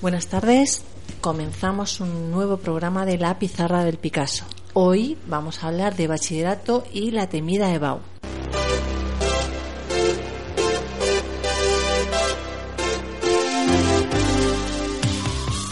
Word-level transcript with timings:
Buenas 0.00 0.28
tardes. 0.28 0.84
Comenzamos 1.20 1.98
un 1.98 2.30
nuevo 2.30 2.58
programa 2.58 3.04
de 3.04 3.18
La 3.18 3.40
Pizarra 3.40 3.82
del 3.82 3.98
Picasso. 3.98 4.44
Hoy 4.72 5.18
vamos 5.26 5.64
a 5.64 5.68
hablar 5.68 5.96
de 5.96 6.06
bachillerato 6.06 6.84
y 6.92 7.10
la 7.10 7.28
temida 7.28 7.74
EBAU. 7.74 7.98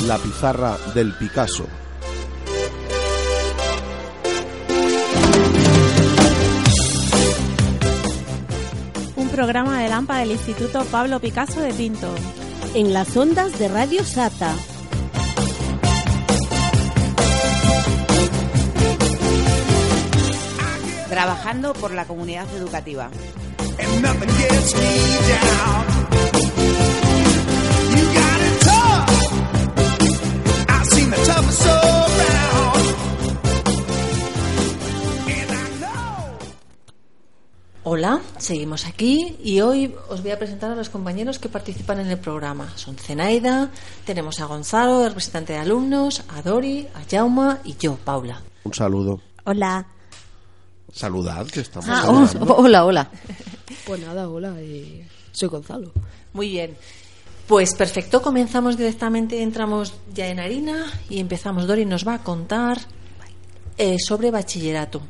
La 0.04 0.18
Pizarra 0.18 0.76
del 0.92 1.12
Picasso. 1.12 1.66
Un 9.14 9.28
programa 9.28 9.80
de 9.80 9.88
Lampa 9.88 10.18
del 10.18 10.32
Instituto 10.32 10.84
Pablo 10.86 11.20
Picasso 11.20 11.60
de 11.60 11.72
Pinto. 11.72 12.08
En 12.74 12.92
las 12.92 13.16
ondas 13.16 13.58
de 13.58 13.68
Radio 13.68 14.04
Sata. 14.04 14.54
Trabajando 21.08 21.72
por 21.74 21.92
la 21.94 22.06
comunidad 22.06 22.46
educativa. 22.56 23.10
Hola, 37.88 38.20
seguimos 38.38 38.84
aquí 38.84 39.36
y 39.44 39.60
hoy 39.60 39.94
os 40.08 40.20
voy 40.20 40.32
a 40.32 40.38
presentar 40.40 40.72
a 40.72 40.74
los 40.74 40.88
compañeros 40.90 41.38
que 41.38 41.48
participan 41.48 42.00
en 42.00 42.08
el 42.08 42.18
programa. 42.18 42.72
Son 42.74 42.96
Zenaida, 42.96 43.70
tenemos 44.04 44.40
a 44.40 44.46
Gonzalo, 44.46 45.02
el 45.04 45.10
representante 45.10 45.52
de 45.52 45.60
alumnos, 45.60 46.24
a 46.28 46.42
Dori, 46.42 46.88
a 46.94 47.02
Jauma 47.08 47.60
y 47.62 47.76
yo, 47.76 47.94
Paula. 47.94 48.42
Un 48.64 48.74
saludo. 48.74 49.20
Hola. 49.44 49.86
Saludad, 50.92 51.46
que 51.46 51.60
estamos 51.60 51.88
Ah, 51.88 52.02
saludando. 52.02 52.56
hola, 52.56 52.84
hola. 52.84 53.10
Pues 53.86 54.00
nada, 54.00 54.28
hola, 54.28 54.54
eh, 54.58 55.06
soy 55.30 55.48
Gonzalo. 55.48 55.92
Muy 56.32 56.48
bien. 56.50 56.76
Pues 57.46 57.72
perfecto, 57.76 58.20
comenzamos 58.20 58.76
directamente, 58.76 59.40
entramos 59.42 59.94
ya 60.12 60.26
en 60.26 60.40
harina 60.40 60.86
y 61.08 61.20
empezamos. 61.20 61.68
Dori 61.68 61.84
nos 61.84 62.04
va 62.04 62.14
a 62.14 62.24
contar 62.24 62.78
eh, 63.78 63.96
sobre 64.00 64.32
bachillerato. 64.32 65.02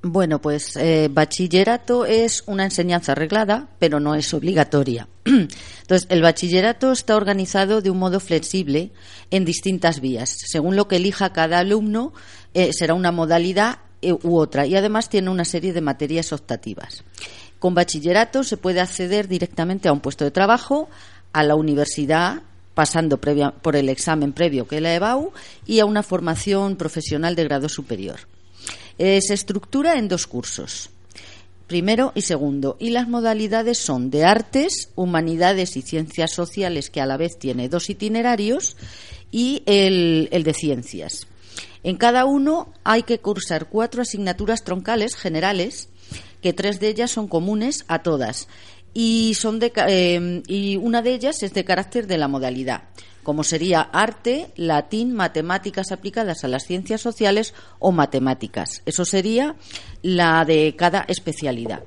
Bueno, 0.00 0.40
pues 0.40 0.76
eh, 0.76 1.08
bachillerato 1.10 2.06
es 2.06 2.44
una 2.46 2.64
enseñanza 2.64 3.12
arreglada, 3.12 3.68
pero 3.80 3.98
no 3.98 4.14
es 4.14 4.32
obligatoria. 4.32 5.08
Entonces, 5.24 6.06
el 6.08 6.22
bachillerato 6.22 6.92
está 6.92 7.16
organizado 7.16 7.80
de 7.80 7.90
un 7.90 7.98
modo 7.98 8.20
flexible 8.20 8.92
en 9.32 9.44
distintas 9.44 10.00
vías. 10.00 10.36
Según 10.46 10.76
lo 10.76 10.86
que 10.86 10.96
elija 10.96 11.32
cada 11.32 11.58
alumno, 11.58 12.12
eh, 12.54 12.72
será 12.72 12.94
una 12.94 13.10
modalidad 13.10 13.78
eh, 14.00 14.12
u 14.12 14.36
otra. 14.36 14.66
Y 14.66 14.76
además 14.76 15.08
tiene 15.08 15.30
una 15.30 15.44
serie 15.44 15.72
de 15.72 15.80
materias 15.80 16.32
optativas. 16.32 17.02
Con 17.58 17.74
bachillerato 17.74 18.44
se 18.44 18.56
puede 18.56 18.80
acceder 18.80 19.26
directamente 19.26 19.88
a 19.88 19.92
un 19.92 20.00
puesto 20.00 20.24
de 20.24 20.30
trabajo, 20.30 20.88
a 21.32 21.42
la 21.42 21.56
universidad, 21.56 22.42
pasando 22.74 23.20
previa- 23.20 23.52
por 23.52 23.74
el 23.74 23.88
examen 23.88 24.32
previo 24.32 24.68
que 24.68 24.76
es 24.76 24.82
la 24.82 24.94
EBAU, 24.94 25.32
y 25.66 25.80
a 25.80 25.86
una 25.86 26.04
formación 26.04 26.76
profesional 26.76 27.34
de 27.34 27.42
grado 27.42 27.68
superior. 27.68 28.20
Eh, 28.98 29.20
se 29.22 29.34
estructura 29.34 29.96
en 29.96 30.08
dos 30.08 30.26
cursos, 30.26 30.90
primero 31.68 32.10
y 32.16 32.22
segundo, 32.22 32.76
y 32.80 32.90
las 32.90 33.08
modalidades 33.08 33.78
son 33.78 34.10
de 34.10 34.24
artes, 34.24 34.90
humanidades 34.96 35.76
y 35.76 35.82
ciencias 35.82 36.32
sociales, 36.32 36.90
que 36.90 37.00
a 37.00 37.06
la 37.06 37.16
vez 37.16 37.38
tiene 37.38 37.68
dos 37.68 37.90
itinerarios, 37.90 38.76
y 39.30 39.62
el, 39.66 40.28
de 40.30 40.52
ciencias. 40.52 41.28
En 41.84 41.96
cada 41.96 42.24
uno 42.24 42.72
hay 42.82 43.04
que 43.04 43.20
cursar 43.20 43.68
cuatro 43.68 44.02
asignaturas 44.02 44.64
troncales 44.64 45.14
generales, 45.14 45.90
que 46.42 46.52
tres 46.52 46.80
de 46.80 46.88
ellas 46.88 47.12
son 47.12 47.28
comunes 47.28 47.84
a 47.86 48.02
todas, 48.02 48.48
y, 48.94 49.34
son 49.34 49.60
de 49.60 49.72
eh, 49.86 50.42
y 50.48 50.76
una 50.76 51.02
de 51.02 51.14
ellas 51.14 51.42
es 51.44 51.54
de 51.54 51.64
carácter 51.64 52.08
de 52.08 52.18
la 52.18 52.26
modalidad 52.26 52.82
como 53.28 53.44
sería 53.44 53.82
arte, 53.82 54.52
latín, 54.56 55.12
matemáticas 55.12 55.92
aplicadas 55.92 56.44
a 56.44 56.48
las 56.48 56.64
ciencias 56.64 57.02
sociales 57.02 57.52
o 57.78 57.92
matemáticas. 57.92 58.80
Eso 58.86 59.04
sería 59.04 59.54
la 60.00 60.46
de 60.46 60.74
cada 60.78 61.04
especialidad. 61.08 61.82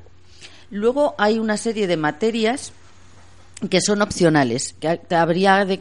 Luego 0.70 1.16
hay 1.18 1.40
una 1.40 1.58
serie 1.58 1.88
de 1.88 1.98
materias 1.98 2.74
que 3.72 3.82
son 3.82 4.04
opcionales, 4.04 4.76
que 4.80 4.88
ha- 4.88 5.20
habría 5.20 5.66
de, 5.66 5.80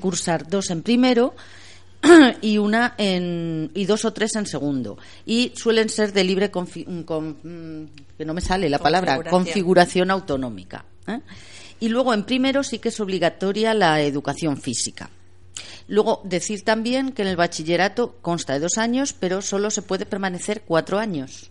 cursar 0.00 0.48
dos 0.48 0.68
en 0.70 0.82
primero 0.82 1.36
y 2.40 2.58
una 2.58 2.94
en 2.98 3.70
y 3.74 3.84
dos 3.86 4.04
o 4.04 4.12
tres 4.12 4.34
en 4.34 4.46
segundo 4.46 4.98
y 5.24 5.52
suelen 5.54 5.88
ser 5.90 6.12
de 6.12 6.24
libre 6.24 6.50
confi- 6.50 6.86
mm, 6.88 7.02
con- 7.02 7.90
que 8.18 8.24
no 8.24 8.34
me 8.34 8.40
sale 8.40 8.68
la 8.68 8.80
palabra 8.80 9.14
Configuración. 9.14 9.44
configuración 9.44 10.10
autonómica 10.10 10.84
¿eh? 11.06 11.20
Y 11.80 11.88
luego 11.88 12.12
en 12.14 12.24
primero 12.24 12.62
sí 12.62 12.78
que 12.78 12.88
es 12.90 13.00
obligatoria 13.00 13.74
la 13.74 14.00
educación 14.00 14.56
física 14.60 15.10
luego 15.86 16.20
decir 16.24 16.64
también 16.64 17.12
que 17.12 17.22
en 17.22 17.28
el 17.28 17.36
bachillerato 17.36 18.16
consta 18.22 18.54
de 18.54 18.60
dos 18.60 18.78
años 18.78 19.12
pero 19.12 19.42
solo 19.42 19.70
se 19.70 19.82
puede 19.82 20.06
permanecer 20.06 20.62
cuatro 20.66 20.98
años 20.98 21.50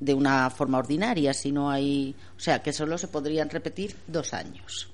de 0.00 0.14
una 0.14 0.50
forma 0.50 0.78
ordinaria 0.78 1.32
si 1.34 1.52
no 1.52 1.70
hay 1.70 2.14
o 2.36 2.40
sea 2.40 2.62
que 2.62 2.72
solo 2.72 2.98
se 2.98 3.08
podrían 3.08 3.50
repetir 3.50 3.96
dos 4.06 4.32
años 4.34 4.88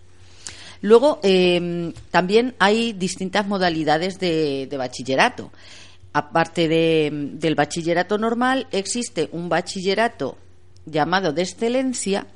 Luego, 0.83 1.21
eh, 1.23 1.93
también 2.11 2.55
hay 2.59 2.95
distintas 2.95 3.47
modalidades 3.47 4.19
de, 4.19 4.67
de 4.67 4.77
bachillerato. 4.79 5.53
Aparte 6.15 6.69
de- 6.69 7.11
del 7.35 7.55
bachillerato 7.55 8.17
normal, 8.17 8.67
existe 8.73 9.29
un 9.33 9.51
bachillerato 9.51 10.39
llamado 10.87 11.35
de 11.35 11.43
excelencia, 11.43 12.27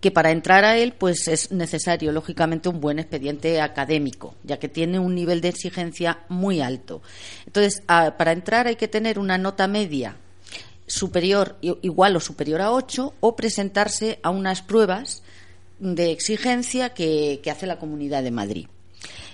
que 0.00 0.10
para 0.10 0.30
entrar 0.30 0.64
a 0.64 0.78
él 0.78 0.92
pues 0.92 1.28
es 1.28 1.52
necesario 1.52 2.12
lógicamente 2.12 2.68
un 2.68 2.80
buen 2.80 2.98
expediente 2.98 3.60
académico 3.60 4.34
ya 4.42 4.58
que 4.58 4.68
tiene 4.68 4.98
un 4.98 5.14
nivel 5.14 5.40
de 5.40 5.48
exigencia 5.48 6.20
muy 6.28 6.60
alto 6.60 7.02
entonces 7.46 7.82
para 7.86 8.32
entrar 8.32 8.66
hay 8.66 8.76
que 8.76 8.88
tener 8.88 9.18
una 9.18 9.38
nota 9.38 9.66
media 9.66 10.16
superior 10.90 11.56
igual 11.62 12.16
o 12.16 12.20
superior 12.20 12.60
a 12.60 12.72
8 12.72 13.14
o 13.20 13.36
presentarse 13.36 14.18
a 14.22 14.30
unas 14.30 14.62
pruebas 14.62 15.22
de 15.78 16.10
exigencia 16.10 16.90
que, 16.90 17.40
hace 17.50 17.66
la 17.66 17.78
Comunidad 17.78 18.22
de 18.22 18.30
Madrid. 18.30 18.66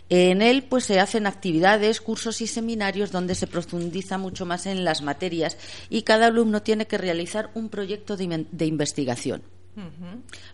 En 0.09 0.41
él 0.41 0.63
pues 0.63 0.85
se 0.85 1.01
hacen 1.01 1.27
actividades, 1.27 2.01
cursos 2.01 2.41
y 2.41 2.47
seminarios 2.47 3.11
donde 3.11 3.35
se 3.35 3.49
profundiza 3.49 4.19
mucho 4.19 4.47
más 4.47 4.67
en 4.67 4.85
las 4.85 5.03
materias 5.03 5.57
y 5.91 6.03
cada 6.03 6.27
alumno 6.27 6.63
tiene 6.63 6.87
que 6.87 6.99
realizar 6.99 7.51
un 7.55 7.69
proyecto 7.69 8.17
de 8.17 8.67
investigación 8.67 9.43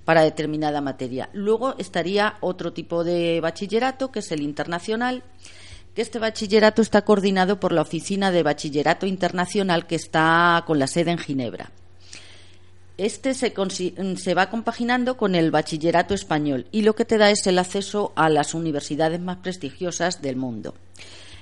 para 0.04 0.22
determinada 0.22 0.80
materia. 0.80 1.28
Luego 1.32 1.74
estaría 1.78 2.36
otro 2.40 2.72
tipo 2.72 3.04
de 3.04 3.40
bachillerato, 3.40 4.10
que 4.10 4.18
es 4.20 4.32
el 4.32 4.42
internacional, 4.42 5.22
que 5.94 6.02
este 6.02 6.18
bachillerato 6.18 6.82
está 6.82 7.02
coordinado 7.02 7.60
por 7.60 7.72
la 7.72 7.82
Oficina 7.82 8.30
de 8.30 8.42
Bachillerato 8.42 9.06
Internacional 9.06 9.86
que 9.86 9.96
está 9.96 10.64
con 10.66 10.78
la 10.78 10.86
sede 10.86 11.10
en 11.10 11.18
Ginebra. 11.18 11.70
Este 12.98 13.34
se, 13.34 13.54
consi- 13.54 14.16
se 14.16 14.34
va 14.34 14.50
compaginando 14.50 15.16
con 15.16 15.34
el 15.34 15.50
bachillerato 15.50 16.14
español 16.14 16.66
y 16.72 16.82
lo 16.82 16.94
que 16.94 17.04
te 17.04 17.18
da 17.18 17.30
es 17.30 17.46
el 17.46 17.58
acceso 17.58 18.12
a 18.16 18.28
las 18.28 18.54
universidades 18.54 19.20
más 19.20 19.38
prestigiosas 19.38 20.22
del 20.22 20.36
mundo. 20.36 20.74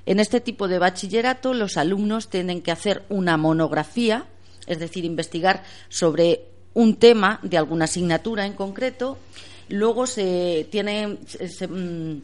En 0.07 0.21
este 0.21 0.41
tipo 0.41 0.69
de 0.69 0.79
bachillerato 0.79 1.53
los 1.53 1.77
alumnos 1.77 2.29
tienen 2.29 2.63
que 2.63 2.73
hacer 2.73 3.05
una 3.09 3.37
monografía, 3.37 4.27
es 4.67 4.79
decir, 4.79 5.05
investigar 5.05 5.63
sobre 5.89 6.45
un 6.75 6.97
tema 6.97 7.41
de 7.43 7.59
alguna 7.59 7.85
asignatura 7.87 8.47
en 8.47 8.53
concreto. 8.55 9.19
Luego 9.69 10.07
se 10.07 10.67
tiene 10.71 11.19
se- 11.27 11.49
se, 11.49 11.67
mm, 11.69 12.23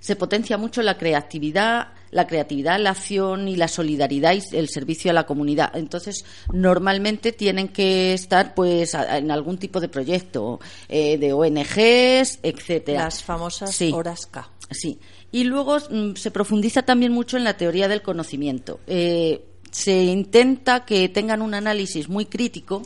se 0.00 0.16
potencia 0.16 0.58
mucho 0.58 0.82
la 0.82 0.98
creatividad, 0.98 1.88
la 2.10 2.26
creatividad, 2.26 2.78
la 2.78 2.90
acción 2.90 3.48
y 3.48 3.56
la 3.56 3.66
solidaridad 3.68 4.34
y 4.34 4.56
el 4.56 4.68
servicio 4.68 5.10
a 5.10 5.14
la 5.14 5.24
comunidad. 5.26 5.74
Entonces, 5.76 6.24
normalmente 6.52 7.32
tienen 7.32 7.68
que 7.68 8.12
estar, 8.12 8.54
pues, 8.54 8.94
en 8.94 9.30
algún 9.30 9.56
tipo 9.58 9.80
de 9.80 9.88
proyecto, 9.88 10.60
eh, 10.88 11.16
de 11.18 11.32
ONGs, 11.32 12.38
etcétera. 12.42 13.04
Las 13.04 13.22
famosas 13.22 13.74
Sí. 13.74 13.90
horas 13.92 14.26
K. 14.26 14.48
Sí. 14.70 14.98
Y 15.32 15.44
luego 15.44 15.78
mm, 15.90 16.14
se 16.14 16.30
profundiza 16.30 16.82
también 16.82 17.10
mucho 17.10 17.36
en 17.36 17.44
la 17.44 17.56
teoría 17.56 17.88
del 17.88 18.02
conocimiento. 18.02 18.80
Eh, 18.86 19.42
se 19.72 20.04
intenta 20.04 20.84
que 20.84 21.08
tengan 21.08 21.42
un 21.42 21.54
análisis 21.54 22.08
muy 22.08 22.26
crítico 22.26 22.82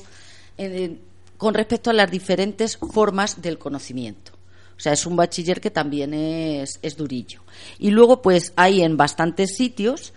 con 1.37 1.55
respecto 1.55 1.91
a 1.91 1.95
las 1.95 2.11
diferentes 2.11 2.77
formas 2.77 3.41
del 3.41 3.59
conocimiento. 3.59 4.33
O 4.77 4.81
sea, 4.81 4.93
es 4.93 5.07
un 5.07 5.17
bachiller 5.17 5.61
que 5.61 5.71
también 5.71 6.15
es, 6.15 6.79
es 6.83 6.97
durillo. 6.97 7.41
Y 7.79 7.91
luego, 7.91 8.23
pues, 8.23 8.53
hay 8.55 8.83
en 8.83 8.97
bastantes 8.97 9.57
sitios 9.57 10.13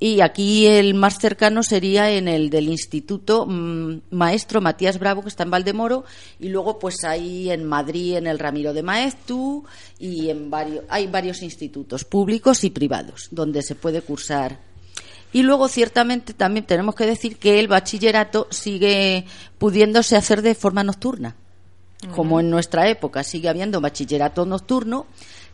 Y 0.00 0.20
aquí 0.20 0.66
el 0.66 0.94
más 0.94 1.18
cercano 1.18 1.62
sería 1.62 2.10
en 2.10 2.28
el 2.28 2.50
del 2.50 2.68
Instituto 2.68 3.46
mm, 3.46 4.00
Maestro 4.10 4.60
Matías 4.60 4.98
Bravo, 4.98 5.22
que 5.22 5.28
está 5.28 5.44
en 5.44 5.50
Valdemoro, 5.50 6.04
y 6.40 6.48
luego 6.48 6.78
pues 6.78 7.04
ahí 7.04 7.50
en 7.50 7.64
Madrid, 7.64 8.16
en 8.16 8.26
el 8.26 8.38
Ramiro 8.38 8.74
de 8.74 8.82
Maeztu, 8.82 9.64
y 9.98 10.30
en 10.30 10.50
varios, 10.50 10.84
hay 10.88 11.06
varios 11.06 11.42
institutos 11.42 12.04
públicos 12.04 12.64
y 12.64 12.70
privados 12.70 13.28
donde 13.30 13.62
se 13.62 13.76
puede 13.76 14.02
cursar. 14.02 14.73
Y 15.34 15.42
luego, 15.42 15.68
ciertamente, 15.68 16.32
también 16.32 16.64
tenemos 16.64 16.94
que 16.94 17.04
decir 17.04 17.36
que 17.36 17.60
el 17.60 17.68
bachillerato 17.68 18.46
sigue 18.50 19.26
pudiéndose 19.58 20.16
hacer 20.16 20.40
de 20.40 20.54
forma 20.54 20.82
nocturna 20.82 21.36
como 22.14 22.38
en 22.38 22.50
nuestra 22.50 22.86
época 22.90 23.22
sigue 23.24 23.48
habiendo 23.48 23.80
bachillerato 23.80 24.44
nocturno 24.44 25.06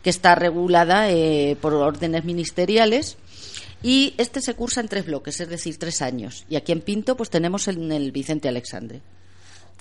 que 0.03 0.09
está 0.09 0.35
regulada 0.35 1.09
eh, 1.09 1.55
por 1.61 1.73
órdenes 1.73 2.25
ministeriales 2.25 3.15
y 3.81 4.13
este 4.17 4.41
se 4.41 4.53
cursa 4.53 4.81
en 4.81 4.89
tres 4.89 5.05
bloques, 5.05 5.39
es 5.39 5.47
decir, 5.47 5.77
tres 5.77 6.01
años. 6.01 6.45
Y 6.49 6.57
aquí 6.57 6.73
en 6.73 6.81
Pinto 6.81 7.15
pues 7.15 7.29
tenemos 7.29 7.69
en 7.69 7.89
el 7.93 8.11
Vicente 8.11 8.49
Alexandre, 8.49 9.01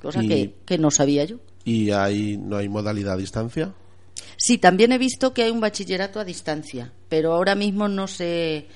cosa 0.01 0.23
Y- 0.23 0.29
que, 0.29 0.55
que 0.65 0.79
no 0.79 0.93
sabía 0.93 1.25
yo. 1.25 1.39
¿Y 1.65 1.91
ahí 1.91 2.37
no 2.39 2.57
hay 2.57 2.69
modalidad 2.69 3.15
a 3.15 3.17
distancia? 3.17 3.75
Sí, 4.37 4.59
también 4.59 4.93
he 4.93 4.99
visto 4.99 5.35
que 5.35 5.43
hay 5.43 5.51
un 5.51 5.61
bachillerato 5.61 6.21
a 6.21 6.25
distancia, 6.25 6.93
pero 7.09 7.33
ahora 7.33 7.57
mismo 7.57 7.89
no 7.89 8.07
sé 8.07 8.69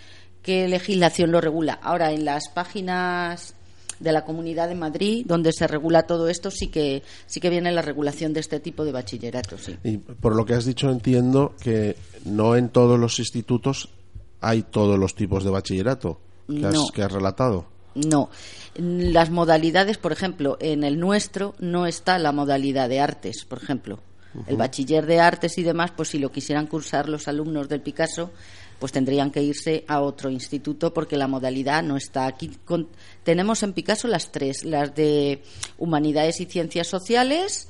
qué 0.45 0.69
legislación 0.69 1.33
lo 1.33 1.41
regula. 1.41 1.79
Ahora, 1.83 2.13
en 2.13 2.25
las 2.25 2.49
páginas 2.49 3.55
de 3.99 4.13
la 4.13 4.25
Comunidad 4.25 4.69
de 4.69 4.75
Madrid, 4.75 5.25
donde 5.27 5.53
se 5.53 5.67
regula 5.67 6.03
todo 6.03 6.29
esto, 6.29 6.51
sí 6.51 6.69
que 6.69 7.03
sí 7.27 7.41
que 7.41 7.51
viene 7.51 7.73
la 7.73 7.83
regulación 7.83 8.33
de 8.33 8.41
este 8.41 8.61
tipo 8.61 8.85
de 8.85 8.93
bachillerato, 8.93 9.57
sí. 9.57 9.77
Y 9.83 9.97
por 9.99 10.37
lo 10.37 10.45
que 10.45 10.55
has 10.55 10.65
dicho 10.65 10.91
entiendo 10.91 11.55
que 11.61 11.97
no 12.25 12.57
en 12.57 12.69
todos 12.69 12.99
los 12.99 13.19
institutos 13.19 13.89
hay 14.41 14.63
todos 14.63 14.99
los 14.99 15.15
tipos 15.15 15.43
de 15.45 15.51
bachillerato 15.51 16.21
que, 16.49 16.67
has, 16.67 16.75
No. 16.75 16.87
que 16.93 17.03
has 17.03 17.11
relatado. 17.13 17.67
No. 17.95 18.29
Las 18.77 19.31
modalidades, 19.31 19.97
por 19.99 20.11
ejemplo, 20.13 20.59
en 20.61 20.83
el 20.85 20.99
nuestro 20.99 21.55
no 21.61 21.87
está 21.87 22.19
la 22.19 22.33
modalidad 22.33 22.89
de 22.89 23.01
artes, 23.01 23.45
por 23.49 23.63
ejemplo. 23.63 24.01
El 24.49 24.57
bachiller 24.57 25.07
de 25.07 25.21
artes 25.21 25.57
y 25.59 25.63
demás, 25.63 25.93
pues 25.97 26.09
si 26.09 26.19
lo 26.19 26.33
quisieran 26.33 26.67
cursar 26.67 27.09
los 27.09 27.29
alumnos 27.29 27.69
del 27.69 27.81
Picasso, 27.83 28.33
pues 28.79 28.93
tendrían 28.93 29.31
que 29.31 29.43
irse 29.43 29.85
a 29.89 30.01
otro 30.01 30.31
instituto 30.31 30.93
porque 30.93 31.17
la 31.17 31.27
modalidad 31.29 31.83
no 31.83 31.97
está 31.97 32.27
aquí. 32.27 32.51
Con- 32.65 32.89
tenemos 33.23 33.63
en 33.63 33.73
Picasso 33.73 34.09
las 34.09 34.31
tres, 34.33 34.65
las 34.65 34.95
de 34.95 35.43
humanidades 35.79 36.41
y 36.41 36.47
ciencias 36.47 36.87
sociales, 36.87 37.69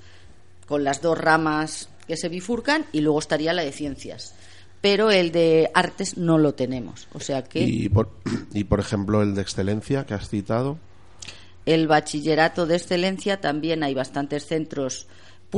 con 0.66 0.82
las 0.84 1.00
dos 1.02 1.16
ramas 1.18 1.88
que 2.08 2.16
se 2.16 2.28
bifurcan, 2.28 2.86
y 2.92 3.00
luego 3.00 3.18
estaría 3.18 3.52
la 3.52 3.62
de 3.64 3.72
ciencias. 3.72 4.34
Pero 4.80 5.10
el 5.10 5.32
de 5.32 5.70
artes 5.72 6.18
no 6.18 6.36
lo 6.38 6.54
tenemos. 6.54 7.08
O 7.14 7.20
sea 7.20 7.42
que 7.44 7.60
Y 7.60 7.88
por, 7.88 8.10
y 8.52 8.64
por 8.64 8.80
ejemplo 8.80 9.22
el 9.22 9.34
de 9.34 9.42
excelencia 9.42 10.04
que 10.04 10.14
has 10.14 10.28
citado. 10.28 10.78
el 11.64 11.86
bachillerato 11.86 12.66
de 12.66 12.76
excelencia 12.76 13.40
también 13.40 13.82
hay 13.82 13.94
bastantes 13.94 14.46
centros 14.46 15.06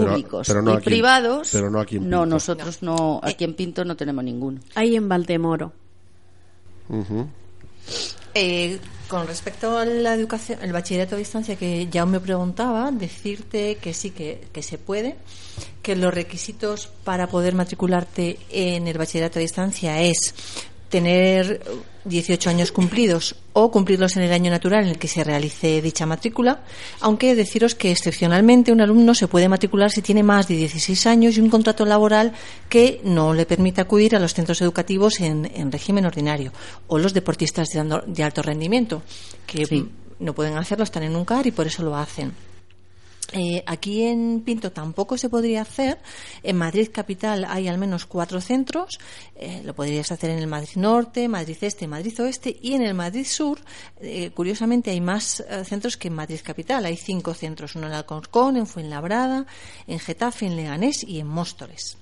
públicos 0.04 0.46
pero 0.46 0.62
no 0.62 0.72
y 0.72 0.76
aquí 0.76 0.84
privados. 0.84 1.48
pero 1.52 1.70
no 1.70 1.80
aquí 1.80 1.96
en 1.96 2.08
No, 2.08 2.20
Pinto. 2.22 2.26
nosotros 2.34 2.82
no, 2.82 3.20
aquí 3.22 3.44
en 3.44 3.54
Pinto 3.54 3.84
no 3.84 3.96
tenemos 3.96 4.22
ninguno. 4.24 4.60
Hay 4.74 4.96
en 4.96 5.08
Valdemoro. 5.08 5.72
Eh, 8.34 8.78
con 9.08 9.26
respecto 9.26 9.78
a 9.78 9.84
la 9.84 10.12
educación, 10.14 10.58
el 10.62 10.72
bachillerato 10.72 11.14
a 11.14 11.18
distancia 11.18 11.56
que 11.56 11.88
ya 11.90 12.04
me 12.04 12.20
preguntaba, 12.20 12.90
decirte 12.90 13.76
que 13.76 13.94
sí 13.94 14.10
que, 14.10 14.48
que 14.52 14.62
se 14.62 14.78
puede, 14.78 15.16
que 15.82 15.96
los 15.96 16.12
requisitos 16.12 16.88
para 17.04 17.28
poder 17.28 17.54
matricularte 17.54 18.38
en 18.50 18.88
el 18.88 18.98
bachillerato 18.98 19.38
a 19.38 19.42
distancia 19.42 20.02
es 20.02 20.34
tener 20.96 21.60
18 22.06 22.48
años 22.48 22.72
cumplidos 22.72 23.36
o 23.52 23.70
cumplirlos 23.70 24.16
en 24.16 24.22
el 24.22 24.32
año 24.32 24.50
natural 24.50 24.84
en 24.84 24.90
el 24.90 24.98
que 24.98 25.08
se 25.08 25.24
realice 25.24 25.82
dicha 25.82 26.06
matrícula, 26.06 26.62
aunque 27.00 27.34
deciros 27.34 27.74
que 27.74 27.90
excepcionalmente 27.90 28.72
un 28.72 28.80
alumno 28.80 29.14
se 29.14 29.28
puede 29.28 29.46
matricular 29.50 29.90
si 29.90 30.00
tiene 30.00 30.22
más 30.22 30.48
de 30.48 30.56
16 30.56 31.06
años 31.06 31.36
y 31.36 31.40
un 31.42 31.50
contrato 31.50 31.84
laboral 31.84 32.32
que 32.70 33.02
no 33.04 33.34
le 33.34 33.44
permita 33.44 33.82
acudir 33.82 34.16
a 34.16 34.18
los 34.18 34.32
centros 34.32 34.62
educativos 34.62 35.20
en, 35.20 35.50
en 35.54 35.70
régimen 35.70 36.06
ordinario 36.06 36.50
o 36.86 36.96
los 36.96 37.12
deportistas 37.12 37.68
de, 37.68 38.22
alto 38.22 38.40
rendimiento 38.40 39.02
que 39.46 39.66
Sí. 39.66 39.86
no 40.18 40.32
pueden 40.32 40.56
hacerlo, 40.56 40.84
están 40.84 41.02
en 41.02 41.14
un 41.14 41.26
CAR 41.26 41.46
y 41.46 41.50
por 41.50 41.66
eso 41.66 41.82
lo 41.82 41.94
hacen. 41.94 42.32
Eh, 43.32 43.64
aquí 43.66 44.04
en 44.04 44.42
Pinto 44.44 44.70
tampoco 44.70 45.18
se 45.18 45.28
podría 45.28 45.62
hacer. 45.62 45.98
En 46.42 46.56
Madrid 46.56 46.88
capital 46.92 47.44
hay 47.48 47.66
al 47.66 47.76
menos 47.76 48.06
cuatro 48.06 48.40
centros. 48.40 48.98
Eh, 49.34 49.62
lo 49.64 49.74
podrías 49.74 50.12
hacer 50.12 50.30
en 50.30 50.38
el 50.38 50.46
Madrid 50.46 50.76
Norte, 50.76 51.26
Madrid 51.26 51.56
Este, 51.60 51.88
Madrid 51.88 52.18
Oeste 52.20 52.56
y 52.62 52.74
en 52.74 52.82
el 52.82 52.94
Madrid 52.94 53.26
Sur. 53.26 53.58
eh, 54.00 54.30
curiosamente 54.32 54.90
hay 54.90 55.00
más 55.00 55.42
centros 55.64 55.96
que 55.96 56.08
en 56.08 56.14
Madrid 56.14 56.40
capital. 56.42 56.84
Hay 56.84 56.96
cinco 56.96 57.34
centros: 57.34 57.74
uno 57.74 57.88
en 57.88 57.94
Alcorcón, 57.94 58.56
en 58.56 58.66
Fuenlabrada, 58.66 59.46
en 59.86 59.98
Getafe, 59.98 60.46
en 60.46 60.56
Leganés 60.56 61.02
y 61.02 61.18
en 61.18 61.26
Móstoles. 61.26 61.98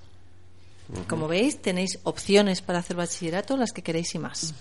Como 1.07 1.27
veis, 1.27 1.59
tenéis 1.59 1.97
opciones 2.03 2.61
para 2.61 2.77
hacer 2.77 2.95
bachillerato, 2.95 3.57
las 3.57 3.71
que 3.71 3.81
queréis 3.81 4.13
y 4.13 4.19
más. 4.19 4.53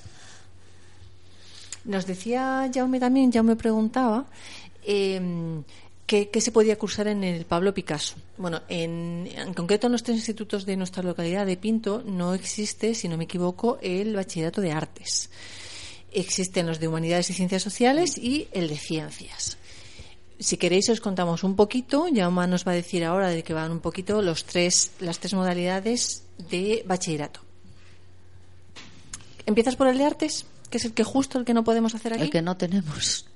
Nos 1.85 2.07
decía 2.07 2.71
Jaume 2.73 2.99
también, 2.99 3.31
Jaume 3.31 3.57
preguntaba, 3.57 4.25
eh, 4.87 5.21
¿qué, 6.07 6.29
se 6.41 6.53
podía 6.53 6.77
cursar 6.77 7.09
en 7.09 7.25
el 7.25 7.45
Pablo 7.45 7.75
Picasso? 7.75 8.17
Bueno, 8.37 8.63
en, 8.69 9.29
concreto 9.55 9.87
en 9.87 9.93
los 9.93 10.03
tres 10.03 10.17
institutos 10.19 10.67
de 10.67 10.77
nuestra 10.77 11.03
localidad 11.03 11.47
de 11.47 11.57
Pinto 11.57 12.03
no 12.05 12.35
existe, 12.35 12.95
si 12.95 13.09
no 13.09 13.17
me 13.17 13.25
equivoco, 13.25 13.79
el 13.83 14.15
bachillerato 14.15 14.61
de 14.61 14.73
artes. 14.73 15.31
Existen 16.13 16.67
los 16.67 16.79
de 16.79 16.89
humanidades 16.89 17.31
y 17.31 17.35
ciencias 17.35 17.63
sociales 17.63 18.19
y 18.19 18.49
el 18.53 18.69
de 18.69 18.77
ciencias. 18.77 19.59
Si 20.39 20.57
queréis 20.57 20.89
os 20.91 21.01
contamos 21.01 21.45
un 21.45 21.57
poquito, 21.57 22.07
Jaume 22.13 22.47
nos 22.47 22.67
va 22.67 22.73
a 22.73 22.75
decir 22.75 23.05
ahora 23.05 23.29
de 23.29 23.43
que 23.43 23.55
van 23.55 23.71
un 23.71 23.81
poquito 23.81 24.21
los 24.21 24.45
tres, 24.45 24.93
las 25.01 25.19
tres 25.19 25.35
modalidades 25.35 26.25
de 26.51 26.83
bachillerato. 26.87 27.41
¿Empiezas 29.47 29.77
por 29.77 29.89
el 29.89 29.99
de 29.99 30.05
artes? 30.05 30.47
Que 30.71 30.79
es 30.79 30.85
el 30.85 30.93
que 30.93 31.05
justo 31.05 31.39
el 31.39 31.45
que 31.45 31.55
no 31.55 31.65
podemos 31.65 31.95
hacer 31.95 32.15
aquí. 32.15 32.23
El 32.23 32.31
que 32.31 32.43
no 32.43 32.57
tenemos. 32.57 33.27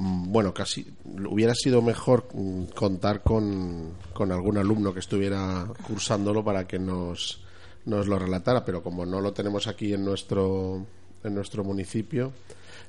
Mm, 0.00 0.32
Bueno, 0.32 0.54
casi 0.54 0.86
hubiera 1.28 1.54
sido 1.54 1.82
mejor 1.82 2.28
mm, 2.32 2.64
contar 2.74 3.22
con, 3.22 3.92
con 4.14 4.32
algún 4.32 4.56
alumno 4.56 4.94
que 4.94 5.00
estuviera 5.00 5.66
cursándolo 5.86 6.42
para 6.42 6.66
que 6.66 6.78
nos, 6.78 7.42
nos 7.84 8.06
lo 8.06 8.18
relatara, 8.18 8.64
pero 8.64 8.82
como 8.82 9.04
no 9.04 9.20
lo 9.20 9.32
tenemos 9.34 9.66
aquí 9.66 9.92
en 9.92 10.04
nuestro, 10.04 10.86
en 11.22 11.34
nuestro 11.34 11.64
municipio, 11.64 12.32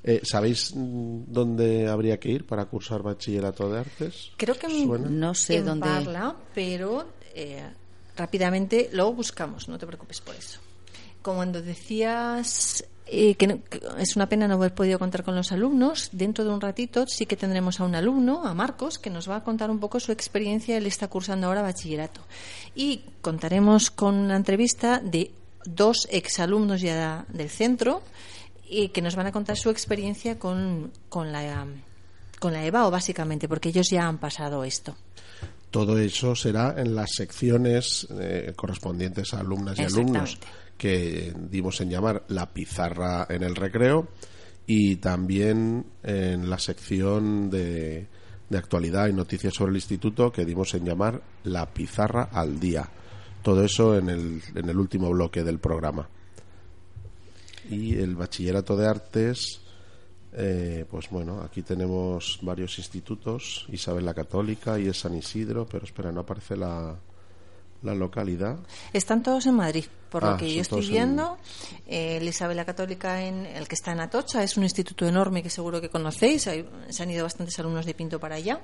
eh, 0.04 0.22
¿sabéis 0.24 0.74
mm, 0.74 1.24
dónde 1.28 1.90
habría 1.90 2.18
que 2.18 2.30
ir 2.30 2.46
para 2.46 2.66
cursar 2.66 3.04
bachillerato 3.04 3.70
de 3.70 3.80
artes? 3.80 4.32
Creo 4.38 4.56
que. 4.58 4.68
No 4.86 5.34
sé 5.34 5.58
en 5.58 5.66
dónde. 5.66 5.88
Parla, 5.88 6.34
pero 6.56 7.06
eh, 7.36 7.62
rápidamente 8.16 8.90
lo 8.94 9.12
buscamos, 9.12 9.68
no 9.68 9.78
te 9.78 9.86
preocupes 9.86 10.22
por 10.22 10.36
eso. 10.36 10.60
Como 11.22 11.38
cuando 11.38 11.62
decías 11.62 12.86
eh, 13.14 13.36
que, 13.36 13.48
no- 13.48 13.60
que 13.70 13.82
es 14.00 14.16
una 14.16 14.30
pena 14.30 14.48
no 14.48 14.54
haber 14.56 14.74
podido 14.74 14.98
contar 14.98 15.24
con 15.24 15.36
los 15.36 15.52
alumnos, 15.52 16.10
dentro 16.14 16.46
de 16.46 16.50
un 16.52 16.62
ratito 16.62 17.06
sí 17.08 17.26
que 17.26 17.36
tendremos 17.36 17.80
a 17.80 17.84
un 17.84 17.94
alumno, 17.96 18.44
a 18.48 18.54
Marcos, 18.54 18.98
que 19.00 19.10
nos 19.10 19.30
va 19.30 19.36
a 19.38 19.44
contar 19.44 19.70
un 19.70 19.80
poco 19.80 20.00
su 20.00 20.12
experiencia. 20.12 20.78
Él 20.78 20.86
está 20.86 21.08
cursando 21.10 21.48
ahora 21.48 21.62
bachillerato. 21.62 22.22
Y 22.74 23.02
contaremos 23.22 23.92
con 23.92 24.16
una 24.16 24.36
entrevista 24.38 25.00
de 25.04 25.32
dos 25.66 26.08
exalumnos 26.10 26.82
ya 26.82 27.26
del 27.30 27.50
centro 27.50 28.02
y 28.68 28.88
que 28.90 29.02
nos 29.02 29.16
van 29.16 29.28
a 29.28 29.32
contar 29.32 29.58
su 29.58 29.70
experiencia 29.70 30.40
con, 30.40 30.92
con 31.10 31.32
la 31.32 31.68
con 32.40 32.54
la 32.54 32.66
EVAO 32.66 32.90
básicamente 32.90 33.48
porque 33.48 33.70
ellos 33.70 33.90
ya 33.92 34.08
han 34.08 34.18
pasado 34.18 34.64
esto 34.64 34.96
Todo 35.70 36.00
eso 36.00 36.34
será 36.36 36.74
en 36.78 36.96
las 36.96 37.12
secciones 37.12 38.08
eh, 38.20 38.54
correspondientes 38.56 39.34
a 39.36 39.42
alumnas 39.42 39.78
y 39.78 39.84
alumnos. 39.84 40.38
Que 40.82 41.32
dimos 41.38 41.80
en 41.82 41.92
llamar 41.92 42.24
la 42.30 42.52
pizarra 42.52 43.28
en 43.30 43.44
el 43.44 43.56
recreo 43.56 44.08
y 44.66 44.96
también 44.96 45.86
en 46.02 46.50
la 46.50 46.58
sección 46.58 47.52
de, 47.52 48.08
de 48.50 48.58
actualidad 48.58 49.08
y 49.08 49.14
noticias 49.14 49.54
sobre 49.54 49.70
el 49.70 49.76
instituto 49.76 50.32
que 50.32 50.44
dimos 50.44 50.74
en 50.74 50.84
llamar 50.84 51.22
la 51.44 51.72
pizarra 51.72 52.30
al 52.32 52.60
día. 52.60 52.90
Todo 53.44 53.64
eso 53.64 53.96
en 53.96 54.10
el, 54.10 54.42
en 54.56 54.70
el 54.70 54.76
último 54.80 55.12
bloque 55.12 55.44
del 55.44 55.60
programa. 55.60 56.10
Y 57.70 58.00
el 58.00 58.16
bachillerato 58.16 58.76
de 58.76 58.88
artes, 58.88 59.62
eh, 60.34 60.86
pues 60.90 61.12
bueno, 61.12 61.42
aquí 61.42 61.62
tenemos 61.62 62.40
varios 62.42 62.80
institutos, 62.80 63.68
Isabel 63.72 64.04
la 64.04 64.16
Católica 64.16 64.80
y 64.80 64.88
es 64.88 64.98
San 64.98 65.16
Isidro, 65.16 65.68
pero 65.68 65.86
espera, 65.86 66.12
no 66.12 66.22
aparece 66.22 66.58
la, 66.58 66.98
la 67.84 67.96
localidad. 67.96 68.58
están 68.94 69.24
todos 69.24 69.46
en 69.46 69.56
Madrid 69.56 69.86
por 70.10 70.26
Ah, 70.26 70.32
lo 70.32 70.38
que 70.38 70.46
son 70.48 70.56
yo 70.56 70.62
estoy 70.62 70.78
todos 70.80 70.86
en- 70.90 70.94
viendo 70.94 71.38
eh, 71.88 72.18
el 72.18 72.28
Isabel 72.28 72.58
la 72.58 72.66
Católica 72.66 73.22
en 73.24 73.46
el 73.46 73.68
que 73.68 73.76
está 73.76 73.92
en 73.94 74.02
Atocha 74.02 74.44
es 74.44 74.58
un 74.58 74.64
instituto 74.64 75.08
enorme 75.08 75.42
que 75.42 75.50
seguro 75.50 75.80
que 75.82 75.90
conocéis 75.90 76.48
hay- 76.48 76.68
se 76.90 77.04
han 77.04 77.12
ido 77.12 77.24
bastantes 77.24 77.58
alumnos 77.60 77.86
de 77.86 77.94
Pinto 77.94 78.20
para 78.20 78.36
allá 78.36 78.62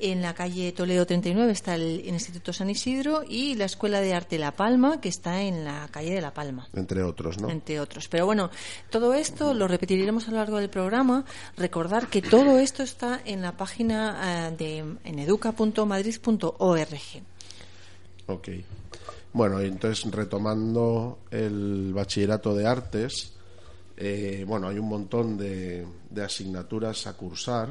En 0.00 0.22
la 0.22 0.32
calle 0.32 0.70
Toledo 0.70 1.04
39 1.06 1.50
está 1.50 1.74
el 1.74 2.06
Instituto 2.06 2.52
San 2.52 2.70
Isidro 2.70 3.24
y 3.28 3.56
la 3.56 3.64
Escuela 3.64 4.00
de 4.00 4.14
Arte 4.14 4.38
La 4.38 4.52
Palma, 4.52 5.00
que 5.00 5.08
está 5.08 5.42
en 5.42 5.64
la 5.64 5.88
calle 5.90 6.14
de 6.14 6.20
La 6.20 6.32
Palma. 6.32 6.68
Entre 6.72 7.02
otros, 7.02 7.40
¿no? 7.40 7.50
Entre 7.50 7.80
otros. 7.80 8.06
Pero 8.06 8.24
bueno, 8.24 8.48
todo 8.90 9.12
esto 9.14 9.54
lo 9.54 9.66
repetiremos 9.66 10.28
a 10.28 10.30
lo 10.30 10.36
largo 10.36 10.58
del 10.58 10.70
programa. 10.70 11.24
Recordar 11.56 12.06
que 12.06 12.22
todo 12.22 12.60
esto 12.60 12.84
está 12.84 13.20
en 13.24 13.42
la 13.42 13.56
página 13.56 14.50
eh, 14.50 14.54
de 14.56 14.76
en 15.02 15.18
educa.madrid.org. 15.18 17.22
Ok. 18.28 18.48
Bueno, 19.32 19.60
entonces 19.60 20.10
retomando 20.12 21.20
el 21.30 21.92
bachillerato 21.94 22.54
de 22.54 22.66
artes, 22.66 23.32
eh, 23.96 24.44
bueno, 24.46 24.68
hay 24.68 24.78
un 24.78 24.88
montón 24.88 25.36
de, 25.38 25.86
de 26.10 26.22
asignaturas 26.24 27.06
a 27.06 27.14
cursar 27.14 27.70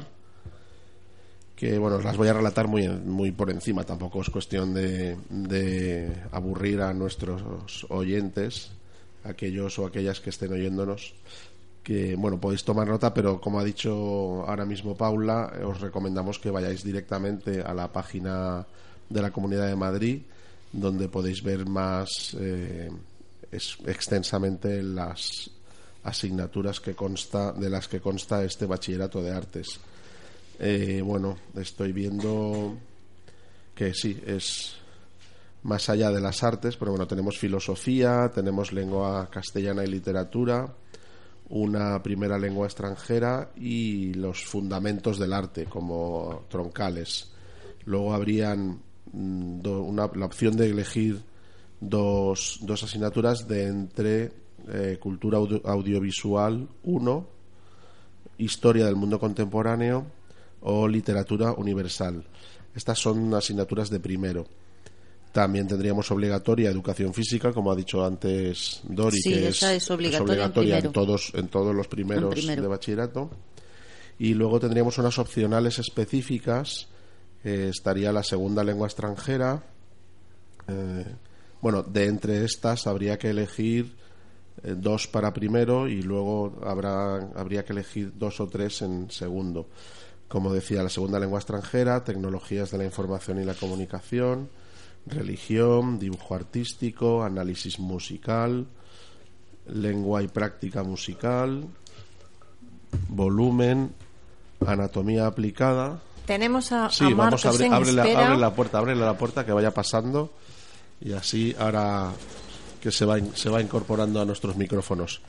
que, 1.54 1.78
bueno, 1.78 2.00
las 2.00 2.16
voy 2.16 2.28
a 2.28 2.32
relatar 2.32 2.66
muy, 2.66 2.88
muy 2.88 3.30
por 3.32 3.50
encima. 3.50 3.84
Tampoco 3.84 4.20
es 4.20 4.30
cuestión 4.30 4.74
de, 4.74 5.16
de 5.30 6.12
aburrir 6.32 6.80
a 6.82 6.92
nuestros 6.92 7.86
oyentes, 7.88 8.72
aquellos 9.24 9.78
o 9.78 9.86
aquellas 9.86 10.20
que 10.20 10.30
estén 10.30 10.52
oyéndonos 10.52 11.14
que 11.82 12.16
bueno 12.16 12.38
podéis 12.38 12.64
tomar 12.64 12.86
nota 12.86 13.14
pero 13.14 13.40
como 13.40 13.58
ha 13.58 13.64
dicho 13.64 14.44
ahora 14.46 14.66
mismo 14.66 14.94
Paula 14.94 15.50
eh, 15.56 15.64
os 15.64 15.80
recomendamos 15.80 16.38
que 16.38 16.50
vayáis 16.50 16.84
directamente 16.84 17.62
a 17.62 17.72
la 17.72 17.90
página 17.90 18.66
de 19.08 19.22
la 19.22 19.30
Comunidad 19.30 19.66
de 19.66 19.76
Madrid 19.76 20.20
donde 20.72 21.08
podéis 21.08 21.42
ver 21.42 21.66
más 21.66 22.36
eh, 22.38 22.90
es- 23.50 23.78
extensamente 23.86 24.82
las 24.82 25.50
asignaturas 26.04 26.80
que 26.80 26.94
consta 26.94 27.52
de 27.52 27.68
las 27.70 27.88
que 27.88 28.00
consta 28.00 28.44
este 28.44 28.66
bachillerato 28.66 29.22
de 29.22 29.32
artes 29.32 29.80
Eh, 30.60 31.00
bueno 31.04 31.36
estoy 31.54 31.92
viendo 31.92 32.76
que 33.74 33.94
sí 33.94 34.20
es 34.26 34.74
más 35.62 35.88
allá 35.88 36.10
de 36.10 36.20
las 36.20 36.42
artes, 36.42 36.76
pero 36.76 36.92
bueno, 36.92 37.06
tenemos 37.06 37.38
filosofía, 37.38 38.30
tenemos 38.34 38.72
lengua 38.72 39.28
castellana 39.30 39.84
y 39.84 39.88
literatura, 39.88 40.72
una 41.50 42.02
primera 42.02 42.38
lengua 42.38 42.66
extranjera 42.66 43.50
y 43.56 44.14
los 44.14 44.44
fundamentos 44.44 45.18
del 45.18 45.32
arte 45.32 45.64
como 45.66 46.44
troncales. 46.48 47.30
Luego 47.84 48.12
habrían 48.14 48.80
do- 49.12 49.82
una- 49.82 50.10
la 50.14 50.26
opción 50.26 50.56
de 50.56 50.70
elegir 50.70 51.20
dos, 51.80 52.58
dos 52.62 52.82
asignaturas 52.82 53.46
de 53.48 53.66
entre 53.66 54.32
eh, 54.70 54.98
cultura 55.00 55.38
audio- 55.38 55.62
audiovisual 55.64 56.68
1, 56.82 57.26
historia 58.38 58.84
del 58.86 58.96
mundo 58.96 59.18
contemporáneo 59.18 60.06
o 60.60 60.86
literatura 60.88 61.52
universal. 61.52 62.24
Estas 62.74 62.98
son 62.98 63.32
asignaturas 63.34 63.90
de 63.90 64.00
primero. 64.00 64.46
También 65.32 65.68
tendríamos 65.68 66.10
obligatoria 66.10 66.70
educación 66.70 67.12
física, 67.14 67.52
como 67.52 67.70
ha 67.70 67.76
dicho 67.76 68.04
antes 68.04 68.80
Dori, 68.84 69.20
Sí, 69.20 69.32
que 69.32 69.48
esa 69.48 69.74
es 69.74 69.90
obligatoria 69.90 70.34
en 70.44 70.50
obligatoria 70.50 70.78
en, 70.78 70.92
todos, 70.92 71.32
en 71.34 71.48
todos 71.48 71.74
los 71.74 71.86
primeros 71.88 72.34
de 72.62 72.68
bachillerato. 72.68 73.30
Y 74.18 74.34
luego 74.34 74.58
tendríamos 74.58 74.98
unas 74.98 75.18
opcionales 75.18 75.78
específicas. 75.78 76.88
Eh, 77.44 77.68
estaría 77.70 78.12
la 78.12 78.22
segunda 78.22 78.64
lengua 78.64 78.86
extranjera. 78.86 79.62
Eh, 80.66 81.04
bueno, 81.60 81.82
de 81.82 82.06
entre 82.06 82.44
estas 82.44 82.86
habría 82.86 83.18
que 83.18 83.30
elegir 83.30 83.96
eh, 84.62 84.74
dos 84.76 85.06
para 85.06 85.32
primero 85.32 85.88
y 85.88 86.02
luego 86.02 86.60
habrá, 86.64 87.16
habría 87.34 87.64
que 87.64 87.72
elegir 87.72 88.12
dos 88.16 88.40
o 88.40 88.46
tres 88.46 88.82
en 88.82 89.10
segundo. 89.10 89.68
Como 90.28 90.52
decía, 90.52 90.82
la 90.82 90.90
segunda 90.90 91.18
lengua 91.18 91.38
extranjera, 91.38 92.04
tecnologías 92.04 92.70
de 92.70 92.78
la 92.78 92.84
información 92.84 93.40
y 93.40 93.44
la 93.44 93.54
comunicación, 93.54 94.50
religión, 95.06 95.98
dibujo 95.98 96.34
artístico, 96.34 97.22
análisis 97.22 97.78
musical, 97.78 98.66
lengua 99.66 100.22
y 100.22 100.28
práctica 100.28 100.82
musical, 100.82 101.66
volumen, 103.08 103.94
anatomía 104.66 105.26
aplicada. 105.26 106.02
Tenemos 106.28 106.70
a, 106.70 106.88
Sí, 106.90 107.04
a 107.04 107.14
vamos 107.16 107.44
a 107.44 107.48
abrir, 107.48 107.66
en 107.66 107.72
ábrele, 107.74 108.02
espera. 108.02 108.20
ábrele 108.26 108.40
la 108.40 108.54
puerta, 108.54 108.78
ábrele 108.78 109.00
la 109.00 109.18
puerta 109.18 109.44
que 109.44 109.52
vaya 109.52 109.72
pasando 109.74 110.30
y 111.00 111.12
así 111.12 111.56
ahora 111.58 112.12
que 112.80 112.92
se 112.92 113.04
va 113.04 113.18
in- 113.18 113.32
se 113.34 113.48
va 113.50 113.60
incorporando 113.60 114.20
a 114.20 114.24
nuestros 114.24 114.54
micrófonos. 114.56 115.20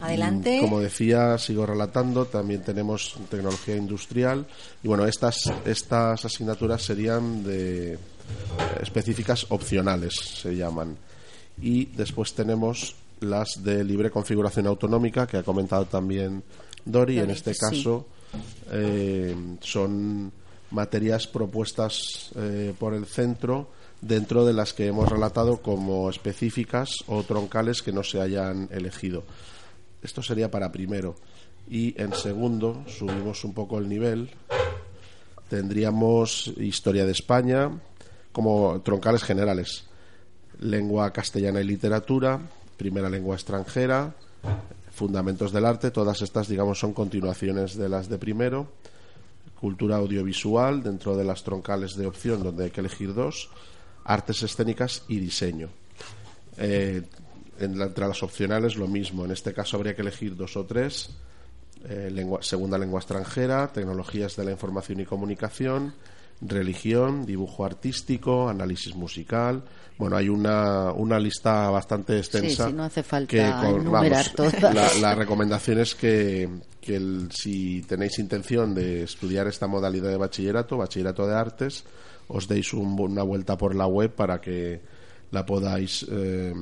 Adelante. 0.00 0.58
Mm, 0.58 0.60
Como 0.60 0.80
decía, 0.80 1.38
sigo 1.38 1.64
relatando, 1.64 2.26
también 2.26 2.62
tenemos 2.62 3.14
tecnología 3.30 3.76
industrial 3.76 4.44
y 4.82 4.88
bueno, 4.88 5.06
estas 5.06 5.50
estas 5.64 6.24
asignaturas 6.24 6.82
serían 6.82 7.42
de 7.44 7.96
específicas 8.82 9.46
opcionales 9.50 10.14
se 10.14 10.56
llaman. 10.56 10.96
Y 11.62 11.86
después 11.86 12.34
tenemos 12.34 12.96
las 13.20 13.62
de 13.62 13.84
libre 13.84 14.10
configuración 14.10 14.66
autonómica 14.66 15.26
que 15.26 15.36
ha 15.38 15.42
comentado 15.42 15.86
también 15.86 16.42
Dori, 16.84 17.20
en 17.20 17.30
este 17.30 17.54
sí. 17.54 17.60
caso 17.60 18.06
eh, 18.70 19.34
son 19.60 20.32
materias 20.70 21.26
propuestas 21.26 22.30
eh, 22.36 22.74
por 22.78 22.94
el 22.94 23.06
centro 23.06 23.70
dentro 24.00 24.44
de 24.44 24.52
las 24.52 24.74
que 24.74 24.86
hemos 24.86 25.08
relatado 25.08 25.62
como 25.62 26.10
específicas 26.10 26.90
o 27.06 27.22
troncales 27.22 27.82
que 27.82 27.92
no 27.92 28.02
se 28.02 28.20
hayan 28.20 28.68
elegido. 28.70 29.24
Esto 30.02 30.22
sería 30.22 30.50
para 30.50 30.72
primero. 30.72 31.16
Y 31.68 32.00
en 32.00 32.12
segundo, 32.12 32.84
subimos 32.86 33.44
un 33.44 33.54
poco 33.54 33.78
el 33.78 33.88
nivel. 33.88 34.30
Tendríamos 35.48 36.52
historia 36.58 37.06
de 37.06 37.12
España 37.12 37.70
como 38.32 38.82
troncales 38.82 39.22
generales. 39.22 39.84
Lengua 40.60 41.12
castellana 41.12 41.60
y 41.60 41.64
literatura, 41.64 42.40
primera 42.76 43.08
lengua 43.08 43.36
extranjera, 43.36 44.14
fundamentos 44.94 45.52
del 45.52 45.64
arte, 45.64 45.90
todas 45.90 46.22
estas, 46.22 46.48
digamos, 46.48 46.78
son 46.78 46.92
continuaciones 46.92 47.76
de 47.76 47.88
las 47.88 48.08
de 48.08 48.18
primero. 48.18 48.68
Cultura 49.60 49.96
audiovisual, 49.96 50.82
dentro 50.82 51.16
de 51.16 51.24
las 51.24 51.42
troncales 51.42 51.96
de 51.96 52.06
opción, 52.06 52.42
donde 52.42 52.64
hay 52.64 52.70
que 52.70 52.80
elegir 52.80 53.14
dos. 53.14 53.50
Artes 54.04 54.42
escénicas 54.42 55.02
y 55.08 55.18
diseño. 55.18 55.68
Eh, 56.56 57.02
entre 57.58 58.06
las 58.06 58.22
opcionales 58.22 58.76
lo 58.76 58.86
mismo. 58.86 59.24
En 59.24 59.30
este 59.30 59.52
caso 59.52 59.76
habría 59.76 59.94
que 59.94 60.02
elegir 60.02 60.36
dos 60.36 60.56
o 60.56 60.64
tres. 60.64 61.10
Eh, 61.86 62.26
segunda 62.40 62.78
lengua 62.78 63.00
extranjera, 63.00 63.68
tecnologías 63.68 64.36
de 64.36 64.44
la 64.44 64.50
información 64.52 65.00
y 65.00 65.04
comunicación, 65.04 65.94
religión, 66.40 67.24
dibujo 67.24 67.64
artístico, 67.64 68.48
análisis 68.48 68.94
musical. 68.94 69.62
Bueno, 69.96 70.16
hay 70.16 70.28
una, 70.28 70.90
una 70.92 71.18
lista 71.20 71.70
bastante 71.70 72.18
extensa. 72.18 72.66
sí, 72.68 72.72
no 72.72 72.82
hace 72.84 73.02
falta 73.02 73.28
que 73.30 73.40
todas. 74.34 74.74
La, 74.74 74.92
la 75.00 75.14
recomendación 75.14 75.78
es 75.78 75.94
que, 75.94 76.48
que 76.80 76.96
el- 76.96 77.28
si 77.32 77.82
tenéis 77.82 78.18
intención 78.18 78.74
de 78.74 79.04
estudiar 79.04 79.46
esta 79.46 79.66
modalidad 79.68 80.10
de 80.10 80.16
bachillerato, 80.16 80.76
bachillerato 80.76 81.26
de 81.26 81.34
artes, 81.34 81.84
os 82.26 82.48
deis 82.48 82.72
un- 82.74 82.98
una 83.00 83.22
vuelta 83.22 83.56
por 83.56 83.74
la 83.76 83.86
web 83.86 84.10
para 84.14 84.40
que 84.40 84.80
la 85.30 85.46
podáis 85.46 86.04
eh, 86.10 86.52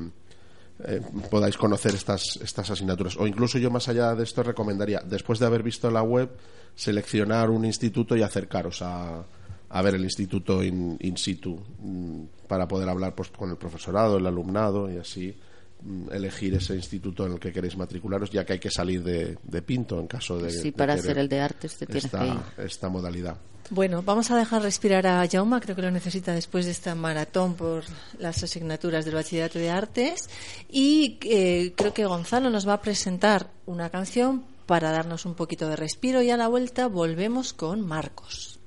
eh, 0.84 1.00
podáis 1.30 1.56
conocer 1.56 1.94
estas, 1.94 2.36
estas 2.42 2.70
asignaturas. 2.70 3.16
O 3.16 3.26
incluso 3.26 3.56
yo 3.58 3.70
más 3.70 3.88
allá 3.88 4.14
de 4.14 4.24
esto 4.24 4.42
recomendaría, 4.42 5.00
después 5.06 5.38
de 5.38 5.46
haber 5.46 5.62
visto 5.62 5.90
la 5.90 6.02
web, 6.02 6.28
seleccionar 6.74 7.48
un 7.50 7.64
instituto 7.64 8.16
y 8.16 8.22
acercaros 8.22 8.82
a, 8.82 9.24
a 9.72 9.82
ver 9.82 9.94
el 9.94 10.04
instituto 10.04 10.62
in, 10.62 10.98
in 11.00 11.16
situ 11.16 11.58
mm, 11.80 12.46
para 12.46 12.68
poder 12.68 12.88
hablar 12.88 13.14
pues, 13.14 13.30
con 13.30 13.50
el 13.50 13.56
profesorado, 13.56 14.18
el 14.18 14.26
alumnado 14.26 14.92
y 14.92 14.98
así 14.98 15.34
mm, 15.80 16.12
elegir 16.12 16.54
ese 16.54 16.76
instituto 16.76 17.24
en 17.24 17.32
el 17.32 17.40
que 17.40 17.52
queréis 17.52 17.76
matricularos, 17.76 18.30
ya 18.30 18.44
que 18.44 18.54
hay 18.54 18.58
que 18.58 18.70
salir 18.70 19.02
de, 19.02 19.38
de 19.42 19.62
Pinto 19.62 19.98
en 19.98 20.06
caso 20.06 20.38
de... 20.38 20.50
Sí, 20.50 20.70
de 20.70 20.72
para 20.72 20.92
hacer 20.94 21.16
el 21.16 21.28
de 21.28 21.40
artes 21.40 21.78
te 21.78 21.86
tienes 21.86 22.04
esta, 22.04 22.20
que 22.20 22.26
ir. 22.26 22.66
esta 22.66 22.88
modalidad. 22.90 23.36
Bueno, 23.70 24.02
vamos 24.02 24.30
a 24.30 24.36
dejar 24.36 24.60
respirar 24.60 25.06
a 25.06 25.26
Jauma, 25.26 25.58
creo 25.58 25.74
que 25.74 25.80
lo 25.80 25.90
necesita 25.90 26.34
después 26.34 26.66
de 26.66 26.72
esta 26.72 26.94
maratón 26.94 27.54
por 27.54 27.84
las 28.18 28.42
asignaturas 28.42 29.06
del 29.06 29.14
Bachillerato 29.14 29.58
de 29.58 29.70
Artes. 29.70 30.28
Y 30.68 31.18
eh, 31.22 31.72
creo 31.74 31.94
que 31.94 32.04
Gonzalo 32.04 32.50
nos 32.50 32.68
va 32.68 32.74
a 32.74 32.82
presentar 32.82 33.48
una 33.64 33.88
canción 33.88 34.44
para 34.66 34.90
darnos 34.90 35.24
un 35.24 35.34
poquito 35.34 35.68
de 35.68 35.76
respiro 35.76 36.20
y 36.20 36.28
a 36.28 36.36
la 36.36 36.48
vuelta 36.48 36.88
volvemos 36.88 37.54
con 37.54 37.80
Marcos. 37.80 38.61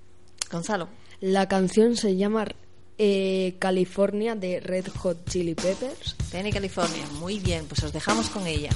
Gonzalo. 0.49 0.89
La 1.21 1.47
canción 1.47 1.95
se 1.95 2.15
llama 2.15 2.45
eh, 2.97 3.55
California 3.59 4.35
de 4.35 4.59
Red 4.59 4.87
Hot 4.99 5.29
Chili 5.29 5.55
Peppers. 5.55 6.15
Penny 6.31 6.51
California, 6.51 7.05
muy 7.19 7.39
bien, 7.39 7.65
pues 7.65 7.83
os 7.83 7.93
dejamos 7.93 8.29
con 8.29 8.45
ella. 8.47 8.69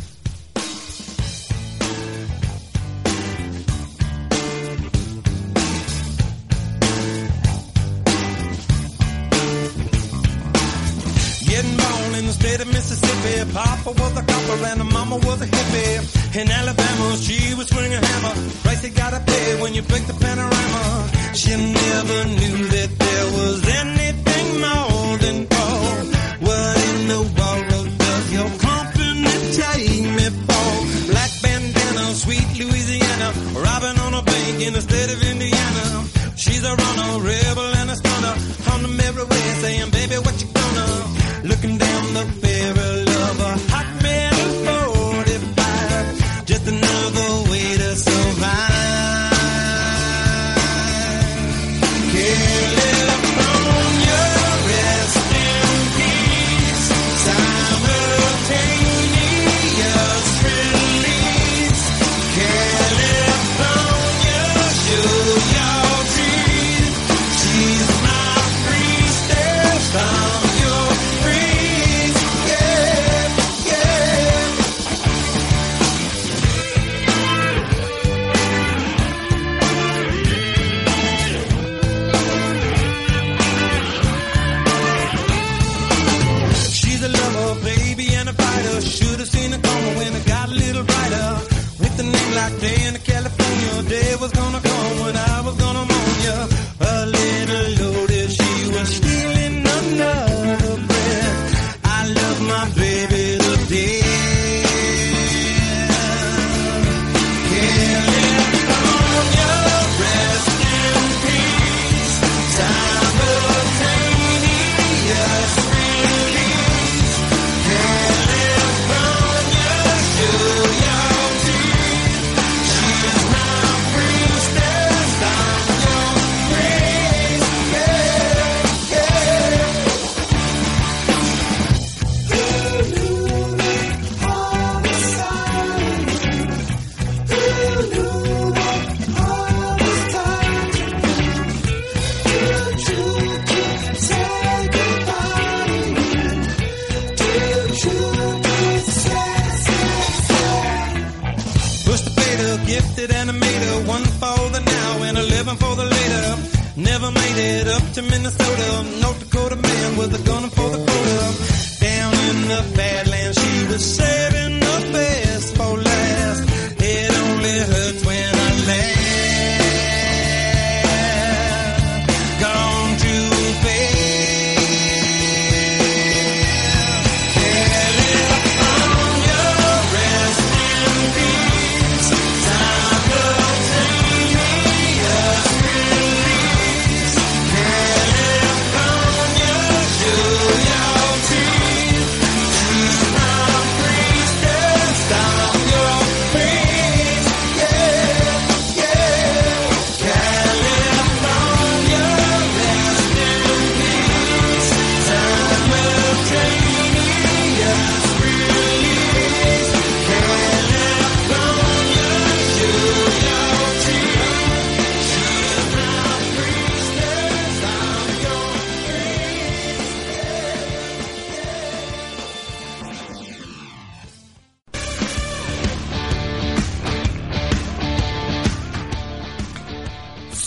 State 12.40 12.62
of 12.62 12.68
Mississippi. 12.68 13.52
Papa 13.54 13.92
was 13.92 14.18
a 14.18 14.24
copper 14.24 14.66
and 14.66 14.92
mama 14.94 15.18
was 15.18 15.42
a 15.42 15.46
hippie. 15.46 16.42
In 16.42 16.50
Alabama, 16.50 17.18
she 17.18 17.54
was 17.56 17.68
swinging 17.68 17.94
a 17.94 18.06
hammer. 18.06 18.34
Price 18.64 18.84
you 18.84 18.92
gotta 18.92 19.20
pay 19.20 19.62
when 19.62 19.74
you 19.74 19.82
break 19.82 20.06
the 20.08 20.14
panorama. 20.14 21.19
She 21.34 21.52
never 21.56 22.20
knew 22.26 22.58
that 22.76 22.90
there 22.98 23.28
was 23.38 23.58
anything 23.82 24.48
more 24.66 25.18
than 25.24 25.38
gold. 25.46 26.08
What 26.48 26.76
in 26.90 27.08
the 27.08 27.22
world 27.38 27.90
does 27.98 28.26
your 28.34 28.50
company 28.70 29.36
take 29.62 30.04
me 30.18 30.28
for? 30.48 30.72
Black 31.12 31.32
bandana, 31.42 32.06
sweet 32.16 32.50
Louisiana, 32.60 33.30
robbing 33.56 34.00
on 34.06 34.14
a 34.16 34.24
bank 34.24 34.62
in 34.68 34.74
the 34.74 34.82
state 34.82 35.12
of 35.14 35.22
Indiana. 35.24 36.06
She's 36.36 36.64
a 36.64 36.76
runner, 36.76 37.24
rebel 37.24 37.70
and 37.80 37.92
a 37.92 37.96
stunner. 37.96 38.36
On 38.74 38.82
the 38.82 38.90
merry 38.90 39.24
way, 39.24 39.46
saying, 39.62 39.92
baby, 39.92 40.16
what 40.16 40.42
you 40.42 40.59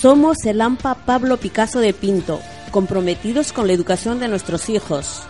Somos 0.03 0.45
el 0.47 0.61
AMPA 0.61 0.97
Pablo 1.07 1.37
Picasso 1.37 1.79
de 1.79 1.93
Pinto, 1.93 2.41
comprometidos 2.73 3.53
con 3.53 3.69
la 3.69 3.73
educación 3.73 4.19
de 4.19 4.27
nuestros 4.27 4.69
hijos. 4.69 5.23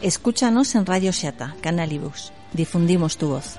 Escúchanos 0.00 0.74
en 0.76 0.86
Radio 0.86 1.12
Shata, 1.12 1.56
Canalibus. 1.60 2.32
Difundimos 2.54 3.18
tu 3.18 3.28
voz. 3.28 3.58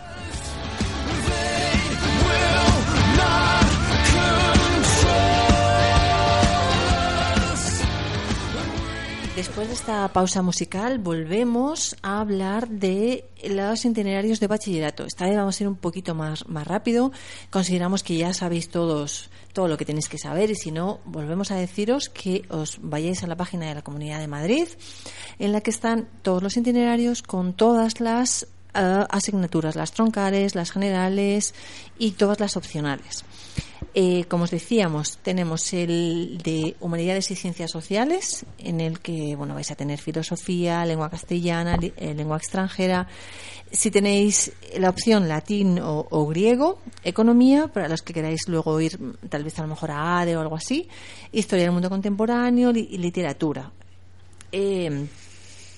Después 9.39 9.69
de 9.69 9.73
esta 9.73 10.05
pausa 10.09 10.41
musical 10.41 10.99
volvemos 10.99 11.95
a 12.01 12.19
hablar 12.19 12.67
de 12.67 13.23
los 13.47 13.85
itinerarios 13.85 14.41
de 14.41 14.47
bachillerato. 14.47 15.05
Esta 15.05 15.27
vez 15.27 15.37
vamos 15.37 15.57
a 15.57 15.63
ir 15.63 15.69
un 15.69 15.77
poquito 15.77 16.13
más, 16.13 16.45
más 16.49 16.67
rápido. 16.67 17.13
Consideramos 17.49 18.03
que 18.03 18.17
ya 18.17 18.33
sabéis 18.33 18.67
todos 18.67 19.29
todo 19.53 19.69
lo 19.69 19.77
que 19.77 19.85
tenéis 19.85 20.09
que 20.09 20.17
saber 20.17 20.51
y 20.51 20.55
si 20.55 20.71
no, 20.71 20.99
volvemos 21.05 21.51
a 21.51 21.55
deciros 21.55 22.09
que 22.09 22.43
os 22.49 22.79
vayáis 22.81 23.23
a 23.23 23.27
la 23.27 23.37
página 23.37 23.69
de 23.69 23.75
la 23.75 23.81
Comunidad 23.81 24.19
de 24.19 24.27
Madrid 24.27 24.67
en 25.39 25.53
la 25.53 25.61
que 25.61 25.71
están 25.71 26.09
todos 26.21 26.43
los 26.43 26.57
itinerarios 26.57 27.23
con 27.23 27.53
todas 27.53 28.01
las 28.01 28.45
eh, 28.73 29.05
asignaturas, 29.09 29.77
las 29.77 29.93
troncales, 29.93 30.53
las 30.53 30.71
generales 30.71 31.53
y 31.97 32.11
todas 32.11 32.41
las 32.41 32.57
opcionales. 32.57 33.23
Eh, 33.95 34.25
como 34.27 34.43
os 34.43 34.51
decíamos, 34.51 35.17
tenemos 35.23 35.73
el 35.73 36.39
de 36.43 36.75
Humanidades 36.79 37.31
y 37.31 37.35
Ciencias 37.35 37.71
Sociales, 37.71 38.45
en 38.59 38.81
el 38.81 38.99
que 38.99 39.35
bueno 39.35 39.55
vais 39.55 39.71
a 39.71 39.75
tener 39.75 39.99
filosofía, 39.99 40.85
lengua 40.85 41.09
castellana, 41.09 41.77
eh, 41.81 42.13
lengua 42.13 42.37
extranjera. 42.37 43.07
Si 43.71 43.89
tenéis 43.89 44.51
la 44.77 44.89
opción 44.89 45.27
latín 45.27 45.79
o, 45.81 46.25
griego, 46.27 46.79
economía, 47.03 47.67
para 47.67 47.87
los 47.87 48.01
que 48.01 48.13
queráis 48.13 48.47
luego 48.47 48.79
ir 48.79 48.99
tal 49.29 49.43
vez 49.43 49.57
a 49.59 49.63
lo 49.63 49.69
mejor 49.69 49.91
a 49.91 50.19
ADE 50.19 50.37
o 50.37 50.41
algo 50.41 50.55
así, 50.55 50.87
historia 51.31 51.65
del 51.65 51.73
mundo 51.73 51.89
contemporáneo 51.89 52.71
y 52.71 52.97
literatura. 52.97 53.71
Eh, 54.51 55.07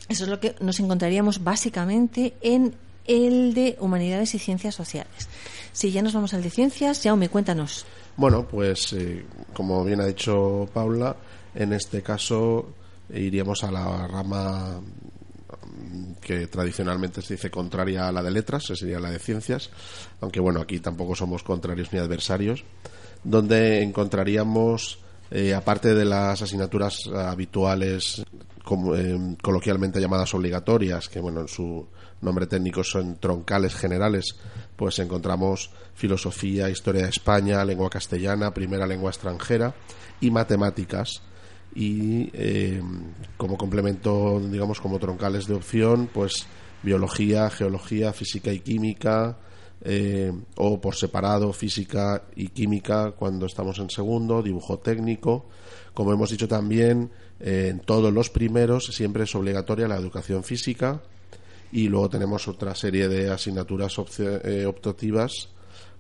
eso 0.08 0.24
es 0.24 0.30
lo 0.30 0.40
que 0.40 0.56
nos 0.60 0.80
encontraríamos 0.80 1.44
básicamente 1.44 2.34
en 2.42 2.76
el 3.06 3.54
de 3.54 3.78
Humanidades 3.80 4.36
y 4.36 4.40
Ciencias 4.40 4.76
Sociales. 4.76 5.28
Si 5.74 5.92
ya 5.92 6.02
nos 6.02 6.14
vamos 6.14 6.34
al 6.34 6.44
de 6.44 6.50
Ciencias, 6.50 7.02
Jaume, 7.02 7.30
cuéntanos. 7.30 7.86
Bueno, 8.18 8.48
pues 8.48 8.94
eh, 8.94 9.26
como 9.54 9.84
bien 9.84 10.02
ha 10.02 10.06
dicho 10.06 10.68
Paula, 10.74 11.16
en 11.56 11.74
este 11.74 12.02
caso 12.02 12.74
iríamos 13.14 13.64
a 13.64 13.72
la 13.72 14.08
rama 14.08 14.82
mm, 14.82 16.14
que 16.22 16.48
tradicionalmente 16.48 17.22
se 17.22 17.36
dice 17.36 17.50
contraria 17.50 18.08
a 18.08 18.12
la 18.12 18.22
de 18.22 18.32
letras, 18.32 18.66
esa 18.66 18.76
sería 18.76 19.00
la 19.00 19.12
de 19.12 19.20
ciencias, 19.20 19.70
aunque 20.20 20.40
bueno, 20.40 20.62
aquí 20.62 20.80
tampoco 20.80 21.16
somos 21.16 21.44
contrarios 21.44 21.92
ni 21.94 22.00
adversarios, 22.00 22.64
donde 23.24 23.82
encontraríamos, 23.82 25.00
eh, 25.30 25.54
aparte 25.54 25.94
de 25.94 26.06
las 26.06 26.42
asignaturas 26.42 27.08
habituales, 27.08 28.24
como, 28.64 28.96
eh, 28.96 29.18
coloquialmente 29.42 30.00
llamadas 30.00 30.34
obligatorias, 30.34 31.10
que 31.10 31.20
bueno, 31.20 31.42
en 31.42 31.48
su 31.48 31.88
nombre 32.22 32.46
técnico 32.48 32.84
son 32.84 33.18
troncales 33.18 33.76
generales, 33.76 34.36
pues 34.76 35.00
encontramos 35.00 35.72
filosofía, 35.94 36.70
historia 36.70 37.04
de 37.04 37.10
España, 37.10 37.64
lengua 37.64 37.90
castellana, 37.90 38.54
primera 38.54 38.88
lengua 38.88 39.12
extranjera 39.12 39.74
y 40.20 40.32
matemáticas 40.32 41.22
y 41.74 42.30
eh, 42.34 42.82
como 43.38 43.58
complemento, 43.58 44.40
digamos, 44.40 44.82
como 44.82 45.00
troncales 45.00 45.48
de 45.48 45.56
opción, 45.56 46.10
pues 46.14 46.46
biología, 46.84 47.50
geología, 47.50 48.12
física 48.14 48.52
y 48.52 48.60
química, 48.60 49.38
eh, 49.84 50.32
o 50.58 50.80
por 50.80 50.96
separado 50.96 51.54
física 51.54 52.24
y 52.36 52.50
química 52.50 53.12
cuando 53.12 53.46
estamos 53.46 53.80
en 53.80 53.90
segundo, 53.90 54.42
dibujo 54.42 54.80
técnico. 54.80 55.48
Como 55.94 56.14
hemos 56.14 56.30
dicho 56.30 56.48
también, 56.48 57.12
eh, 57.40 57.70
en 57.72 57.80
todos 57.80 58.14
los 58.14 58.30
primeros 58.30 58.86
siempre 58.88 59.24
es 59.24 59.34
obligatoria 59.36 59.88
la 59.88 59.98
educación 59.98 60.44
física 60.44 61.02
y 61.72 61.88
luego 61.88 62.10
tenemos 62.10 62.48
otra 62.48 62.76
serie 62.76 63.08
de 63.08 63.30
asignaturas 63.30 63.96
eh, 64.20 64.66
optativas 64.66 65.50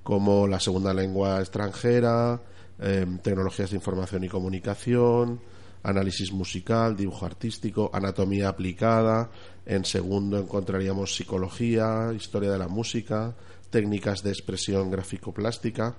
como 0.04 0.48
la 0.48 0.60
segunda 0.60 0.94
lengua 0.94 1.40
extranjera, 1.40 2.42
eh, 2.80 3.06
tecnologías 3.22 3.70
de 3.70 3.78
información 3.78 4.24
y 4.24 4.30
comunicación, 4.30 5.40
análisis 5.84 6.32
musical, 6.32 6.96
dibujo 6.96 7.26
artístico, 7.26 7.90
anatomía 7.94 8.50
aplicada. 8.50 9.30
En 9.66 9.86
segundo 9.86 10.40
encontraríamos 10.40 11.16
psicología, 11.16 12.12
historia 12.16 12.52
de 12.52 12.58
la 12.58 12.68
música, 12.68 13.36
técnicas 13.70 14.24
de 14.24 14.32
expresión 14.32 14.90
gráfico-plástica. 14.90 15.96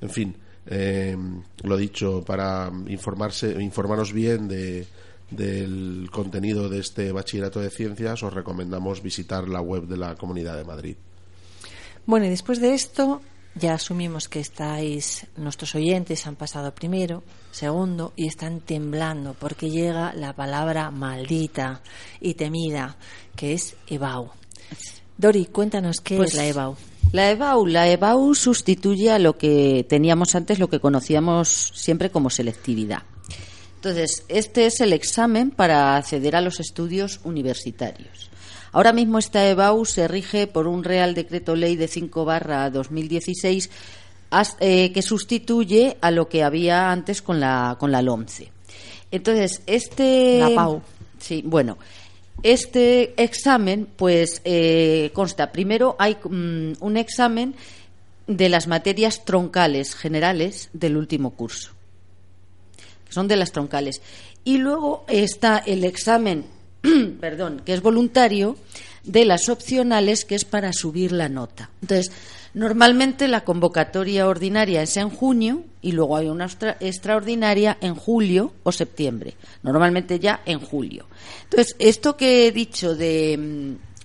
En 0.00 0.10
fin, 0.10 0.36
eh, 0.66 1.16
lo 1.62 1.76
dicho, 1.76 2.24
para 2.24 2.70
informarse, 2.86 3.62
informaros 3.62 4.12
bien 4.12 4.48
de, 4.48 4.86
del 5.36 6.08
contenido 6.10 6.68
de 6.68 6.80
este 6.80 7.12
bachillerato 7.12 7.60
de 7.60 7.70
ciencias, 7.70 8.22
os 8.22 8.32
recomendamos 8.32 9.02
visitar 9.02 9.48
la 9.48 9.60
web 9.60 9.86
de 9.86 9.96
la 9.96 10.14
Comunidad 10.14 10.56
de 10.56 10.64
Madrid. 10.64 10.96
Bueno, 12.06 12.26
y 12.26 12.30
después 12.30 12.60
de 12.60 12.74
esto, 12.74 13.20
ya 13.54 13.74
asumimos 13.74 14.28
que 14.28 14.40
estáis, 14.40 15.26
nuestros 15.36 15.74
oyentes 15.74 16.26
han 16.26 16.36
pasado 16.36 16.74
primero, 16.74 17.22
segundo, 17.50 18.12
y 18.16 18.26
están 18.26 18.60
temblando 18.60 19.34
porque 19.38 19.70
llega 19.70 20.14
la 20.14 20.34
palabra 20.34 20.90
maldita 20.90 21.82
y 22.20 22.34
temida, 22.34 22.96
que 23.36 23.52
es 23.52 23.76
EBAU. 23.86 24.30
Dori, 25.18 25.46
cuéntanos 25.46 26.00
qué 26.00 26.16
Pues 26.16 26.30
es 26.30 26.36
la 26.36 26.46
EBAU. 26.46 26.76
La 27.12 27.30
EBAU, 27.30 27.66
la 27.66 27.88
EBAU 27.88 28.34
sustituye 28.34 29.10
a 29.10 29.18
lo 29.18 29.36
que 29.36 29.84
teníamos 29.88 30.34
antes, 30.34 30.58
lo 30.58 30.68
que 30.68 30.80
conocíamos 30.80 31.72
siempre 31.74 32.10
como 32.10 32.30
selectividad. 32.30 33.02
Entonces, 33.84 34.22
este 34.28 34.66
es 34.66 34.80
el 34.80 34.92
examen 34.92 35.50
para 35.50 35.96
acceder 35.96 36.36
a 36.36 36.40
los 36.40 36.60
estudios 36.60 37.18
universitarios. 37.24 38.30
Ahora 38.70 38.92
mismo 38.92 39.18
esta 39.18 39.44
EBAU 39.50 39.84
se 39.86 40.06
rige 40.06 40.46
por 40.46 40.68
un 40.68 40.84
Real 40.84 41.14
Decreto 41.14 41.56
Ley 41.56 41.74
de 41.74 41.88
5 41.88 42.24
barra 42.24 42.70
2016 42.70 43.70
as- 44.30 44.56
eh, 44.60 44.92
que 44.92 45.02
sustituye 45.02 45.96
a 46.00 46.12
lo 46.12 46.28
que 46.28 46.44
había 46.44 46.92
antes 46.92 47.22
con 47.22 47.40
la, 47.40 47.74
con 47.80 47.90
la 47.90 48.02
LOMCE. 48.02 48.52
Entonces, 49.10 49.62
este... 49.66 50.38
La 50.38 50.50
PAU. 50.54 50.80
Sí, 51.18 51.42
bueno. 51.44 51.76
Este 52.44 53.20
examen, 53.20 53.88
pues, 53.96 54.42
eh, 54.44 55.10
consta, 55.12 55.50
primero 55.50 55.96
hay 55.98 56.16
mm, 56.22 56.74
un 56.78 56.96
examen 56.96 57.56
de 58.28 58.48
las 58.48 58.68
materias 58.68 59.24
troncales 59.24 59.96
generales 59.96 60.70
del 60.72 60.96
último 60.96 61.30
curso. 61.30 61.72
Son 63.12 63.28
de 63.28 63.36
las 63.36 63.52
troncales. 63.52 64.00
Y 64.44 64.58
luego 64.58 65.04
está 65.08 65.58
el 65.58 65.84
examen, 65.84 66.44
perdón, 67.20 67.62
que 67.64 67.74
es 67.74 67.82
voluntario, 67.82 68.56
de 69.04 69.24
las 69.24 69.48
opcionales, 69.48 70.24
que 70.24 70.34
es 70.36 70.44
para 70.44 70.72
subir 70.72 71.12
la 71.12 71.28
nota. 71.28 71.70
Entonces, 71.82 72.12
normalmente 72.54 73.26
la 73.28 73.42
convocatoria 73.44 74.28
ordinaria 74.28 74.82
es 74.82 74.96
en 74.96 75.10
junio 75.10 75.64
y 75.80 75.92
luego 75.92 76.16
hay 76.16 76.28
una 76.28 76.44
extra- 76.46 76.76
extraordinaria 76.80 77.78
en 77.80 77.94
julio 77.96 78.52
o 78.62 78.70
septiembre. 78.72 79.34
Normalmente 79.62 80.20
ya 80.20 80.40
en 80.46 80.60
julio. 80.60 81.06
Entonces, 81.44 81.74
esto 81.80 82.16
que 82.16 82.46
he 82.46 82.52
dicho 82.52 82.94
de, 82.94 83.36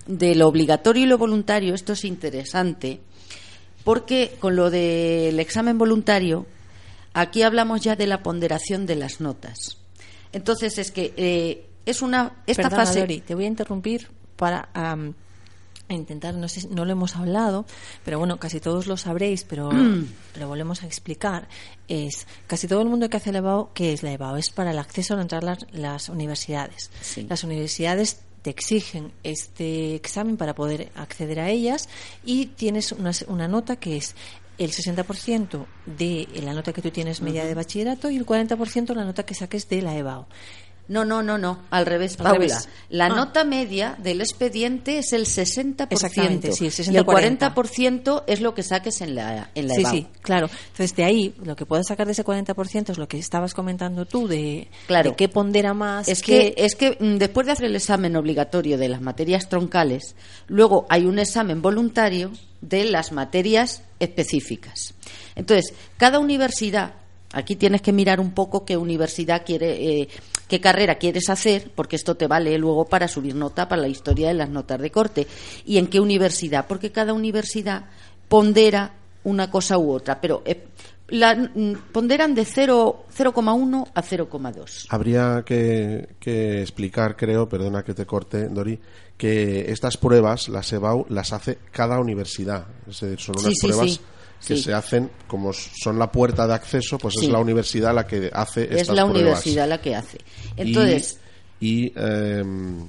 mm, 0.06 0.16
de 0.18 0.34
lo 0.34 0.48
obligatorio 0.48 1.04
y 1.04 1.06
lo 1.06 1.18
voluntario, 1.18 1.74
esto 1.74 1.92
es 1.92 2.04
interesante 2.04 3.00
porque 3.84 4.34
con 4.40 4.56
lo 4.56 4.68
del 4.70 5.38
examen 5.40 5.78
voluntario, 5.78 6.44
aquí 7.20 7.42
hablamos 7.42 7.80
ya 7.80 7.96
de 7.96 8.06
la 8.06 8.22
ponderación 8.22 8.86
de 8.86 8.96
las 8.96 9.20
notas. 9.20 9.78
Entonces 10.32 10.78
es 10.78 10.90
que 10.90 11.14
eh, 11.16 11.66
es 11.86 12.02
una 12.02 12.42
esta 12.46 12.64
Perdona, 12.64 12.84
fase 12.84 13.00
Dori, 13.00 13.20
te 13.20 13.34
voy 13.34 13.44
a 13.44 13.48
interrumpir 13.48 14.08
para 14.36 14.68
am, 14.74 15.14
intentar, 15.88 16.34
no 16.34 16.48
sé, 16.48 16.68
no 16.68 16.84
lo 16.84 16.92
hemos 16.92 17.16
hablado, 17.16 17.64
pero 18.04 18.18
bueno, 18.18 18.38
casi 18.38 18.60
todos 18.60 18.86
lo 18.86 18.96
sabréis, 18.96 19.44
pero 19.44 19.70
lo 20.38 20.48
volvemos 20.48 20.82
a 20.82 20.86
explicar. 20.86 21.48
Es 21.88 22.26
casi 22.46 22.68
todo 22.68 22.82
el 22.82 22.88
mundo 22.88 23.08
que 23.08 23.16
hace 23.16 23.30
el 23.30 23.36
EBAU, 23.36 23.70
¿qué 23.72 23.92
es 23.92 24.02
la 24.02 24.12
EBAU? 24.12 24.36
Es 24.36 24.50
para 24.50 24.70
el 24.70 24.78
acceso 24.78 25.16
a 25.16 25.22
entrar 25.22 25.42
las, 25.42 25.66
las 25.72 26.08
universidades. 26.08 26.90
Sí. 27.00 27.26
Las 27.28 27.42
universidades 27.44 28.20
te 28.42 28.50
exigen 28.50 29.12
este 29.24 29.94
examen 29.94 30.36
para 30.36 30.54
poder 30.54 30.92
acceder 30.94 31.40
a 31.40 31.50
ellas 31.50 31.88
y 32.24 32.46
tienes 32.46 32.92
una, 32.92 33.10
una 33.26 33.48
nota 33.48 33.76
que 33.76 33.96
es 33.96 34.14
el 34.58 34.72
60% 34.72 35.66
de 35.86 36.28
la 36.42 36.52
nota 36.52 36.72
que 36.72 36.82
tú 36.82 36.90
tienes 36.90 37.22
media 37.22 37.44
de 37.44 37.54
bachillerato 37.54 38.10
y 38.10 38.16
el 38.16 38.26
40% 38.26 38.94
la 38.94 39.04
nota 39.04 39.24
que 39.24 39.34
saques 39.34 39.68
de 39.68 39.82
la 39.82 39.96
EBAU. 39.96 40.26
No, 40.88 41.04
no, 41.04 41.22
no, 41.22 41.36
no, 41.36 41.58
al 41.70 41.84
revés, 41.84 42.12
Al 42.12 42.16
Paula. 42.24 42.32
revés. 42.32 42.68
La 42.88 43.06
Ah. 43.06 43.08
nota 43.10 43.44
media 43.44 43.94
del 44.02 44.22
expediente 44.22 44.98
es 44.98 45.12
el 45.12 45.26
60%. 45.26 45.86
Exactamente, 45.90 46.52
sí, 46.52 46.64
el 46.66 46.72
y 46.72 46.96
el 46.96 47.04
60-40. 47.04 47.54
40% 47.54 48.24
es 48.26 48.40
lo 48.40 48.54
que 48.54 48.62
saques 48.62 49.02
en 49.02 49.14
la, 49.14 49.50
en 49.54 49.68
la 49.68 49.74
Sí, 49.74 49.80
EBAU. 49.82 49.92
sí, 49.94 50.06
claro. 50.22 50.48
Entonces, 50.72 50.96
de 50.96 51.04
ahí, 51.04 51.34
lo 51.44 51.56
que 51.56 51.66
puedes 51.66 51.86
sacar 51.86 52.06
de 52.06 52.12
ese 52.12 52.24
40% 52.24 52.90
es 52.92 52.96
lo 52.98 53.06
que 53.06 53.18
estabas 53.18 53.52
comentando 53.52 54.06
tú, 54.06 54.26
de, 54.28 54.68
Claro. 54.86 55.10
de 55.10 55.16
qué 55.16 55.28
pondera 55.28 55.74
más. 55.74 56.08
Es 56.08 56.22
qué- 56.22 56.54
que, 56.56 56.64
es 56.64 56.74
que 56.74 56.96
mm, 56.98 57.18
después 57.18 57.46
de 57.46 57.52
hacer 57.52 57.66
el 57.66 57.76
examen 57.76 58.16
obligatorio 58.16 58.78
de 58.78 58.88
las 58.88 59.02
materias 59.02 59.48
troncales, 59.50 60.16
luego 60.46 60.86
hay 60.88 61.04
un 61.04 61.18
examen 61.18 61.60
voluntario 61.60 62.32
de 62.62 62.84
las 62.84 63.12
materias 63.12 63.82
específicas. 64.00 64.94
Entonces, 65.36 65.74
cada 65.96 66.18
universidad, 66.18 66.94
aquí 67.32 67.56
tienes 67.56 67.82
que 67.82 67.92
mirar 67.92 68.20
un 68.20 68.32
poco 68.32 68.64
qué 68.64 68.76
universidad 68.76 69.42
quiere, 69.44 70.00
eh, 70.00 70.08
qué 70.48 70.60
carrera 70.60 70.96
quieres 70.96 71.28
hacer, 71.28 71.70
porque 71.74 71.96
esto 71.96 72.14
te 72.16 72.26
vale 72.26 72.56
luego 72.58 72.86
para 72.86 73.06
subir 73.08 73.34
nota 73.34 73.68
para 73.68 73.82
la 73.82 73.88
historia 73.88 74.28
de 74.28 74.34
las 74.34 74.48
notas 74.50 74.80
de 74.80 74.90
corte. 74.90 75.26
Y 75.66 75.78
en 75.78 75.86
qué 75.88 76.00
universidad, 76.00 76.66
porque 76.66 76.90
cada 76.90 77.12
universidad 77.12 77.84
pondera 78.28 78.94
una 79.24 79.50
cosa 79.50 79.78
u 79.78 79.90
otra, 79.92 80.20
pero 80.20 80.42
eh, 80.46 80.64
la- 81.08 81.34
mm, 81.34 81.90
ponderan 81.92 82.34
de 82.34 82.44
0 82.44 83.04
0,1 83.14 83.86
a 83.94 84.02
0,2. 84.02 84.86
Habría 84.90 85.42
que, 85.44 86.08
que 86.20 86.62
explicar, 86.62 87.16
creo, 87.16 87.48
perdona 87.48 87.82
que 87.82 87.94
te 87.94 88.06
corte, 88.06 88.48
Dori, 88.48 88.78
que 89.16 89.70
estas 89.72 89.96
pruebas, 89.96 90.48
las 90.48 90.72
EBAU, 90.72 91.06
las 91.08 91.32
hace 91.32 91.58
cada 91.72 91.98
universidad. 91.98 92.66
Es 92.88 93.00
decir, 93.00 93.18
son 93.20 93.36
unas 93.38 93.50
Sí, 93.50 93.54
sí, 93.60 93.66
pruebas 93.66 93.90
sí. 93.92 94.00
Que 94.46 94.56
Sí. 94.56 94.62
se 94.62 94.74
hacen, 94.74 95.10
como 95.26 95.52
son 95.52 95.98
la 95.98 96.10
puerta 96.12 96.46
de 96.46 96.54
acceso, 96.54 96.96
pues 96.98 97.14
Sí. 97.18 97.26
es 97.26 97.32
la 97.32 97.38
universidad 97.40 97.94
la 97.94 98.06
que 98.06 98.30
hace 98.32 98.62
estas 98.64 98.80
es 98.82 98.88
la 98.88 98.94
pruebas. 99.04 99.10
universidad 99.14 99.68
la 99.68 99.80
que 99.80 99.94
hace. 99.96 100.18
Entonces, 100.56 101.18
Y, 101.60 101.86
y, 101.86 101.92
em, 101.96 102.88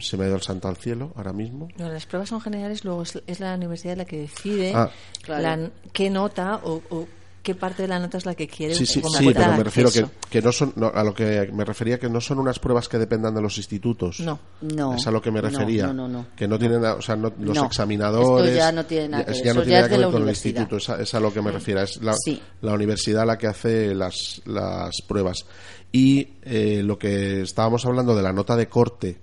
se 0.00 0.16
me 0.18 0.24
ha 0.24 0.26
ido 0.26 0.36
el 0.36 0.42
santo 0.42 0.68
al 0.68 0.76
cielo 0.76 1.12
ahora 1.16 1.32
mismo. 1.32 1.68
No, 1.78 1.88
las 1.88 2.04
pruebas 2.04 2.28
son 2.28 2.40
generales, 2.42 2.84
luego 2.84 3.02
es, 3.02 3.18
es 3.26 3.40
la 3.40 3.54
universidad 3.54 3.96
la 3.96 4.04
que 4.04 4.18
decide 4.18 4.72
Ah. 4.74 4.90
Claro. 5.22 5.42
la- 5.42 5.70
qué 5.94 6.10
nota 6.10 6.60
o, 6.64 6.82
o 6.90 7.08
qué 7.42 7.54
parte 7.54 7.82
de 7.82 7.88
la 7.88 7.98
nota 7.98 8.18
es 8.18 8.26
la 8.26 8.34
que 8.34 8.46
quiere. 8.46 8.74
Sí, 8.74 8.84
sí, 8.86 9.00
sí, 9.16 9.30
pero 9.32 9.52
me 9.56 9.64
refiero 9.64 9.90
que, 9.90 10.04
que 10.28 10.42
no 10.42 10.52
son, 10.52 10.72
no, 10.76 10.88
a 10.94 11.02
lo 11.02 11.14
que 11.14 11.50
me 11.52 11.64
refería 11.64 11.98
que 11.98 12.08
no 12.08 12.20
son 12.20 12.38
unas 12.38 12.58
pruebas 12.58 12.88
que 12.88 12.98
dependan 12.98 13.34
de 13.34 13.40
los 13.42 13.56
institutos. 13.58 14.20
No. 14.20 14.38
no. 14.60 14.94
es 14.94 15.06
a 15.06 15.10
lo 15.10 15.20
que 15.22 15.30
me 15.30 15.40
refería. 15.40 15.86
No, 15.86 15.94
no, 15.94 16.08
no. 16.08 16.26
Que 16.36 16.46
no 16.46 16.58
tienen, 16.58 16.84
o 16.84 17.00
sea, 17.02 17.16
no- 17.16 17.32
los 17.40 17.56
No, 17.56 17.66
examinadores. 17.66 18.48
esto 18.48 18.58
ya 18.58 18.72
no 18.72 18.84
tiene 18.86 19.08
nada 19.08 19.24
que 19.24 19.32
ver, 19.32 19.42
ya 19.44 19.54
no 19.54 19.60
eso 19.60 19.62
tiene 19.62 19.70
ya 19.70 19.76
nada 19.76 19.86
es 19.86 19.88
que 19.88 19.94
de 19.94 19.98
ver 19.98 20.06
la 20.06 20.12
con 20.12 20.22
el 20.22 20.28
instituto, 20.28 20.76
es 20.76 20.88
a, 20.90 21.00
es 21.02 21.14
a 21.14 21.20
lo 21.20 21.32
que 21.32 21.42
me 21.42 21.50
refiero. 21.50 21.80
Es 21.82 22.02
la, 22.02 22.14
Sí. 22.24 22.40
la 22.62 22.72
universidad 22.74 23.26
la 23.26 23.38
que 23.38 23.46
hace 23.46 23.94
las, 23.94 24.42
las 24.46 24.90
pruebas. 25.08 25.46
Y 25.92 26.28
eh, 26.42 26.82
lo 26.84 26.98
que 26.98 27.40
estábamos 27.42 27.84
hablando 27.86 28.14
de 28.14 28.22
la 28.22 28.32
nota 28.32 28.54
de 28.56 28.68
corte, 28.68 29.18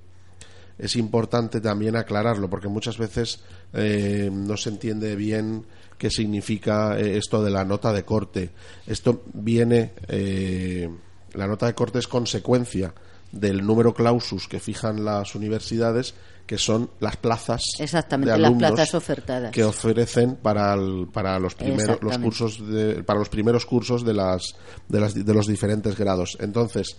es 0.77 0.95
importante 0.95 1.59
también 1.61 1.95
aclararlo, 1.95 2.49
porque 2.49 2.67
muchas 2.67 2.97
veces 2.97 3.39
eh, 3.73 4.29
no 4.31 4.57
se 4.57 4.69
entiende 4.69 5.15
bien 5.15 5.65
qué 5.97 6.09
significa 6.09 6.97
eh, 6.99 7.17
esto 7.17 7.43
de 7.43 7.51
la 7.51 7.65
nota 7.65 7.91
de 7.93 8.03
corte. 8.03 8.51
Esto 8.85 9.23
viene, 9.33 9.93
eh, 10.07 10.89
la 11.33 11.47
nota 11.47 11.65
de 11.65 11.73
corte 11.73 11.99
es 11.99 12.07
consecuencia 12.07 12.93
del 13.31 13.65
número 13.65 13.93
clausus 13.93 14.47
que 14.47 14.59
fijan 14.59 15.03
las 15.03 15.35
universidades, 15.35 16.13
que 16.45 16.57
son 16.57 16.89
las 17.01 17.17
plazas 17.17 17.61
Exactamente, 17.77 18.31
de 18.31 18.37
las 18.37 18.47
alumnos 18.47 18.71
plazas 18.71 18.95
ofertadas. 18.95 19.51
que 19.51 19.65
ofrecen 19.65 20.35
para 20.37 20.73
el- 20.75 21.07
para 21.11 21.37
los 21.39 21.53
primeros 21.55 22.01
los 22.01 22.17
cursos 22.19 22.65
de, 22.71 23.03
para 23.03 23.19
los 23.19 23.27
primeros 23.27 23.65
cursos 23.65 24.05
de 24.05 24.13
las 24.13 24.55
de, 24.87 24.99
las, 25.01 25.13
de 25.13 25.33
los 25.33 25.45
diferentes 25.45 25.97
grados. 25.97 26.37
Entonces, 26.39 26.95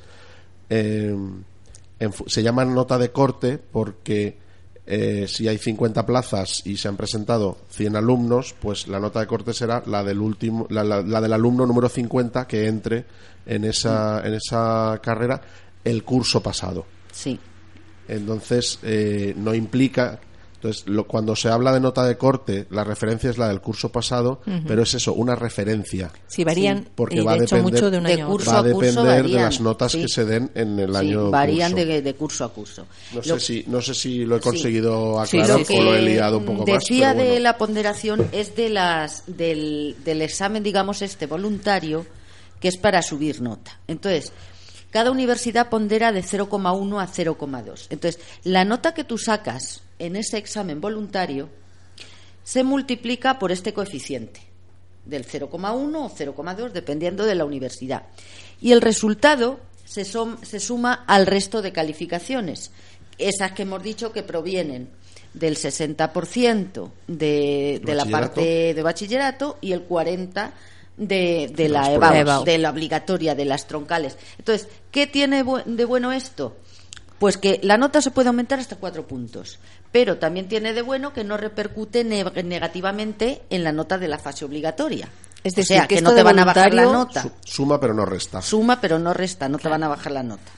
eh, 0.69 1.17
en 1.99 2.13
se 2.27 2.43
llama 2.43 2.65
nota 2.67 2.99
de 2.99 3.11
corte 3.11 3.57
porque 3.59 4.37
eh, 4.90 5.27
si 5.29 5.46
hay 5.46 5.59
50 5.59 6.07
plazas 6.07 6.62
y 6.64 6.77
se 6.79 6.88
han 6.88 6.96
presentado 6.96 7.59
100 7.70 7.96
alumnos, 7.96 8.55
pues 8.59 8.88
la 8.88 8.98
nota 8.98 9.20
de 9.20 9.27
corte 9.27 9.53
será 9.53 9.83
la 9.87 10.03
del 10.03 10.18
último, 10.20 10.66
la, 10.70 10.83
la- 10.83 11.03
la 11.03 11.20
del 11.20 11.33
alumno 11.35 11.66
número 11.66 11.88
50 11.88 12.46
que 12.46 12.66
entre 12.66 13.05
en 13.46 13.64
esa, 13.64 14.27
en 14.27 14.35
esa 14.35 14.98
carrera 15.03 15.40
el 15.85 16.05
curso 16.05 16.42
pasado. 16.42 16.87
Sí. 17.12 17.38
Entonces, 18.09 18.79
eh, 18.83 19.35
no 19.37 19.55
implica. 19.55 20.18
Entonces, 20.61 20.88
lo- 20.88 21.07
cuando 21.07 21.37
se 21.37 21.49
habla 21.49 21.73
de 21.73 21.79
nota 21.79 22.05
de 22.05 22.18
corte, 22.18 22.66
la 22.71 22.83
referencia 22.83 23.31
es 23.31 23.38
la 23.38 23.47
del 23.47 23.61
curso 23.61 23.90
pasado, 23.92 24.40
pero 24.66 24.83
es 24.83 24.92
eso, 24.92 25.12
una 25.14 25.37
referencia. 25.37 26.11
Sí, 26.27 26.42
varían 26.42 26.88
porque 26.97 27.18
y 27.18 27.21
va 27.21 27.35
a 27.35 27.37
de 27.37 27.44
hecho 27.44 27.55
depender- 27.57 27.62
mucho 27.75 27.90
de 27.92 27.99
un 27.99 28.05
De 28.05 28.12
año 28.14 28.25
a 28.27 28.29
curso. 28.29 28.51
Va 28.51 28.57
a 28.57 28.61
a 28.61 28.62
curso 28.64 28.81
depender 28.81 29.14
de 29.14 29.21
varían, 29.23 29.42
las 29.44 29.61
notas 29.61 29.92
sí. 29.92 30.01
que 30.03 30.09
se 30.09 30.25
den 30.25 30.51
en 30.57 30.81
el 30.81 30.90
Sí, 30.90 30.97
año 30.97 31.31
varían 31.31 31.71
curso. 31.73 31.87
de, 31.87 32.03
de 32.03 32.14
curso 32.14 32.44
a 32.44 32.53
curso. 32.53 32.87
No 33.12 33.21
Lo- 33.25 33.38
sé, 33.38 33.40
si, 33.40 33.64
no 33.68 33.81
sé 33.81 33.94
si 33.94 34.25
lo 34.25 34.35
he 34.35 34.38
Sí. 34.40 34.44
conseguido 34.44 35.25
Sí, 35.27 35.38
aclarar 35.38 35.61
lo 35.71 35.77
o 35.79 35.83
lo 35.85 35.94
he 35.94 36.03
liado 36.03 36.38
un 36.38 36.44
poco 36.44 36.66
más. 36.66 36.81
decía 36.81 37.14
bueno. 37.14 37.31
de 37.31 37.38
la 37.40 37.57
ponderación 37.57 38.29
es 38.33 38.57
de 38.57 38.68
las 38.71 39.23
del, 39.29 39.94
del 40.05 40.23
examen 40.23 40.64
digamos 40.64 41.03
este 41.03 41.27
voluntario 41.27 42.05
que 42.61 42.66
es 42.66 42.77
para 42.77 43.01
subir 43.03 43.40
nota 43.40 43.79
entonces 43.87 44.33
cada 44.90 45.11
universidad 45.12 45.68
pondera 45.68 46.11
de 46.11 46.23
0,1 46.25 47.01
a 47.01 47.07
0,2 47.07 47.87
entonces 47.90 48.21
la 48.42 48.64
nota 48.64 48.92
que 48.94 49.05
tú 49.05 49.18
sacas 49.18 49.83
en 49.99 50.17
ese 50.17 50.39
examen 50.39 50.81
voluntario 50.81 51.49
se 52.45 52.65
multiplica 52.65 53.39
por 53.39 53.53
este 53.53 53.73
coeficiente 53.73 54.41
del 55.05 55.27
0,1 55.27 55.51
o 55.97 56.11
0,2 56.11 56.71
dependiendo 56.73 57.25
de 57.27 57.35
la 57.35 57.45
universidad 57.45 58.05
y 58.61 58.73
el 58.73 58.81
resultado 58.81 59.61
se, 59.85 60.03
som- 60.03 60.43
se 60.45 60.61
suma 60.61 61.05
al 61.07 61.27
resto 61.27 61.63
de 61.63 61.73
calificaciones 61.73 62.71
esas 63.19 63.53
que 63.53 63.63
hemos 63.63 63.83
dicho 63.83 64.13
que 64.13 64.23
provienen 64.23 64.89
del 65.35 65.57
60% 65.57 66.91
de, 67.07 67.81
de 67.85 67.95
la 67.95 68.05
parte 68.05 68.75
de 68.75 68.83
bachillerato 68.83 69.59
y 69.61 69.73
el 69.73 69.87
40% 69.89 70.51
de, 70.97 71.53
de 71.55 71.69
la 71.69 71.93
EBAU, 71.93 72.11
pruebas. 72.11 72.45
de 72.45 72.59
la 72.59 72.71
obligatoria, 72.71 73.35
de 73.37 73.45
las 73.45 73.69
troncales. 73.69 74.17
Entonces, 74.39 74.69
¿qué 74.91 75.07
tiene 75.07 75.45
de 75.67 75.85
bueno 75.85 76.13
esto? 76.13 76.57
Pues 77.18 77.37
que 77.37 77.59
la 77.62 77.76
nota 77.78 78.00
se 78.00 78.11
puede 78.12 78.28
aumentar 78.28 78.61
hasta 78.61 78.76
cuatro 78.76 79.07
puntos, 79.07 79.59
pero 79.90 80.18
también 80.18 80.48
tiene 80.48 80.72
de 80.72 80.83
bueno 80.83 81.12
que 81.12 81.24
no 81.24 81.37
repercute 81.37 82.04
ne- 82.04 82.24
negativamente 82.44 83.42
en 83.50 83.64
la 83.64 83.72
nota 83.72 83.98
de 83.98 84.07
la 84.09 84.18
fase 84.18 84.44
obligatoria. 84.44 85.09
Es 85.42 85.52
o 85.54 85.57
decir, 85.57 85.76
sea, 85.78 85.87
que 85.88 86.00
no 86.00 86.14
te 86.14 86.22
van 86.22 86.38
a 86.38 86.44
bajar 86.44 86.74
la 86.74 86.83
nota. 86.85 87.22
Su- 87.22 87.33
Suma, 87.44 87.81
pero 87.81 87.94
no 87.94 88.04
resta. 88.04 88.40
Suma, 88.42 88.81
pero 88.81 88.98
no 88.98 89.14
resta, 89.14 89.48
no 89.48 89.59
te 89.59 89.68
van 89.68 89.83
a 89.83 89.88
bajar 89.88 90.12
la 90.12 90.22
nota. 90.22 90.52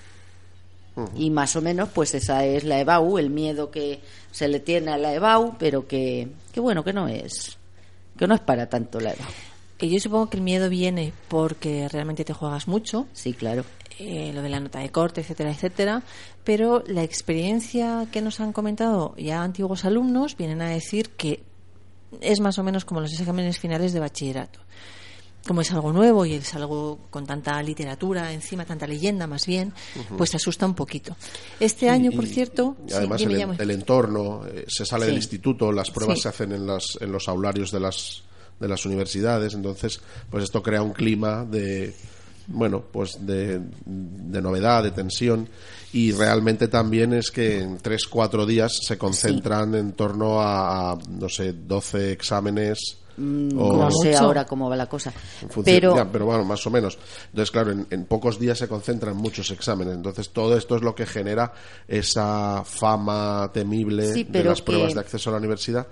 Y 1.16 1.30
más 1.30 1.56
o 1.56 1.62
menos, 1.62 1.88
pues 1.94 2.14
esa 2.14 2.44
es 2.44 2.64
la 2.64 2.78
EBAU, 2.80 3.16
el 3.16 3.30
miedo 3.30 3.70
que 3.70 4.00
se 4.32 4.48
le 4.48 4.60
tiene 4.60 4.90
a 4.90 4.98
la 4.98 5.14
EBAU, 5.14 5.56
pero 5.58 5.86
que, 5.88 6.28
que 6.52 6.60
bueno, 6.60 6.84
que 6.84 6.92
no 6.92 7.08
es, 7.08 7.56
que 8.18 8.26
no 8.26 8.34
es 8.34 8.40
para 8.40 8.68
tanto 8.68 9.00
la 9.00 9.12
EBAU. 9.12 9.28
Y 9.78 9.88
yo 9.88 9.98
supongo 9.98 10.28
que 10.28 10.36
el 10.36 10.42
miedo 10.42 10.68
viene 10.68 11.14
porque 11.28 11.88
realmente 11.88 12.22
te 12.24 12.34
juegas 12.34 12.68
mucho, 12.68 13.06
Sí, 13.14 13.32
claro. 13.32 13.64
Eh, 14.02 14.32
lo 14.32 14.40
de 14.42 14.48
la 14.48 14.60
nota 14.60 14.78
de 14.80 14.90
corte, 14.90 15.20
etcétera, 15.20 15.50
etcétera, 15.50 16.02
pero 16.42 16.82
la 16.86 17.02
experiencia 17.02 18.06
que 18.10 18.22
nos 18.22 18.40
han 18.40 18.52
comentado 18.52 19.14
ya 19.16 19.42
antiguos 19.42 19.84
alumnos 19.84 20.36
vienen 20.36 20.62
a 20.62 20.70
decir 20.70 21.10
que 21.10 21.42
es 22.20 22.40
más 22.40 22.58
o 22.58 22.62
menos 22.64 22.84
como 22.84 23.00
los 23.00 23.12
exámenes 23.12 23.58
finales 23.58 23.92
de 23.92 24.00
bachillerato. 24.00 24.60
Como 25.46 25.62
es 25.62 25.72
algo 25.72 25.92
nuevo 25.92 26.26
y 26.26 26.34
es 26.34 26.54
algo 26.54 26.98
con 27.10 27.24
tanta 27.26 27.62
literatura 27.62 28.32
encima, 28.32 28.64
tanta 28.66 28.86
leyenda 28.86 29.26
más 29.26 29.46
bien, 29.46 29.72
pues 30.18 30.34
asusta 30.34 30.66
un 30.66 30.74
poquito. 30.74 31.16
Este 31.58 31.88
año, 31.88 32.10
Y- 32.12 32.16
por 32.16 32.26
cierto, 32.26 32.76
y 32.86 32.92
además 32.92 33.22
el, 33.22 33.70
entorno, 33.70 34.46
eh, 34.46 34.64
se 34.68 34.84
sale 34.84 35.06
del 35.06 35.14
instituto, 35.16 35.72
las 35.72 35.90
pruebas 35.90 36.18
Sí. 36.18 36.22
se 36.24 36.28
hacen 36.28 36.52
en, 36.52 36.66
las, 36.66 36.98
en 37.00 37.10
los 37.12 37.26
aularios 37.28 37.70
de 37.70 37.80
las, 37.80 38.22
de 38.58 38.68
las 38.68 38.84
universidades, 38.84 39.54
entonces 39.54 40.00
pues 40.30 40.44
esto 40.44 40.62
crea 40.62 40.82
un 40.82 40.92
clima 40.92 41.44
de 41.46 41.94
bueno, 42.50 42.82
pues 42.92 43.24
de, 43.26 43.60
de 43.86 44.42
novedad, 44.42 44.82
de 44.82 44.90
tensión 44.90 45.48
y 45.92 46.12
realmente 46.12 46.68
también 46.68 47.12
es 47.14 47.30
que 47.30 47.60
en 47.62 47.78
tres, 47.78 48.06
cuatro 48.06 48.46
días 48.46 48.78
se 48.86 48.96
concentran 48.98 49.74
en 49.74 49.92
torno 49.92 50.40
a, 50.40 50.92
a, 50.92 50.98
no 51.08 51.28
sé, 51.28 51.52
12 51.52 52.12
exámenes 52.12 52.96
o- 53.18 53.76
No 53.76 53.90
sé 53.90 54.16
ahora 54.16 54.46
cómo 54.46 54.70
va 54.70 54.76
la 54.76 54.86
cosa. 54.88 55.10
función- 55.12 55.64
Pero, 55.64 55.94
ya, 55.96 56.10
pero 56.10 56.24
bueno, 56.24 56.42
más 56.44 56.66
o 56.66 56.70
menos. 56.70 56.96
Entonces, 57.26 57.50
claro, 57.50 57.70
en, 57.72 57.86
en 57.90 58.06
pocos 58.06 58.38
días 58.38 58.56
se 58.56 58.66
concentran 58.68 59.14
muchos 59.16 59.50
exámenes. 59.50 59.94
Entonces, 59.94 60.30
todo 60.30 60.56
esto 60.56 60.76
es 60.76 60.82
lo 60.82 60.94
que 60.94 61.04
genera 61.04 61.52
esa 61.86 62.62
fama 62.64 63.50
temible 63.52 64.14
Sí, 64.14 64.24
de 64.24 64.44
las 64.44 64.62
pruebas 64.62 64.88
que- 64.90 64.94
de 64.94 65.00
acceso 65.00 65.28
a 65.28 65.32
la 65.32 65.38
universidad. 65.38 65.86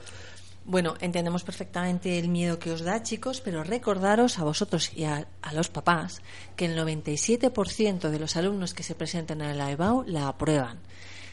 Bueno, 0.69 0.97
entendemos 1.01 1.45
perfectamente 1.45 2.19
el 2.19 2.29
miedo 2.29 2.59
que 2.59 2.71
os 2.71 2.83
da, 2.83 3.03
chicos, 3.03 3.41
pero 3.41 3.65
recordaros 3.65 4.39
a 4.39 4.45
vosotros 4.45 4.93
y 4.95 5.05
a, 5.05 5.27
a 5.41 5.55
los 5.55 5.71
papás 5.71 6.21
que 6.57 6.67
el 6.67 6.77
97% 6.77 8.11
de 8.11 8.19
los 8.19 8.37
alumnos 8.37 8.75
que 8.75 8.83
se 8.83 8.95
presentan 8.95 9.41
a 9.41 9.55
la 9.55 9.71
EBAU 9.71 10.05
la 10.07 10.29
aprueban. 10.29 10.81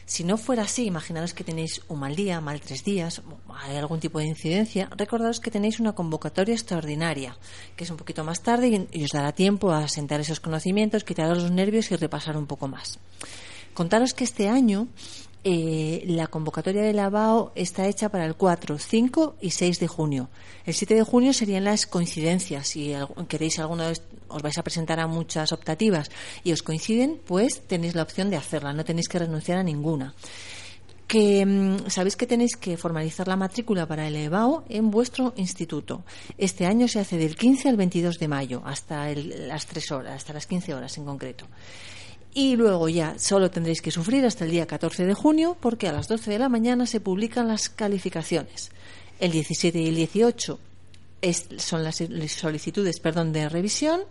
Si 0.06 0.24
no 0.24 0.38
fuera 0.38 0.62
así, 0.62 0.86
imaginaros 0.86 1.34
que 1.34 1.44
tenéis 1.44 1.82
un 1.88 1.98
mal 1.98 2.16
día, 2.16 2.40
mal 2.40 2.62
tres 2.62 2.82
días, 2.82 3.20
hay 3.50 3.76
algún 3.76 4.00
tipo 4.00 4.20
de 4.20 4.24
incidencia, 4.24 4.88
recordaros 4.96 5.40
que 5.40 5.50
tenéis 5.50 5.80
una 5.80 5.92
convocatoria 5.92 6.54
extraordinaria, 6.54 7.36
que 7.76 7.84
es 7.84 7.90
un 7.90 7.98
poquito 7.98 8.24
más 8.24 8.40
tarde 8.42 8.68
y, 8.68 9.00
y 9.00 9.04
os 9.04 9.10
dará 9.10 9.32
tiempo 9.32 9.70
a 9.70 9.86
sentar 9.86 10.18
esos 10.18 10.40
conocimientos, 10.40 11.04
quitaros 11.04 11.42
los 11.42 11.50
nervios 11.50 11.90
y 11.90 11.96
repasar 11.96 12.38
un 12.38 12.46
poco 12.46 12.68
más. 12.68 12.98
Contaros 13.74 14.14
que 14.14 14.24
este 14.24 14.48
año 14.48 14.88
eh, 15.48 16.02
la 16.08 16.26
convocatoria 16.26 16.82
de 16.82 16.92
la 16.92 17.08
BAO 17.08 17.52
está 17.54 17.86
hecha 17.86 18.08
para 18.08 18.26
el 18.26 18.34
4, 18.34 18.78
5 18.78 19.36
y 19.40 19.52
6 19.52 19.78
de 19.78 19.86
junio. 19.86 20.28
El 20.64 20.74
7 20.74 20.96
de 20.96 21.02
junio 21.04 21.32
serían 21.32 21.62
las 21.62 21.86
coincidencias. 21.86 22.66
Si 22.66 22.92
queréis 23.28 23.60
alguno 23.60 23.84
os 24.28 24.42
vais 24.42 24.58
a 24.58 24.64
presentar 24.64 24.98
a 24.98 25.06
muchas 25.06 25.52
optativas 25.52 26.10
y 26.42 26.50
os 26.50 26.62
coinciden, 26.64 27.20
pues 27.24 27.60
tenéis 27.68 27.94
la 27.94 28.02
opción 28.02 28.28
de 28.28 28.36
hacerla, 28.36 28.72
no 28.72 28.84
tenéis 28.84 29.06
que 29.06 29.20
renunciar 29.20 29.58
a 29.58 29.62
ninguna. 29.62 30.14
Que 31.06 31.46
mm, 31.46 31.88
sabéis 31.90 32.16
que 32.16 32.26
tenéis 32.26 32.56
que 32.56 32.76
formalizar 32.76 33.28
la 33.28 33.36
matrícula 33.36 33.86
para 33.86 34.08
el 34.08 34.16
EBAO 34.16 34.64
en 34.68 34.90
vuestro 34.90 35.32
instituto. 35.36 36.02
Este 36.36 36.66
año 36.66 36.88
se 36.88 36.98
hace 36.98 37.16
del 37.18 37.36
15 37.36 37.68
al 37.68 37.76
22 37.76 38.18
de 38.18 38.26
mayo, 38.26 38.62
hasta 38.66 39.08
el- 39.12 39.46
las 39.46 39.66
3 39.66 39.92
horas, 39.92 40.16
hasta 40.16 40.32
las 40.32 40.48
15 40.48 40.74
horas 40.74 40.98
en 40.98 41.04
concreto. 41.04 41.46
Y 42.34 42.56
luego 42.56 42.88
ya 42.88 43.18
solo 43.18 43.50
tendréis 43.50 43.80
que 43.80 43.90
sufrir 43.90 44.24
hasta 44.26 44.44
el 44.44 44.50
día 44.50 44.66
14 44.66 45.06
de 45.06 45.14
junio 45.14 45.56
porque 45.60 45.88
a 45.88 45.92
las 45.92 46.06
12 46.08 46.30
de 46.32 46.38
la 46.38 46.48
mañana 46.50 46.84
se 46.86 47.00
publican 47.00 47.48
las 47.48 47.68
calificaciones. 47.70 48.70
El 49.18 49.32
17 49.32 49.80
y 49.80 49.88
el 49.88 49.94
18 49.96 50.58
es- 51.22 51.46
son 51.56 51.82
las 51.82 51.96
solicitudes 52.28 53.00
perdón, 53.00 53.32
de 53.32 53.48
revisión 53.48 54.02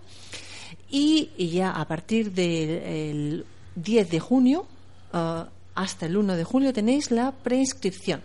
y, 0.89 1.29
ya 1.53 1.71
a 1.71 1.87
partir 1.87 2.31
del 2.31 3.45
10 3.75 4.09
de 4.09 4.19
junio 4.19 4.65
ah, 5.13 5.47
hasta 5.75 6.07
el 6.07 6.17
1 6.17 6.35
de 6.35 6.43
julio 6.43 6.73
tenéis 6.73 7.11
la 7.11 7.31
preinscripción. 7.31 8.21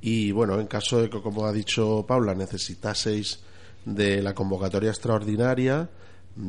Y 0.00 0.32
bueno, 0.32 0.58
en 0.58 0.66
caso 0.66 1.00
de 1.00 1.10
que, 1.10 1.20
como 1.20 1.44
ha 1.46 1.52
dicho 1.52 2.04
Paula, 2.08 2.34
necesitaseis 2.34 3.38
de 3.84 4.22
la 4.22 4.34
convocatoria 4.34 4.90
extraordinaria, 4.90 5.88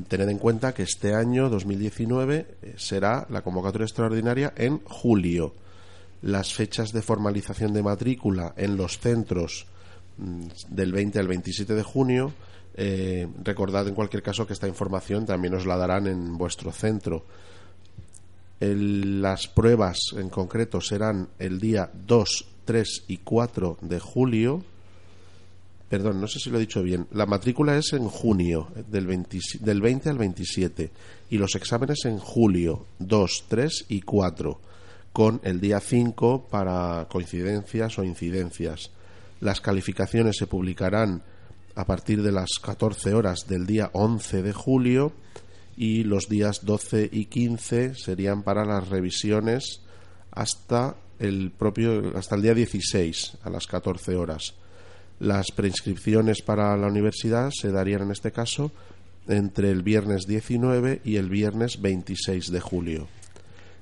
tened 0.07 0.29
en 0.29 0.37
cuenta 0.37 0.73
que 0.73 0.83
este 0.83 1.13
año, 1.15 1.49
2019, 1.49 2.47
eh, 2.61 2.73
será 2.77 3.25
la 3.29 3.41
convocatoria 3.41 3.85
extraordinaria 3.85 4.53
en 4.55 4.79
julio. 4.85 5.53
Las 6.21 6.53
fechas 6.53 6.91
de 6.91 7.01
formalización 7.01 7.73
de 7.73 7.83
matrícula 7.83 8.53
en 8.57 8.77
los 8.77 8.99
centros 8.99 9.65
mm, 10.17 10.47
del 10.69 10.91
20 10.91 11.19
al 11.19 11.27
27 11.27 11.73
de 11.73 11.83
junio, 11.83 12.33
eh, 12.75 13.27
recordad 13.43 13.87
en 13.87 13.95
cualquier 13.95 14.23
caso 14.23 14.47
que 14.47 14.53
esta 14.53 14.67
información 14.67 15.25
también 15.25 15.53
os 15.55 15.65
la 15.65 15.77
darán 15.77 16.07
en 16.07 16.37
vuestro 16.37 16.71
centro. 16.71 17.25
Las 18.59 19.47
pruebas 19.47 19.97
en 20.15 20.29
concreto 20.29 20.81
serán 20.81 21.29
el 21.39 21.59
día 21.59 21.89
2, 22.05 22.45
3 22.65 23.05
y 23.07 23.17
4 23.17 23.79
de 23.81 23.99
julio. 23.99 24.63
Perdón, 25.91 26.21
no 26.21 26.27
sé 26.29 26.39
si 26.39 26.49
lo 26.49 26.55
he 26.55 26.61
dicho 26.61 26.81
bien. 26.81 27.05
La 27.11 27.25
matrícula 27.25 27.75
es 27.75 27.91
en 27.91 28.07
junio, 28.07 28.69
del 28.87 29.05
20, 29.07 29.39
del 29.59 29.81
20 29.81 30.09
al 30.09 30.17
27. 30.17 30.89
Y 31.29 31.37
los 31.37 31.53
exámenes 31.55 32.05
en 32.05 32.17
julio, 32.17 32.85
2, 32.99 33.43
3 33.49 33.85
y 33.89 33.99
4. 33.99 34.57
Con 35.11 35.41
el 35.43 35.59
día 35.59 35.81
5 35.81 36.47
para 36.49 37.09
coincidencias 37.09 37.99
o 37.99 38.05
incidencias. 38.05 38.91
Las 39.41 39.59
calificaciones 39.59 40.37
se 40.37 40.47
publicarán 40.47 41.23
a 41.75 41.85
partir 41.85 42.23
de 42.23 42.31
las 42.31 42.51
14 42.63 43.13
horas 43.13 43.45
del 43.49 43.65
día 43.65 43.89
11 43.91 44.43
de 44.43 44.53
julio 44.53 45.11
y 45.75 46.05
los 46.05 46.29
días 46.29 46.63
12 46.63 47.09
y 47.11 47.25
15 47.25 47.95
serían 47.95 48.43
para 48.43 48.63
las 48.63 48.87
revisiones 48.87 49.81
hasta 50.31 50.95
el 51.19 51.51
propio 51.51 52.17
hasta 52.17 52.35
el 52.35 52.43
día 52.43 52.53
16 52.53 53.39
a 53.43 53.49
las 53.49 53.67
14 53.67 54.15
horas. 54.15 54.55
Las 55.21 55.51
preinscripciones 55.51 56.41
para 56.41 56.75
la 56.75 56.87
universidad 56.87 57.51
se 57.51 57.71
darían 57.71 58.01
en 58.01 58.11
este 58.11 58.31
caso 58.31 58.71
entre 59.27 59.69
el 59.69 59.83
viernes 59.83 60.25
19 60.25 61.01
y 61.05 61.17
el 61.17 61.29
viernes 61.29 61.79
26 61.79 62.51
de 62.51 62.59
julio. 62.59 63.07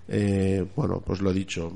Eh, 0.09 0.65
bueno, 0.75 0.99
pues 0.99 1.21
lo 1.21 1.31
he 1.31 1.33
dicho, 1.33 1.71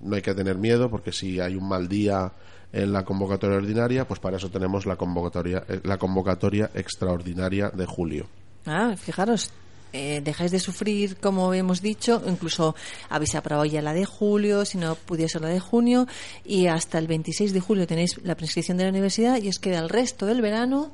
no 0.00 0.16
hay 0.16 0.20
que 0.20 0.34
tener 0.34 0.58
miedo 0.58 0.90
porque 0.90 1.12
si 1.12 1.40
hay 1.40 1.56
un 1.56 1.66
mal 1.66 1.88
día 1.88 2.30
en 2.70 2.92
la 2.92 3.06
convocatoria 3.06 3.56
ordinaria, 3.56 4.06
pues 4.06 4.20
para 4.20 4.36
eso 4.36 4.50
tenemos 4.50 4.84
la 4.84 4.96
convocatoria, 4.96 5.64
eh, 5.66 5.80
la 5.84 5.96
convocatoria 5.96 6.70
extraordinaria 6.74 7.70
de 7.70 7.86
julio. 7.86 8.26
Ah, 8.66 8.96
fijaros, 8.98 9.50
eh, 9.96 10.20
dejáis 10.20 10.50
de 10.50 10.60
sufrir, 10.60 11.16
como 11.16 11.54
hemos 11.54 11.80
dicho, 11.80 12.22
incluso 12.26 12.74
habéis 13.08 13.34
aprobado 13.34 13.64
ya 13.64 13.80
la 13.80 13.94
de 13.94 14.04
julio, 14.04 14.66
si 14.66 14.76
no 14.76 14.94
pudiese 14.94 15.40
la 15.40 15.48
de 15.48 15.58
junio, 15.58 16.06
y 16.44 16.66
hasta 16.66 16.98
el 16.98 17.06
26 17.06 17.54
de 17.54 17.60
julio 17.60 17.86
tenéis 17.86 18.20
la 18.22 18.34
prescripción 18.34 18.76
de 18.76 18.84
la 18.84 18.90
universidad 18.90 19.40
y 19.40 19.48
os 19.48 19.58
queda 19.58 19.78
el 19.78 19.88
resto 19.88 20.26
del 20.26 20.42
verano 20.42 20.90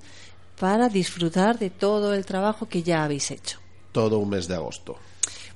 para 0.60 0.88
disfrutar 0.88 1.58
de 1.58 1.70
todo 1.70 2.14
el 2.14 2.24
trabajo 2.24 2.68
que 2.68 2.84
ya 2.84 3.02
habéis 3.02 3.32
hecho. 3.32 3.58
Todo 3.90 4.18
un 4.18 4.30
mes 4.30 4.46
de 4.46 4.54
agosto. 4.54 4.96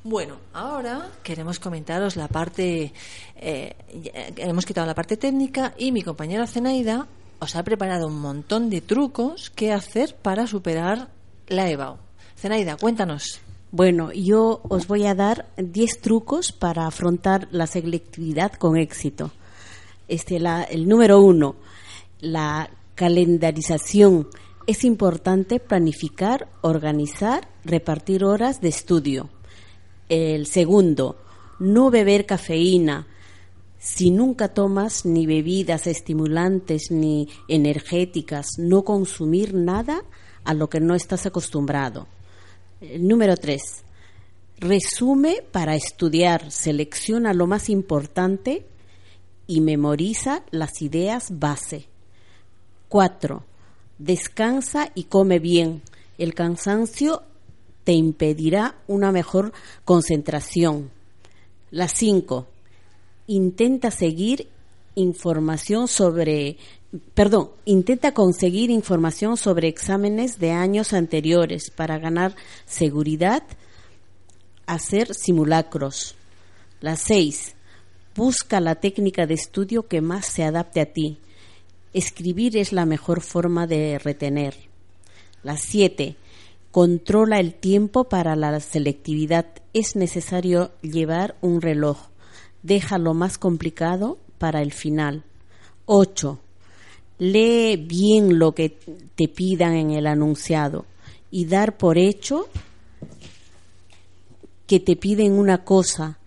Bueno, 0.03 0.39
ahora 0.53 1.09
queremos 1.23 1.61
comentaros 1.61 2.17
la 2.17 2.27
parte, 2.27 2.93
eh, 3.37 3.77
hemos 4.37 4.67
quitado 4.67 4.87
la 4.89 4.95
parte 4.95 5.17
técnica 5.17 5.73
y 5.79 5.93
mi 5.93 6.03
compañera 6.03 6.49
Zenaida 6.49 7.07
os 7.39 7.55
ha 7.55 7.63
preparado 7.63 8.09
un 8.09 8.19
montón 8.19 8.71
de 8.71 8.81
trucos 8.81 9.51
que 9.51 9.73
hacer 9.73 10.17
para 10.17 10.49
superar 10.49 11.09
la 11.47 11.71
EBAU. 11.71 12.06
Zenaida, 12.37 12.77
cuéntanos. 12.77 13.40
Bueno, 13.72 14.12
yo 14.12 14.61
os 14.68 14.87
voy 14.87 15.07
a 15.07 15.14
dar 15.14 15.46
10 15.57 16.01
trucos 16.01 16.53
para 16.53 16.87
afrontar 16.87 17.49
la 17.51 17.66
selectividad 17.66 18.53
con 18.53 18.77
éxito. 18.77 19.31
Este, 20.09 20.38
la- 20.38 20.62
el 20.62 20.88
número 20.88 21.20
uno, 21.20 21.57
la 22.20 22.70
calendarización. 22.94 24.29
Es 24.66 24.85
importante 24.85 25.61
planificar, 25.61 26.49
organizar, 26.62 27.49
repartir 27.64 28.25
horas 28.25 28.61
de 28.61 28.68
estudio. 28.68 29.29
El 30.09 30.46
segundo, 30.46 31.16
no 31.59 31.90
beber 31.90 32.27
cafeína. 32.27 33.07
Si 33.79 34.11
nunca 34.11 34.49
tomas 34.49 35.05
ni 35.05 35.27
bebidas 35.27 35.87
estimulantes 35.87 36.90
ni 36.90 37.29
energéticas, 37.49 38.46
no 38.59 38.83
consumir 38.83 39.55
nada 39.55 40.03
a 40.44 40.55
lo 40.55 40.68
que 40.68 40.81
no 40.81 40.94
estás 40.94 41.27
acostumbrado. 41.27 42.07
Número 42.81 43.39
tres, 43.39 43.85
resume 44.59 45.43
para 45.51 45.75
estudiar, 45.75 46.51
selecciona 46.51 47.33
lo 47.33 47.47
más 47.47 47.71
importante 47.71 48.67
y 49.47 49.62
memoriza 49.62 50.43
las 50.51 50.83
ideas 50.83 51.39
base. 51.39 51.87
Cuatro, 52.89 53.45
descansa 53.99 54.91
y 54.95 55.05
come 55.05 55.39
bien. 55.39 55.81
El 56.19 56.35
cansancio 56.35 57.23
te 57.85 57.93
impedirá 57.93 58.77
una 58.89 59.11
mejor 59.11 59.53
concentración. 59.87 60.91
La 61.71 61.89
cinco, 61.89 62.47
intenta 63.27 63.91
seguir 63.91 64.49
información 64.97 65.89
sobre, 65.89 66.59
perdón, 67.15 67.51
intenta 67.65 68.13
conseguir 68.13 68.71
información 68.71 69.37
sobre 69.37 69.69
exámenes 69.69 70.39
de 70.39 70.53
años 70.53 70.93
anteriores 70.93 71.71
para 71.71 71.99
ganar 71.99 72.35
seguridad, 72.67 73.43
hacer 74.67 75.15
simulacros. 75.15 76.15
La 76.81 76.97
seis, 76.97 77.55
busca 78.15 78.61
la 78.61 78.77
técnica 78.77 79.27
de 79.27 79.35
estudio 79.35 79.89
que 79.89 80.01
más 80.01 80.27
se 80.27 80.45
adapte 80.45 80.81
a 80.81 80.87
ti. 80.87 81.19
Escribir 81.93 82.57
es 82.57 82.73
la 82.73 82.85
mejor 82.85 83.21
forma 83.21 83.67
de 83.67 83.99
retener. 83.99 84.55
La 85.43 85.57
siete, 85.57 86.17
controla 86.71 87.41
el 87.41 87.55
tiempo 87.55 88.05
para 88.05 88.37
la 88.37 88.61
selectividad. 88.61 89.47
Es 89.73 89.97
necesario 89.97 90.73
llevar 90.83 91.37
un 91.41 91.63
reloj. 91.63 92.09
Deja 92.63 92.99
lo 92.99 93.15
más 93.15 93.39
complicado 93.39 94.19
para 94.39 94.61
el 94.61 94.73
final. 94.73 95.25
8. 95.87 96.41
Lee 97.19 97.77
bien 97.77 98.39
lo 98.39 98.53
que 98.53 98.71
te 99.15 99.29
pidan 99.29 99.75
en 99.75 99.91
el 99.91 100.07
anunciado 100.07 100.85
y 101.31 101.47
dar 101.47 101.77
por 101.79 101.99
hecho 101.99 102.49
que 104.67 104.81
te 104.81 104.97
piden 104.97 105.33
una 105.33 105.65
cosa. 105.65 106.19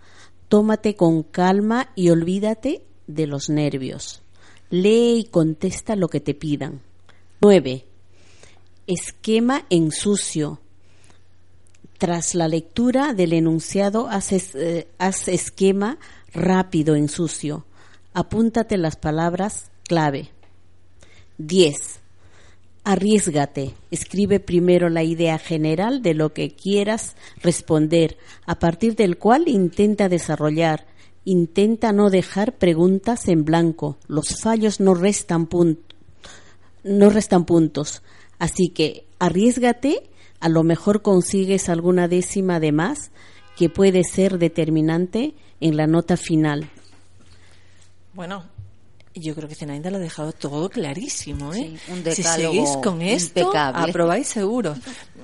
Tómate 0.47 0.95
con 0.95 1.23
calma 1.23 1.91
y 1.95 2.09
olvídate 2.09 2.83
de 3.05 3.27
los 3.27 3.49
nervios. 3.49 4.21
Lee 4.71 5.19
y 5.19 5.23
contesta 5.25 5.95
lo 5.95 6.07
que 6.07 6.19
te 6.19 6.33
pidan. 6.33 6.81
9. 7.41 7.85
Esquema 8.87 9.65
en 9.69 9.91
sucio. 9.91 10.59
Tras 11.97 12.33
la 12.33 12.47
lectura 12.47 13.13
del 13.13 13.33
enunciado, 13.33 14.07
haz, 14.07 14.31
eh, 14.55 14.87
haz 14.97 15.27
esquema 15.27 15.99
rápido 16.33 16.95
en 16.95 17.09
sucio. 17.09 17.65
Apúntate 18.13 18.77
las 18.77 18.95
palabras 18.95 19.69
clave. 19.83 20.29
10. 21.39 21.99
Arriesgate. 22.83 23.73
Escribe 23.91 24.39
primero 24.39 24.89
la 24.89 25.03
idea 25.03 25.39
general 25.39 26.01
de 26.01 26.13
lo 26.13 26.33
que 26.33 26.51
quieras 26.51 27.15
responder, 27.41 28.17
a 28.45 28.59
partir 28.59 28.95
del 28.95 29.17
cual 29.17 29.47
intenta 29.47 30.09
desarrollar. 30.09 30.85
Intenta 31.23 31.93
no 31.93 32.09
dejar 32.09 32.57
preguntas 32.57 33.29
en 33.29 33.45
blanco. 33.45 33.97
Los 34.07 34.41
fallos 34.41 34.81
no 34.81 34.95
restan, 34.95 35.47
puntos. 35.47 35.87
Así 38.37 38.69
que 38.69 39.05
arriesgate, 39.17 40.09
a 40.41 40.49
lo 40.49 40.63
mejor 40.63 41.01
consigues 41.01 41.69
alguna 41.69 42.07
décima 42.07 42.59
de 42.59 42.73
más 42.73 43.11
que 43.57 43.69
puede 43.69 44.03
ser 44.03 44.39
determinante 44.39 45.35
en 45.61 45.77
la 45.77 45.87
nota 45.87 46.17
final. 46.17 46.69
Bueno, 48.13 48.43
yo 49.15 49.35
creo 49.35 49.49
que 49.49 49.55
Zenaida 49.55 49.89
lo 49.89 49.97
ha 49.97 50.01
dejado 50.01 50.31
todo 50.31 50.69
clarísimo, 50.69 51.53
¿eh? 51.53 51.77
Sí, 51.85 51.91
un 51.91 52.03
si 52.13 52.23
seguís 52.23 52.69
con 52.83 53.01
esto, 53.01 53.39
impecable. 53.39 53.89
aprobáis 53.89 54.27
seguro. 54.27 54.75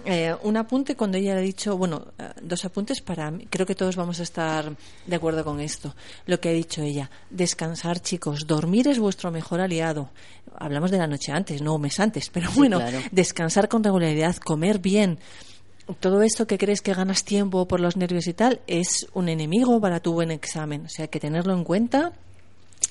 Eh, 0.08 0.36
un 0.44 0.56
apunte 0.58 0.96
cuando 0.96 1.18
ella 1.18 1.34
ha 1.36 1.40
dicho, 1.40 1.78
bueno, 1.78 2.08
eh, 2.20 2.30
dos 2.42 2.64
apuntes 2.66 3.02
para 3.02 3.32
mí. 3.32 3.48
Creo 3.50 3.66
que 3.66 3.74
todos 3.74 3.96
vamos 3.96 4.20
a 4.20 4.24
estar 4.24 4.76
de 5.08 5.16
acuerdo 5.16 5.44
con 5.44 5.60
esto. 5.60 5.96
Lo 6.28 6.40
que 6.40 6.50
ha 6.50 6.52
dicho 6.52 6.82
ella, 6.82 7.10
descansar, 7.32 8.00
chicos, 8.02 8.46
dormir 8.46 8.88
es 8.88 9.00
vuestro 9.00 9.32
mejor 9.32 9.62
aliado. 9.62 10.10
Hablamos 10.58 10.92
de 10.92 10.98
la 11.00 11.08
noche 11.08 11.32
antes, 11.32 11.62
no 11.62 11.76
un 11.76 11.82
mes 11.82 12.00
antes, 12.00 12.30
pero 12.30 12.50
Sí, 12.52 12.58
bueno, 12.58 12.78
claro. 12.78 13.00
descansar 13.12 13.68
con 13.68 13.84
regularidad, 13.84 14.36
comer 14.38 14.80
bien. 14.80 15.18
Todo 16.00 16.22
esto 16.24 16.48
que 16.48 16.58
crees 16.58 16.82
que 16.82 16.94
ganas 16.94 17.24
tiempo 17.24 17.68
por 17.68 17.80
los 17.80 17.96
nervios 17.98 18.28
y 18.28 18.34
tal 18.34 18.62
es 18.68 19.08
un 19.14 19.30
enemigo 19.30 19.80
para 19.82 20.00
tu 20.00 20.14
buen 20.14 20.32
examen. 20.32 20.86
O 20.86 20.90
sea, 20.90 21.08
que 21.08 21.20
tenerlo 21.20 21.54
en 21.54 21.64
cuenta 21.64 22.14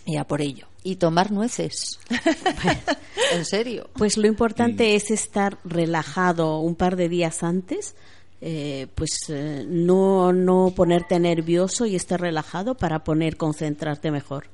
y 0.04 0.16
a 0.16 0.24
por 0.26 0.40
ello. 0.40 0.66
Y 0.85 0.97
tomar 0.97 1.33
nueces. 1.33 1.99
en 3.33 3.44
serio. 3.44 3.88
Pues 3.94 4.16
lo 4.18 4.27
importante 4.29 4.94
es 4.94 5.11
estar 5.11 5.59
relajado 5.64 6.59
un 6.61 6.75
par 6.77 6.94
de 6.97 7.09
días 7.09 7.42
antes, 7.42 7.94
eh, 8.42 8.87
pues 8.94 9.11
eh, 9.31 9.64
no, 9.66 10.33
no 10.35 10.73
ponerte 10.77 11.18
nervioso 11.18 11.87
y 11.87 11.97
estar 11.97 12.20
relajado 12.20 12.75
para 12.77 13.03
poner 13.03 13.37
concentrarte 13.38 14.11
mejor. 14.11 14.47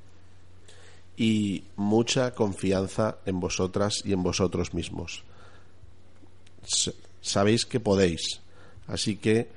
y 1.16 1.64
mucha 1.76 2.32
confianza 2.34 3.18
en 3.26 3.40
vosotras 3.40 3.94
y 4.04 4.12
en 4.12 4.22
vosotros 4.22 4.72
mismos. 4.72 5.22
S- 6.64 6.94
Sabéis 7.20 7.66
que 7.66 7.80
podéis, 7.80 8.40
así 8.86 9.16
que 9.16 9.48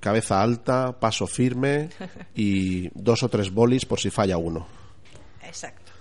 cabeza 0.00 0.40
alta, 0.42 0.98
paso 0.98 1.26
firme 1.26 1.90
y 2.34 2.88
dos 2.94 3.22
o 3.24 3.28
tres 3.28 3.50
bolis 3.52 3.84
por 3.84 4.00
si 4.00 4.08
falla 4.10 4.38
uno. 4.38 4.66
Exacto. 5.46 5.92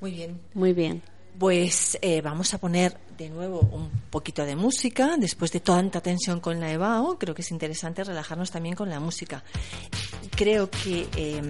Muy 0.00 0.12
bien. 0.12 0.40
Muy 0.54 0.72
bien. 0.72 1.02
Pues 1.38 1.96
eh, 2.02 2.20
vamos 2.20 2.52
a 2.54 2.58
poner 2.58 2.98
de 3.16 3.30
nuevo 3.30 3.60
un 3.60 3.88
poquito 4.10 4.44
de 4.44 4.54
música. 4.56 5.16
Después 5.16 5.50
de 5.52 5.60
tanta 5.60 6.00
tensión 6.00 6.40
con 6.40 6.60
la 6.60 6.70
EBAO, 6.72 7.18
creo 7.18 7.34
que 7.34 7.42
es 7.42 7.50
interesante 7.50 8.04
relajarnos 8.04 8.50
también 8.50 8.74
con 8.74 8.90
la 8.90 9.00
música. 9.00 9.42
Creo 10.36 10.70
que 10.70 11.08
eh, 11.16 11.40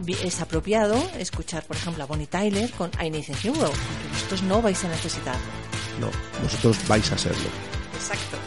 vi- 0.00 0.16
es 0.22 0.40
apropiado 0.40 0.96
escuchar, 1.18 1.64
por 1.64 1.76
ejemplo, 1.76 2.02
a 2.04 2.06
Bonnie 2.06 2.26
Tyler 2.26 2.70
con 2.72 2.90
I 3.04 3.10
Need 3.10 3.30
a 3.30 3.46
Hero, 3.46 3.70
vosotros 4.12 4.42
no 4.44 4.62
vais 4.62 4.82
a 4.84 4.88
necesitarlo. 4.88 5.42
No, 6.00 6.08
vosotros 6.42 6.78
vais 6.88 7.12
a 7.12 7.18
serlo. 7.18 7.50
Exacto. 7.94 8.38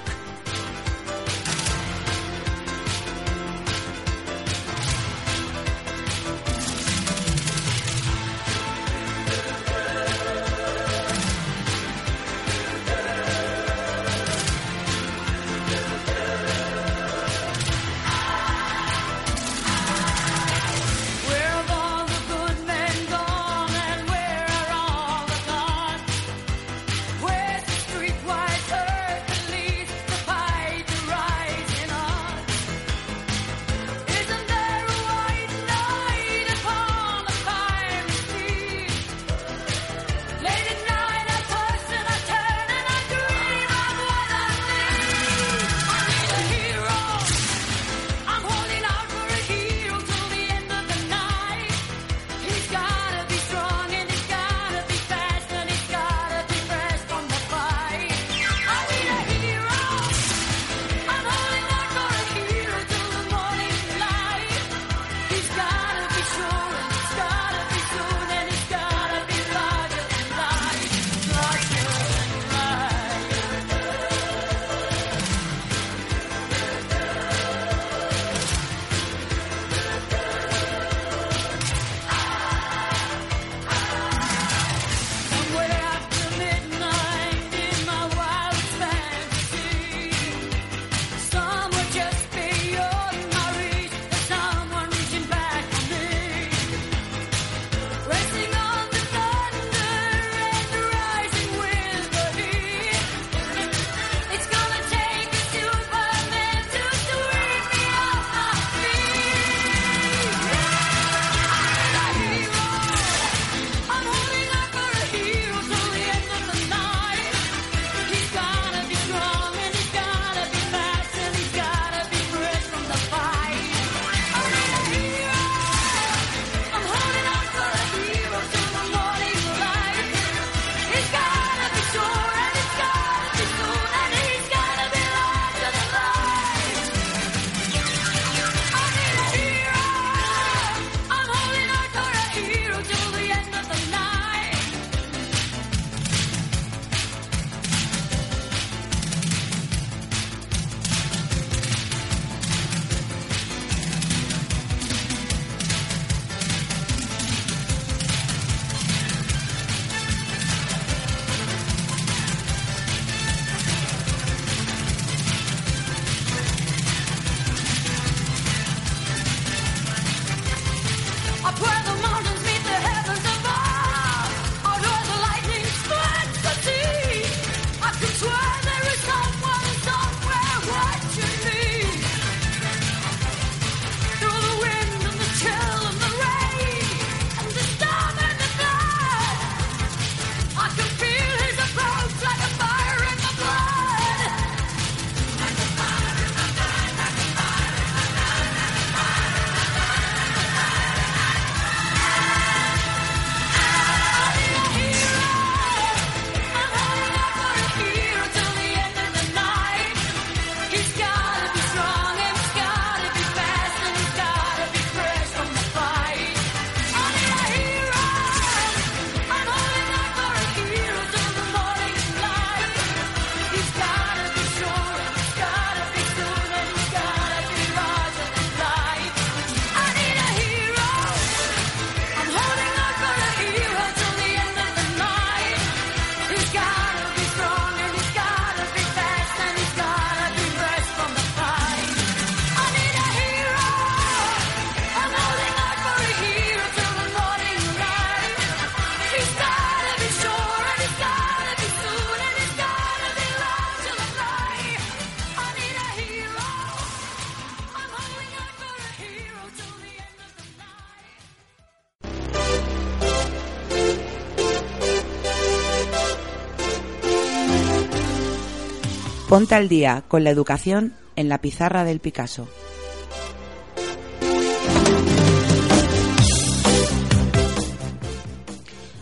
Ponte 269.36 269.54
al 269.54 269.68
día 269.68 270.06
con 270.08 270.24
la 270.24 270.30
educación 270.30 270.94
en 271.18 271.28
la 271.28 271.40
pizarra 271.40 271.84
del 271.84 272.00
Picasso. 272.00 272.48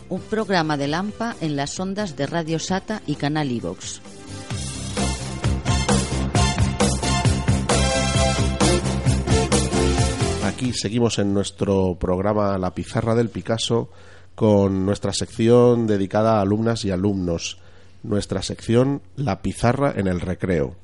Un 0.08 0.20
programa 0.22 0.76
de 0.76 0.88
Lampa 0.88 1.36
en 1.40 1.54
las 1.54 1.78
ondas 1.78 2.16
de 2.16 2.26
Radio 2.26 2.58
Sata 2.58 3.00
y 3.06 3.14
Canal 3.14 3.52
Ivox. 3.52 4.02
Aquí 10.46 10.72
seguimos 10.72 11.20
en 11.20 11.32
nuestro 11.32 11.94
programa 11.94 12.58
La 12.58 12.74
Pizarra 12.74 13.14
del 13.14 13.28
Picasso 13.28 13.88
con 14.34 14.84
nuestra 14.84 15.12
sección 15.12 15.86
dedicada 15.86 16.38
a 16.38 16.40
alumnas 16.40 16.84
y 16.84 16.90
alumnos. 16.90 17.60
Nuestra 18.04 18.42
sección 18.42 19.02
La 19.16 19.42
Pizarra 19.42 19.92
en 19.96 20.06
el 20.06 20.20
Recreo. 20.20 20.76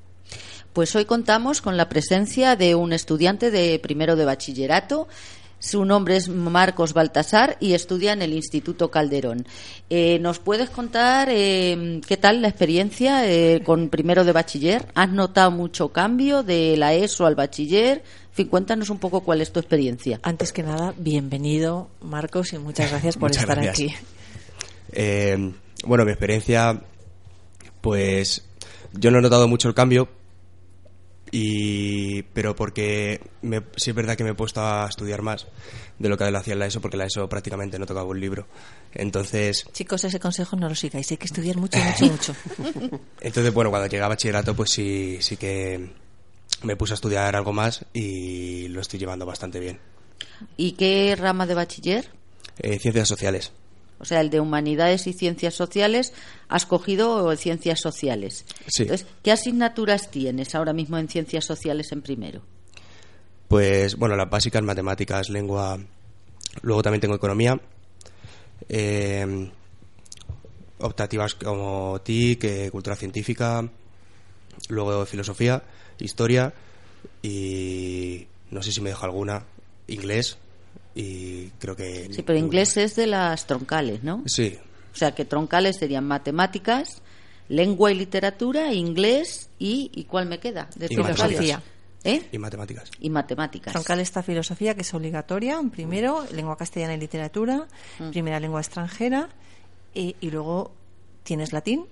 Pues 0.73 0.97
hoy 0.97 1.05
contamos 1.05 1.61
con 1.61 1.77
la 1.77 1.89
presencia 1.89 2.57
de 2.57 2.75
un 2.75 2.93
estudiante 2.93 3.51
de 3.51 3.79
primero 3.79 4.17
de 4.17 4.25
bachillerato. 4.25 5.07
Su 5.59 5.85
nombre 5.85 6.17
es 6.17 6.29
Marcos 6.31 6.95
Baltasar 6.95 7.59
y 7.61 7.75
estudia 7.75 8.15
en 8.15 8.23
el 8.23 8.33
Instituto 8.33 8.91
Calderón. 8.91 9.47
Eh, 9.91 10.19
¿Nos 10.21 10.39
puedes 10.39 10.71
contar 10.71 11.29
eh, 11.31 12.01
qué 12.07 12.17
tal 12.17 12.41
la 12.41 12.49
experiencia 12.49 13.29
eh, 13.31 13.63
con 13.63 13.91
primero 13.91 14.25
de 14.25 14.33
bachiller? 14.33 14.87
¿Has 14.95 15.11
notado 15.11 15.51
mucho 15.51 15.91
cambio 15.91 16.43
de 16.43 16.77
la 16.79 16.95
ESO 16.95 17.27
al 17.27 17.35
bachiller? 17.35 17.99
En 17.99 18.35
fin, 18.35 18.47
cuéntanos 18.49 18.89
un 18.89 18.99
poco 18.99 19.21
cuál 19.21 19.43
es 19.43 19.53
tu 19.53 19.61
experiencia. 19.61 20.19
Antes 20.23 20.53
que 20.55 20.63
nada, 20.63 20.95
bienvenido, 20.97 21.91
Marcos, 22.01 22.55
y 22.55 22.59
muchas 22.59 22.91
gracias 22.91 23.17
por 23.17 23.29
Muchas 23.29 23.43
estar 23.43 23.61
gracias. 23.61 23.91
aquí. 23.97 24.07
Eh, 24.93 25.53
bueno, 25.85 26.07
mi 26.07 26.13
experiencia, 26.13 26.81
pues 27.81 28.45
yo 28.93 29.11
no 29.11 29.19
he 29.19 29.23
notado 29.23 29.49
mucho 29.49 29.69
el 29.69 29.75
cambio, 29.75 30.09
y 31.33 32.23
pero 32.23 32.57
porque 32.57 33.21
me- 33.43 33.63
sí 33.77 33.91
es 33.91 33.97
verdad 33.97 34.17
que 34.17 34.25
me 34.25 34.31
he 34.31 34.35
puesto 34.35 34.61
a 34.61 34.87
estudiar 34.89 35.23
más 35.23 35.47
de 35.99 36.09
lo 36.09 36.17
que 36.19 36.25
hacía 36.25 36.55
en 36.55 36.59
la 36.59 36.67
ESO, 36.67 36.81
porque 36.81 36.97
la 36.97 37.05
ESO 37.07 37.29
prácticamente 37.29 37.79
no 37.79 37.87
tocaba 37.87 38.07
un 38.09 38.19
libro. 38.21 38.47
Entonces, 38.95 39.65
Chicos, 39.73 40.03
ese 40.05 40.19
consejo 40.19 40.57
no 40.57 40.69
lo 40.69 40.75
sigáis, 40.75 41.11
hay 41.11 41.17
que 41.19 41.27
estudiar 41.27 41.57
mucho, 41.57 41.79
mucho, 41.79 42.07
mucho. 42.07 42.35
entonces 43.21 43.53
bueno, 43.55 43.71
cuando 43.71 43.87
llegué 43.89 44.03
a 44.03 44.09
bachillerato, 44.09 44.55
pues 44.57 44.71
sí, 44.73 45.19
sí 45.21 45.37
que 45.37 45.91
me 46.63 46.75
puse 46.77 46.95
a 46.95 46.97
estudiar 46.97 47.37
algo 47.37 47.53
más 47.53 47.85
y 47.93 48.67
lo 48.69 48.81
estoy 48.81 48.99
llevando 48.99 49.25
bastante 49.25 49.61
bien. 49.61 49.79
¿Y 50.57 50.73
qué 50.73 51.15
rama 51.17 51.47
de 51.47 51.55
bachiller? 51.55 52.09
Eh, 52.59 52.79
ciencias 52.81 53.07
sociales. 53.09 53.53
O 54.01 54.05
sea, 54.05 54.21
el 54.23 54.31
de 54.31 54.41
humanidades 54.41 55.07
y 55.07 55.13
ciencias 55.13 55.55
sociales, 55.55 56.13
has 56.49 56.65
cogido 56.65 57.37
ciencias 57.37 57.81
sociales. 57.81 58.47
Sí. 58.67 58.83
Entonces, 58.85 59.07
¿qué 59.23 59.31
asignaturas 59.31 60.11
tienes 60.11 60.55
ahora 60.55 60.73
mismo 60.73 60.97
en 60.99 61.09
ciencias 61.09 61.45
sociales 61.45 61.93
en 61.93 62.01
primero? 62.01 62.41
Pues 63.49 63.97
bueno, 63.97 64.17
las 64.17 64.31
básicas, 64.31 64.63
matemáticas, 64.63 65.29
lengua. 65.29 65.79
Luego 66.63 66.83
también 66.83 67.01
tengo 67.01 67.15
economía. 67.15 67.61
eh, 68.69 69.51
optativas 70.79 71.35
como 71.35 72.01
TIC, 72.03 72.45
eh, 72.45 72.71
cultura 72.71 72.97
científica. 72.97 73.69
Luego 74.69 75.05
filosofía, 75.05 75.63
historia. 75.99 76.55
Y 77.23 78.27
no 78.51 78.63
sé 78.63 78.73
si 78.73 78.81
me 78.81 78.91
dejo 78.91 79.05
alguna. 79.05 79.45
Inglés. 79.89 80.39
Y 80.95 81.49
creo 81.59 81.77
que. 81.77 82.09
Sí, 82.13 82.23
pero 82.23 82.39
inglés 82.39 82.77
es 82.77 82.97
de 82.97 83.07
las 83.07 83.47
troncales, 83.47 84.03
¿no? 84.03 84.23
Sí, 84.27 84.59
O 84.93 84.97
sea, 84.97 85.13
que 85.15 85.25
troncales 85.25 85.77
serían 85.79 86.05
matemáticas, 86.07 87.01
lengua 87.49 87.93
y 87.93 87.95
literatura, 87.95 88.73
inglés 88.75 89.49
y... 89.59 89.91
¿Y 89.95 90.05
cuál 90.05 90.27
me 90.27 90.39
queda? 90.41 90.69
De 90.77 90.87
Y 90.91 90.97
matemáticas. 90.97 91.63
¿Eh? 92.03 92.23
y 92.33 92.39
matemáticas. 92.39 92.91
Y 92.99 93.11
matemáticas. 93.11 93.73
Troncal 93.75 94.01
está 94.01 94.23
filosofía, 94.23 94.75
que 94.75 94.81
es 94.81 94.95
obligatoria, 94.95 95.59
en 95.61 95.69
primero, 95.71 96.25
lengua 96.33 96.57
castellana 96.57 96.95
y 96.95 96.99
literatura, 96.99 97.67
Mm. 97.99 98.11
primera 98.11 98.41
lengua 98.41 98.61
extranjera, 98.61 99.29
y, 99.95 100.17
y 100.21 100.31
luego 100.31 100.73
tienes 101.25 101.53
latín. 101.53 101.85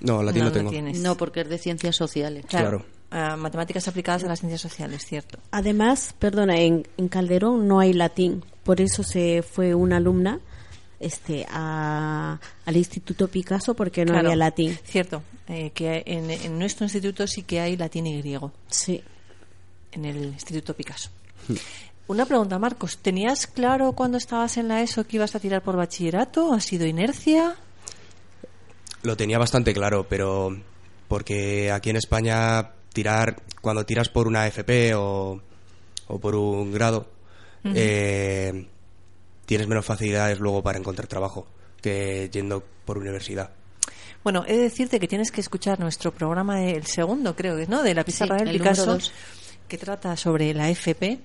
No, 0.00 0.22
latín 0.22 0.44
no, 0.44 0.52
tengo. 0.52 0.70
tienes. 0.70 1.00
No, 1.00 1.16
porque 1.16 1.40
es 1.40 1.48
de 1.48 1.58
ciencias 1.58 1.96
sociales. 1.96 2.46
Claro. 2.46 2.84
Matemáticas 3.10 3.88
aplicadas 3.88 4.22
a 4.24 4.28
las 4.28 4.38
ciencias 4.40 4.60
sociales, 4.60 5.04
cierto. 5.04 5.38
Además, 5.50 6.14
perdona, 6.18 6.58
en, 6.60 6.86
en 6.96 7.08
Calderón 7.08 7.66
no 7.66 7.80
hay 7.80 7.92
latín, 7.92 8.44
por 8.62 8.80
eso 8.80 9.02
se 9.02 9.42
fue 9.42 9.74
una 9.74 9.96
alumna 9.96 10.38
este 11.00 11.44
a- 11.50 12.38
al 12.66 12.76
Instituto 12.76 13.26
Picasso 13.28 13.74
porque 13.74 14.04
no 14.04 14.12
Claro, 14.12 14.28
había 14.28 14.36
latín. 14.36 14.78
Cierto, 14.84 15.22
eh, 15.48 15.70
que 15.74 16.02
en, 16.06 16.30
en 16.30 16.58
nuestro 16.58 16.84
instituto 16.84 17.26
sí 17.26 17.42
que 17.42 17.58
hay 17.60 17.76
latín 17.76 18.06
y 18.06 18.18
griego, 18.20 18.52
Sí. 18.68 19.02
en 19.92 20.04
el 20.04 20.22
Instituto 20.26 20.74
Picasso. 20.74 21.10
Una 22.06 22.26
pregunta, 22.26 22.58
Marcos. 22.58 22.98
¿Tenías 22.98 23.46
claro 23.46 23.92
cuando 23.92 24.18
estabas 24.18 24.56
en 24.56 24.68
la 24.68 24.82
ESO 24.82 25.04
que 25.06 25.16
ibas 25.16 25.34
a 25.34 25.40
tirar 25.40 25.62
por 25.62 25.76
bachillerato? 25.76 26.52
¿Ha 26.52 26.60
sido 26.60 26.86
inercia? 26.86 27.56
Lo 29.02 29.16
tenía 29.16 29.38
bastante 29.38 29.72
claro, 29.72 30.06
pero 30.08 30.56
porque 31.08 31.72
aquí 31.72 31.90
en 31.90 31.96
España 31.96 32.70
tirar 32.92 33.42
cuando 33.60 33.84
tiras 33.84 34.08
por 34.08 34.26
una 34.26 34.46
FP 34.46 34.94
o, 34.94 35.40
o 36.08 36.18
por 36.18 36.34
un 36.34 36.72
grado 36.72 37.08
eh, 37.64 38.66
tienes 39.46 39.68
menos 39.68 39.84
facilidades 39.84 40.38
luego 40.38 40.62
para 40.62 40.78
encontrar 40.78 41.06
trabajo 41.06 41.46
que 41.80 42.28
yendo 42.32 42.62
por 42.84 42.98
universidad. 42.98 43.50
Bueno, 44.22 44.44
he 44.46 44.56
de 44.56 44.62
decirte 44.64 45.00
que 45.00 45.08
tienes 45.08 45.30
que 45.30 45.40
escuchar 45.40 45.80
nuestro 45.80 46.12
programa, 46.12 46.62
el 46.62 46.84
segundo 46.86 47.34
creo 47.34 47.56
que 47.56 47.62
es, 47.62 47.68
¿no? 47.68 47.82
De 47.82 47.94
la 47.94 48.04
pizarra 48.04 48.38
Sí, 48.38 48.44
del 48.44 48.58
Picasso, 48.58 48.98
que 49.66 49.78
trata 49.78 50.16
sobre 50.16 50.52
la 50.52 50.68
FP 50.68 51.20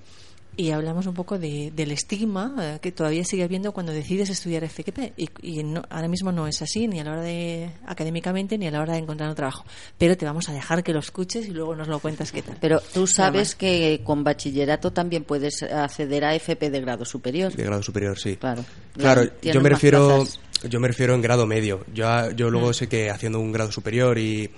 y 0.56 0.70
hablamos 0.70 1.06
un 1.06 1.14
poco 1.14 1.38
de- 1.38 1.70
del 1.74 1.90
estigma 1.92 2.54
eh, 2.60 2.78
que 2.80 2.90
todavía 2.92 3.24
sigue 3.24 3.44
habiendo 3.44 3.72
cuando 3.72 3.92
decides 3.92 4.30
estudiar 4.30 4.64
FP 4.64 5.12
y, 5.16 5.28
y 5.42 5.62
no- 5.62 5.82
ahora 5.90 6.08
mismo 6.08 6.32
no 6.32 6.46
es 6.46 6.62
así 6.62 6.88
ni 6.88 6.98
a 7.00 7.04
la 7.04 7.12
hora 7.12 7.22
de 7.22 7.70
académicamente 7.86 8.56
ni 8.58 8.66
a 8.66 8.70
la 8.70 8.80
hora 8.80 8.94
de 8.94 9.00
encontrar 9.00 9.28
un 9.28 9.34
trabajo. 9.36 9.64
Pero 9.98 10.16
te 10.16 10.24
vamos 10.24 10.48
a 10.48 10.52
dejar 10.52 10.82
que 10.82 10.92
lo 10.92 11.00
escuches 11.00 11.46
y 11.46 11.50
luego 11.50 11.74
nos 11.76 11.88
lo 11.88 11.98
cuentas 11.98 12.32
qué 12.32 12.42
tal. 12.42 12.56
Pero 12.60 12.80
tú 12.94 13.06
sabes 13.06 13.54
que 13.54 14.00
con 14.04 14.24
bachillerato 14.24 14.92
también 14.92 15.24
puedes 15.24 15.62
acceder 15.62 16.24
a 16.24 16.34
FP 16.34 16.70
de 16.70 16.80
grado 16.80 17.04
superior. 17.04 17.52
De 17.52 17.62
grado 17.64 17.82
superior, 17.82 18.18
sí. 18.18 18.36
Claro. 18.36 18.64
Claro, 18.96 19.22
yo 19.42 19.60
me 19.60 19.68
refiero 19.68 20.06
plazas. 20.08 20.40
yo 20.68 20.80
me 20.80 20.88
refiero 20.88 21.14
en 21.14 21.20
grado 21.22 21.46
medio. 21.46 21.84
Yo, 21.92 22.30
yo 22.30 22.50
luego 22.50 22.72
sé 22.72 22.88
que 22.88 23.10
haciendo 23.10 23.40
un 23.40 23.52
grado 23.52 23.72
superior 23.72 24.16
y 24.18 24.50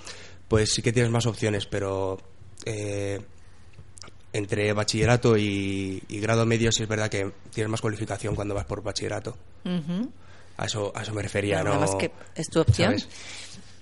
pues 0.46 0.72
sí 0.72 0.80
que 0.82 0.92
tienes 0.92 1.10
más 1.10 1.26
opciones, 1.26 1.66
pero 1.66 2.18
eh, 2.64 3.20
entre 4.32 4.72
bachillerato 4.72 5.36
y, 5.36 6.02
y 6.08 6.20
grado 6.20 6.44
medio 6.46 6.70
sí 6.72 6.82
es 6.82 6.88
verdad 6.88 7.08
que 7.08 7.30
tienes 7.52 7.70
más 7.70 7.80
cualificación 7.80 8.34
cuando 8.34 8.54
vas 8.54 8.64
por 8.66 8.82
bachillerato. 8.82 9.36
A 10.56 10.64
eso, 10.66 10.92
a 10.94 11.02
eso 11.02 11.14
me 11.14 11.22
refería, 11.22 11.62
¿no? 11.62 11.78
más 11.78 11.94
que 11.94 12.10
es 12.34 12.48
tu 12.48 12.60
opción. 12.60 12.96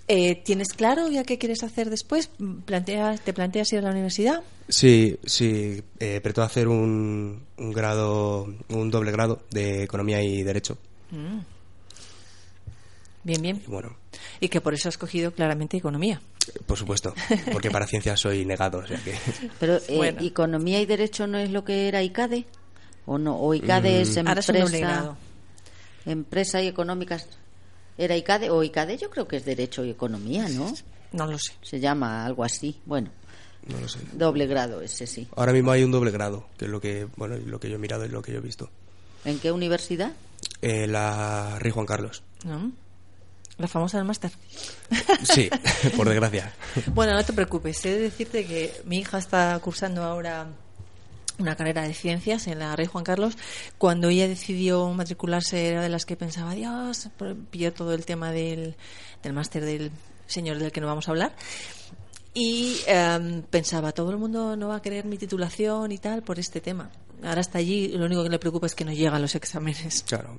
Eh, 0.09 0.37
¿Tienes 0.45 0.69
claro 0.69 1.09
ya 1.09 1.25
qué 1.25 1.37
quieres 1.37 1.65
hacer 1.65 1.91
después? 1.91 2.31
¿Planteas, 2.65 3.21
¿Te 3.23 3.33
planteas 3.33 3.73
ir 3.73 3.81
a 3.81 3.83
la 3.83 3.91
universidad? 3.91 4.43
Sí, 4.69 5.19
sí, 5.25 5.83
eh, 5.99 6.21
pretendo 6.23 6.45
hacer 6.45 6.69
un, 6.69 7.45
un 7.57 7.73
grado, 7.73 8.47
un 8.69 8.91
doble 8.91 9.11
grado 9.11 9.43
de 9.51 9.83
economía 9.83 10.23
y 10.23 10.45
derecho. 10.45 10.79
Bien, 13.25 13.43
bien. 13.43 13.63
Y 13.67 13.71
bueno, 13.71 13.97
Y 14.39 14.49
que 14.49 14.61
por 14.61 14.75
eso 14.75 14.89
has 14.89 14.99
cogido 14.99 15.33
claramente 15.33 15.77
economía. 15.77 16.21
Por 16.67 16.79
supuesto, 16.79 17.15
porque 17.53 17.71
para 17.71 17.87
ciencias 17.87 18.21
soy 18.21 18.45
negado, 18.45 18.79
o 18.79 18.87
sea 18.87 18.99
que 19.03 19.15
Pero 19.59 19.77
eh, 19.89 19.97
Bueno. 19.97 20.21
economía 20.23 20.81
y 20.81 20.87
derecho 20.87 21.27
no 21.27 21.39
es 21.39 21.51
lo 21.51 21.65
que 21.65 21.89
era 21.89 22.03
ICADE 22.03 22.47
o 23.07 23.19
no 23.19 23.39
o 23.39 23.55
ICADE 23.55 24.03
es 24.03 24.15
doble 24.15 24.31
empresa 24.31 25.17
empresa 26.05 26.63
y 26.63 26.69
económicas 26.69 27.27
era 27.99 28.17
ICADE 28.17 28.51
o 28.51 28.63
ICADE 28.63 28.99
yo 28.99 29.11
creo 29.11 29.27
que 29.27 29.37
es 29.37 29.45
derecho 29.45 29.85
y 29.85 29.91
economía, 29.91 30.49
¿no? 30.49 30.73
No 31.13 31.27
lo 31.27 31.39
sé. 31.39 31.53
Se 31.63 31.81
llama 31.81 32.27
algo 32.27 32.45
así. 32.45 32.79
Bueno, 32.85 33.11
no 33.67 33.81
lo 33.81 33.89
sé. 33.89 34.01
doble 34.13 34.47
grado 34.47 34.83
ese 34.83 35.07
sí. 35.07 35.29
Ahora 35.37 35.53
mismo 35.53 35.71
hay 35.71 35.83
un 35.83 35.91
doble 35.91 36.11
grado, 36.11 36.47
que 36.59 36.67
es 36.67 36.71
lo 36.71 36.81
que, 36.81 37.07
bueno, 37.17 37.37
lo 37.37 37.59
que 37.59 37.69
yo 37.71 37.77
he 37.77 37.79
mirado 37.79 38.05
y 38.05 38.09
lo 38.09 38.23
que 38.23 38.33
yo 38.33 38.39
he 38.39 38.43
visto. 38.43 38.71
¿En 39.25 39.39
qué 39.39 39.51
universidad? 39.51 40.13
Eh, 40.63 40.87
la 40.87 41.59
Rey 41.59 41.73
Juan 41.73 41.87
Carlos. 41.87 42.23
¿No? 42.45 42.71
La 43.59 43.69
famosa 43.69 43.97
del 43.97 44.07
máster. 44.07 44.31
Sí, 45.23 45.49
por 45.97 46.09
desgracia. 46.09 46.53
Bueno, 46.95 47.15
no 47.15 47.25
te 47.25 47.33
preocupes. 47.33 47.85
He 47.87 47.91
de 47.91 48.01
decirte 48.01 48.45
que 48.45 48.83
mi 48.85 48.99
hija 48.99 49.19
está 49.19 49.59
cursando 49.61 50.03
ahora 50.03 50.49
una 51.39 51.57
carrera 51.57 51.83
de 51.83 51.95
ciencias 51.95 52.47
en 52.47 52.59
la 52.59 52.77
Rey 52.77 52.87
Juan 52.87 53.05
Carlos. 53.05 53.37
Cuando 53.79 54.09
ella 54.09 54.29
decidió 54.29 54.89
matricularse 54.91 55.69
era 55.69 55.83
de 55.83 55.89
las 55.89 56.05
que 56.05 56.17
pensaba, 56.17 56.55
Dios, 56.55 57.09
pilló 57.51 57.73
todo 57.73 57.95
el 57.95 58.05
tema 58.05 58.31
del, 58.31 58.77
del 59.23 59.33
máster 59.33 59.65
del 59.65 59.91
señor 60.27 60.59
del 60.59 60.73
que 60.73 60.81
no 60.81 60.87
vamos 60.87 61.09
a 61.09 61.13
hablar. 61.13 61.33
Y 62.35 62.77
em, 62.87 63.43
pensaba, 63.43 63.93
todo 63.93 64.11
el 64.11 64.19
mundo 64.19 64.57
no 64.57 64.69
va 64.69 64.77
a 64.77 64.83
querer 64.83 65.07
mi 65.07 65.17
titulación 65.17 65.91
y 65.93 65.99
tal 65.99 66.23
por 66.23 66.39
este 66.39 66.61
tema. 66.61 66.91
Ahora 67.23 67.41
está 67.41 67.59
allí 67.59 67.89
lo 67.89 68.07
único 68.07 68.23
que 68.23 68.31
le 68.31 68.39
preocupa 68.39 68.67
es 68.67 68.75
que 68.75 68.85
no 68.85 68.93
llega 68.93 69.17
a 69.17 69.19
los 69.19 69.35
exámenes. 69.35 70.05
Claro. 70.07 70.39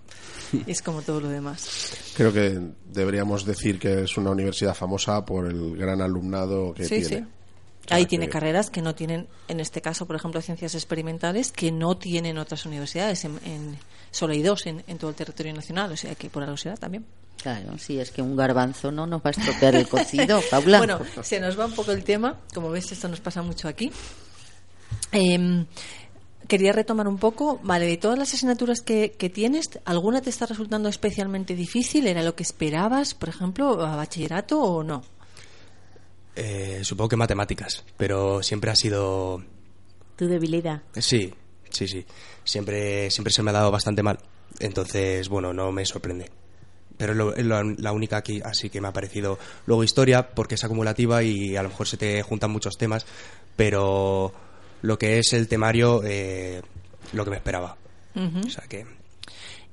Es 0.66 0.82
como 0.82 1.02
todo 1.02 1.20
lo 1.20 1.28
demás. 1.30 1.92
Creo 2.16 2.32
que 2.32 2.58
deberíamos 2.86 3.44
decir 3.46 3.78
que 3.80 4.04
es 4.04 4.18
una 4.18 4.32
universidad 4.32 4.74
famosa 4.74 5.26
por 5.26 5.46
el 5.48 5.76
gran 5.76 6.02
alumnado 6.02 6.74
que 6.74 6.84
Sí, 6.84 6.90
tiene. 7.02 7.06
sí. 7.06 7.16
O 7.16 7.88
sea 7.88 7.98
Ahí 7.98 8.04
que- 8.06 8.10
tiene 8.10 8.30
carreras 8.30 8.70
que 8.70 8.82
no 8.82 8.96
tienen, 8.96 9.28
en 9.48 9.60
este 9.60 9.82
caso, 9.82 10.06
por 10.06 10.16
ejemplo, 10.16 10.42
ciencias 10.42 10.74
experimentales, 10.76 11.52
que 11.52 11.72
no 11.72 11.98
tienen 11.98 12.38
otras 12.38 12.66
universidades. 12.66 13.24
En, 13.26 13.40
en- 13.46 13.78
solo 14.12 14.34
hay 14.34 14.42
dos 14.42 14.66
en, 14.68 14.84
en 14.88 14.98
todo 14.98 15.10
el 15.10 15.16
territorio 15.16 15.54
nacional, 15.54 15.92
o 15.92 15.98
sea 15.98 16.16
que 16.16 16.30
por 16.30 16.44
algo 16.44 16.56
será 16.58 16.76
también. 16.78 17.06
Claro, 17.42 17.78
sí, 17.78 18.00
es 18.00 18.12
que 18.12 18.22
un 18.22 18.36
garbanzo 18.36 18.92
no 18.92 19.06
nos 19.06 19.20
va 19.22 19.28
a 19.28 19.30
estropear 19.32 19.76
el 19.76 19.88
cocido, 19.88 20.42
Paula. 20.52 20.80
Bueno, 20.80 21.00
se 21.22 21.40
nos 21.40 21.58
va 21.60 21.66
un 21.66 21.74
poco 21.76 21.92
el 21.92 22.04
tema. 22.04 22.40
Como 22.54 22.70
ves, 22.72 22.92
esto 22.92 23.08
nos 23.08 23.20
pasa 23.20 23.42
mucho 23.42 23.68
aquí. 23.68 23.92
Em, 25.12 25.66
quería 26.48 26.72
retomar 26.72 27.08
un 27.08 27.18
poco, 27.18 27.60
vale, 27.64 27.86
de 27.86 27.98
todas 27.98 28.18
las 28.18 28.34
asignaturas 28.34 28.82
que, 28.82 29.12
que 29.18 29.30
tienes, 29.30 29.70
¿alguna 29.86 30.22
te 30.22 30.30
está 30.30 30.46
resultando 30.46 30.90
especialmente 30.90 31.56
difícil? 31.56 32.08
¿Era 32.08 32.24
lo 32.24 32.36
que 32.36 32.44
esperabas, 32.44 33.14
por 33.14 33.30
ejemplo, 33.30 33.86
a 33.86 33.96
bachillerato 33.96 34.60
o 34.62 34.84
no? 34.84 35.04
Eh, 36.36 36.82
supongo 36.84 37.10
que 37.10 37.16
matemáticas, 37.16 37.84
pero 37.98 38.44
siempre 38.44 38.70
ha 38.72 38.76
sido... 38.76 39.44
Tu 40.16 40.28
debilidad. 40.28 40.82
Sí, 40.96 41.34
sí, 41.70 41.88
sí. 41.88 42.06
Siempre, 42.44 43.10
siempre 43.12 43.34
se 43.34 43.42
me 43.44 43.50
ha 43.52 43.54
dado 43.54 43.72
bastante 43.72 44.04
mal. 44.04 44.20
Entonces, 44.60 45.30
bueno, 45.30 45.54
no 45.54 45.72
me 45.72 45.86
sorprende. 45.86 46.30
Pero 46.98 47.12
es, 47.14 47.18
lo- 47.18 47.36
es 47.36 47.46
la, 47.46 47.64
la 47.78 47.92
única 47.92 48.18
aquí, 48.18 48.42
así 48.44 48.70
que 48.70 48.82
me 48.82 48.88
ha 48.88 48.94
parecido. 48.94 49.38
Luego 49.66 49.84
historia, 49.84 50.30
porque 50.30 50.56
es 50.56 50.64
acumulativa 50.64 51.22
y 51.24 51.56
a 51.56 51.64
lo 51.64 51.70
mejor 51.70 51.88
se 51.88 51.98
te 51.98 52.22
juntan 52.24 52.52
muchos 52.52 52.78
temas, 52.78 53.06
pero 53.56 54.32
lo 54.82 54.98
que 54.98 55.20
es 55.20 55.34
el 55.34 55.48
temario, 55.48 56.02
eh, 56.04 56.62
lo 57.14 57.24
que 57.24 57.32
me 57.32 57.38
esperaba. 57.38 57.78
O 58.16 58.50
sea 58.50 58.64
que 58.68 58.86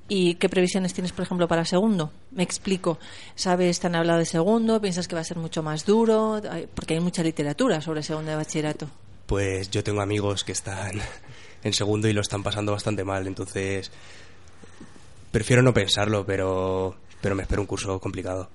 ¿Y 0.09 0.35
qué 0.35 0.51
previsiones 0.51 0.93
tienes, 0.93 1.13
por 1.13 1.25
ejemplo, 1.25 1.49
para 1.49 1.65
segundo? 1.65 2.13
Me 2.31 2.43
explico. 2.43 2.99
¿Sabes, 3.37 3.81
te 3.81 3.87
han 3.87 3.95
hablado 3.95 4.19
de 4.19 4.27
segundo? 4.27 4.81
¿Piensas 4.81 5.09
que 5.09 5.15
va 5.15 5.23
a 5.23 5.25
ser 5.25 5.39
mucho 5.39 5.63
más 5.63 5.87
duro? 5.87 6.43
Porque 6.75 6.95
hay 6.95 7.01
mucha 7.01 7.23
literatura 7.23 7.81
sobre 7.81 8.03
segundo 8.03 8.31
de 8.31 8.37
bachillerato. 8.37 8.89
pues 9.27 9.71
yo 9.71 9.83
tengo 9.83 10.03
amigos 10.03 10.45
que 10.45 10.53
están 10.53 11.01
en 11.65 11.73
segundo 11.73 12.07
y 12.09 12.13
lo 12.13 12.21
están 12.21 12.43
pasando 12.43 12.73
bastante 12.73 13.05
mal, 13.05 13.27
entonces 13.27 13.91
prefiero 15.33 15.63
no 15.63 15.73
pensarlo, 15.73 16.27
pero, 16.27 16.95
pero 17.23 17.35
me 17.35 17.43
espero 17.43 17.63
un 17.63 17.67
curso 17.67 17.99
complicado. 17.99 18.51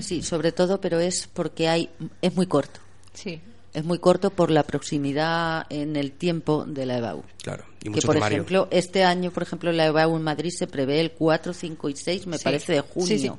Sí, 0.00 0.22
sobre 0.22 0.52
todo, 0.52 0.80
pero 0.80 1.00
es 1.00 1.26
porque 1.26 1.68
hay 1.68 1.90
es 2.22 2.36
muy 2.36 2.46
corto. 2.46 2.78
Sí. 3.14 3.40
Es 3.74 3.84
muy 3.84 3.98
corto 3.98 4.30
por 4.30 4.50
la 4.50 4.62
proximidad 4.62 5.66
en 5.68 5.96
el 5.96 6.12
tiempo 6.12 6.64
de 6.64 6.86
la 6.86 6.98
EBAU. 6.98 7.24
Claro, 7.42 7.64
y 7.80 7.84
que 7.84 7.90
mucho 7.90 8.06
por 8.06 8.14
temario. 8.14 8.36
ejemplo, 8.36 8.68
este 8.70 9.04
año, 9.04 9.30
por 9.32 9.42
ejemplo, 9.42 9.72
la 9.72 9.86
EBAU 9.86 10.16
en 10.16 10.22
Madrid 10.22 10.50
se 10.56 10.66
prevé 10.68 11.00
el 11.00 11.10
4, 11.12 11.52
5 11.52 11.88
y 11.88 11.96
6, 11.96 12.26
me 12.28 12.38
Sí. 12.38 12.44
parece, 12.44 12.72
de 12.74 12.80
junio. 12.80 13.08
Sí, 13.08 13.18
sí. 13.18 13.30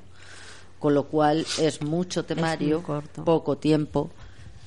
Con 0.77 0.93
lo 0.93 1.05
cual 1.05 1.45
es 1.59 1.81
mucho 1.81 2.25
temario, 2.25 2.77
muy 2.79 2.86
corto. 2.86 3.23
poco 3.23 3.57
tiempo. 3.57 4.11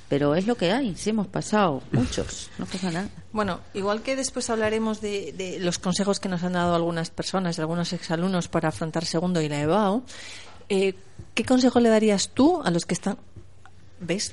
Pero 0.08 0.34
es 0.34 0.46
lo 0.46 0.54
que 0.56 0.72
hay, 0.72 0.96
sí 0.96 1.10
hemos 1.10 1.26
pasado 1.26 1.82
muchos, 1.92 2.48
no 2.56 2.64
pasa 2.64 2.90
nada. 2.90 3.10
Bueno, 3.30 3.60
igual 3.74 4.00
que 4.00 4.16
después 4.16 4.48
hablaremos 4.48 5.02
de, 5.02 5.34
de 5.36 5.58
los 5.60 5.78
consejos 5.78 6.18
que 6.18 6.30
nos 6.30 6.42
han 6.44 6.54
dado 6.54 6.74
algunas 6.74 7.10
personas, 7.10 7.58
algunos 7.58 7.92
exalumnos 7.92 8.48
para 8.48 8.70
afrontar 8.70 9.04
segundo 9.04 9.42
y 9.42 9.50
la 9.50 9.60
EBAO, 9.60 10.02
eh, 10.70 10.94
¿qué 11.34 11.44
consejo 11.44 11.78
le 11.80 11.90
darías 11.90 12.30
tú 12.30 12.62
a 12.64 12.70
los 12.70 12.86
que 12.86 12.94
están... 12.94 13.18
¿Ves? 14.00 14.32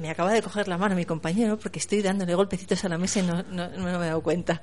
Me 0.00 0.10
acaba 0.10 0.32
de 0.32 0.42
coger 0.42 0.68
la 0.68 0.78
mano 0.78 0.94
mi 0.94 1.04
compañero 1.04 1.58
porque 1.58 1.78
estoy 1.78 2.02
dándole 2.02 2.34
golpecitos 2.34 2.84
a 2.84 2.88
la 2.88 2.98
mesa 2.98 3.18
y 3.20 3.22
no, 3.22 3.42
no- 3.42 3.68
no 3.68 3.82
me 3.84 3.90
he 3.90 4.08
dado 4.08 4.22
cuenta. 4.22 4.62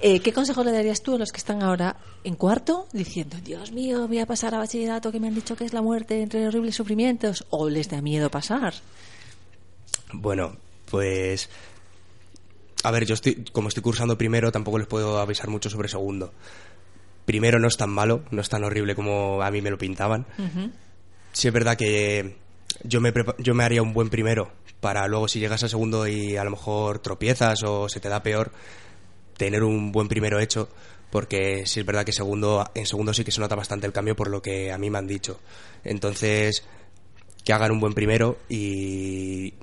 Eh, 0.00 0.20
¿Qué 0.20 0.32
consejo 0.32 0.64
le 0.64 0.72
darías 0.72 1.02
tú 1.02 1.14
a 1.14 1.18
los 1.18 1.30
que 1.30 1.38
están 1.38 1.62
ahora 1.62 1.96
en 2.24 2.34
cuarto 2.36 2.88
diciendo, 2.92 3.36
Dios 3.44 3.70
mío, 3.72 4.08
voy 4.08 4.18
a 4.20 4.26
pasar 4.26 4.54
a 4.54 4.58
bachillerato 4.58 5.12
que 5.12 5.20
me 5.20 5.28
han 5.28 5.34
dicho 5.34 5.54
que 5.56 5.64
es 5.64 5.72
la 5.72 5.82
muerte 5.82 6.22
entre 6.22 6.46
horribles 6.48 6.74
sufrimientos? 6.74 7.44
¿O 7.50 7.68
les 7.68 7.88
da 7.88 8.00
miedo 8.00 8.30
pasar? 8.30 8.74
Bueno, 10.12 10.56
pues. 10.90 11.48
A 12.84 12.90
ver, 12.90 13.04
yo 13.06 13.14
estoy, 13.14 13.44
como 13.52 13.68
estoy 13.68 13.82
cursando 13.82 14.18
primero, 14.18 14.50
tampoco 14.50 14.78
les 14.78 14.88
puedo 14.88 15.18
avisar 15.20 15.48
mucho 15.48 15.70
sobre 15.70 15.88
segundo. 15.88 16.32
Primero 17.24 17.60
no 17.60 17.68
es 17.68 17.76
tan 17.76 17.90
malo, 17.90 18.24
no 18.32 18.40
es 18.40 18.48
tan 18.48 18.64
horrible 18.64 18.94
como 18.96 19.40
a 19.42 19.50
mí 19.52 19.62
me 19.62 19.70
lo 19.70 19.78
pintaban. 19.78 20.26
Sí 21.32 21.46
es 21.46 21.54
verdad 21.54 21.76
que 21.76 22.36
yo 22.82 23.00
me, 23.00 23.12
yo 23.38 23.54
me 23.54 23.64
haría 23.64 23.82
un 23.82 23.92
buen 23.92 24.10
primero 24.10 24.52
para 24.80 25.06
luego 25.06 25.28
si 25.28 25.38
llegas 25.38 25.62
al 25.62 25.70
segundo 25.70 26.08
y 26.08 26.36
a 26.36 26.44
lo 26.44 26.50
mejor 26.50 26.98
tropiezas 26.98 27.62
o 27.62 27.88
se 27.88 28.00
te 28.00 28.08
da 28.08 28.22
peor, 28.22 28.50
tener 29.36 29.62
un 29.62 29.92
buen 29.92 30.08
primero 30.08 30.40
hecho, 30.40 30.68
porque 31.10 31.66
sí 31.66 31.80
es 31.80 31.86
verdad 31.86 32.04
que 32.04 32.12
segundo, 32.12 32.68
en 32.74 32.86
segundo 32.86 33.14
sí 33.14 33.24
que 33.24 33.30
se 33.30 33.40
nota 33.40 33.54
bastante 33.54 33.86
el 33.86 33.92
cambio 33.92 34.16
por 34.16 34.28
lo 34.28 34.42
que 34.42 34.72
a 34.72 34.78
mí 34.78 34.90
me 34.90 34.98
han 34.98 35.06
dicho. 35.06 35.38
Entonces, 35.84 36.64
que 37.44 37.52
hagan 37.52 37.70
un 37.70 37.80
buen 37.80 37.94
primero 37.94 38.38
y 38.48 39.54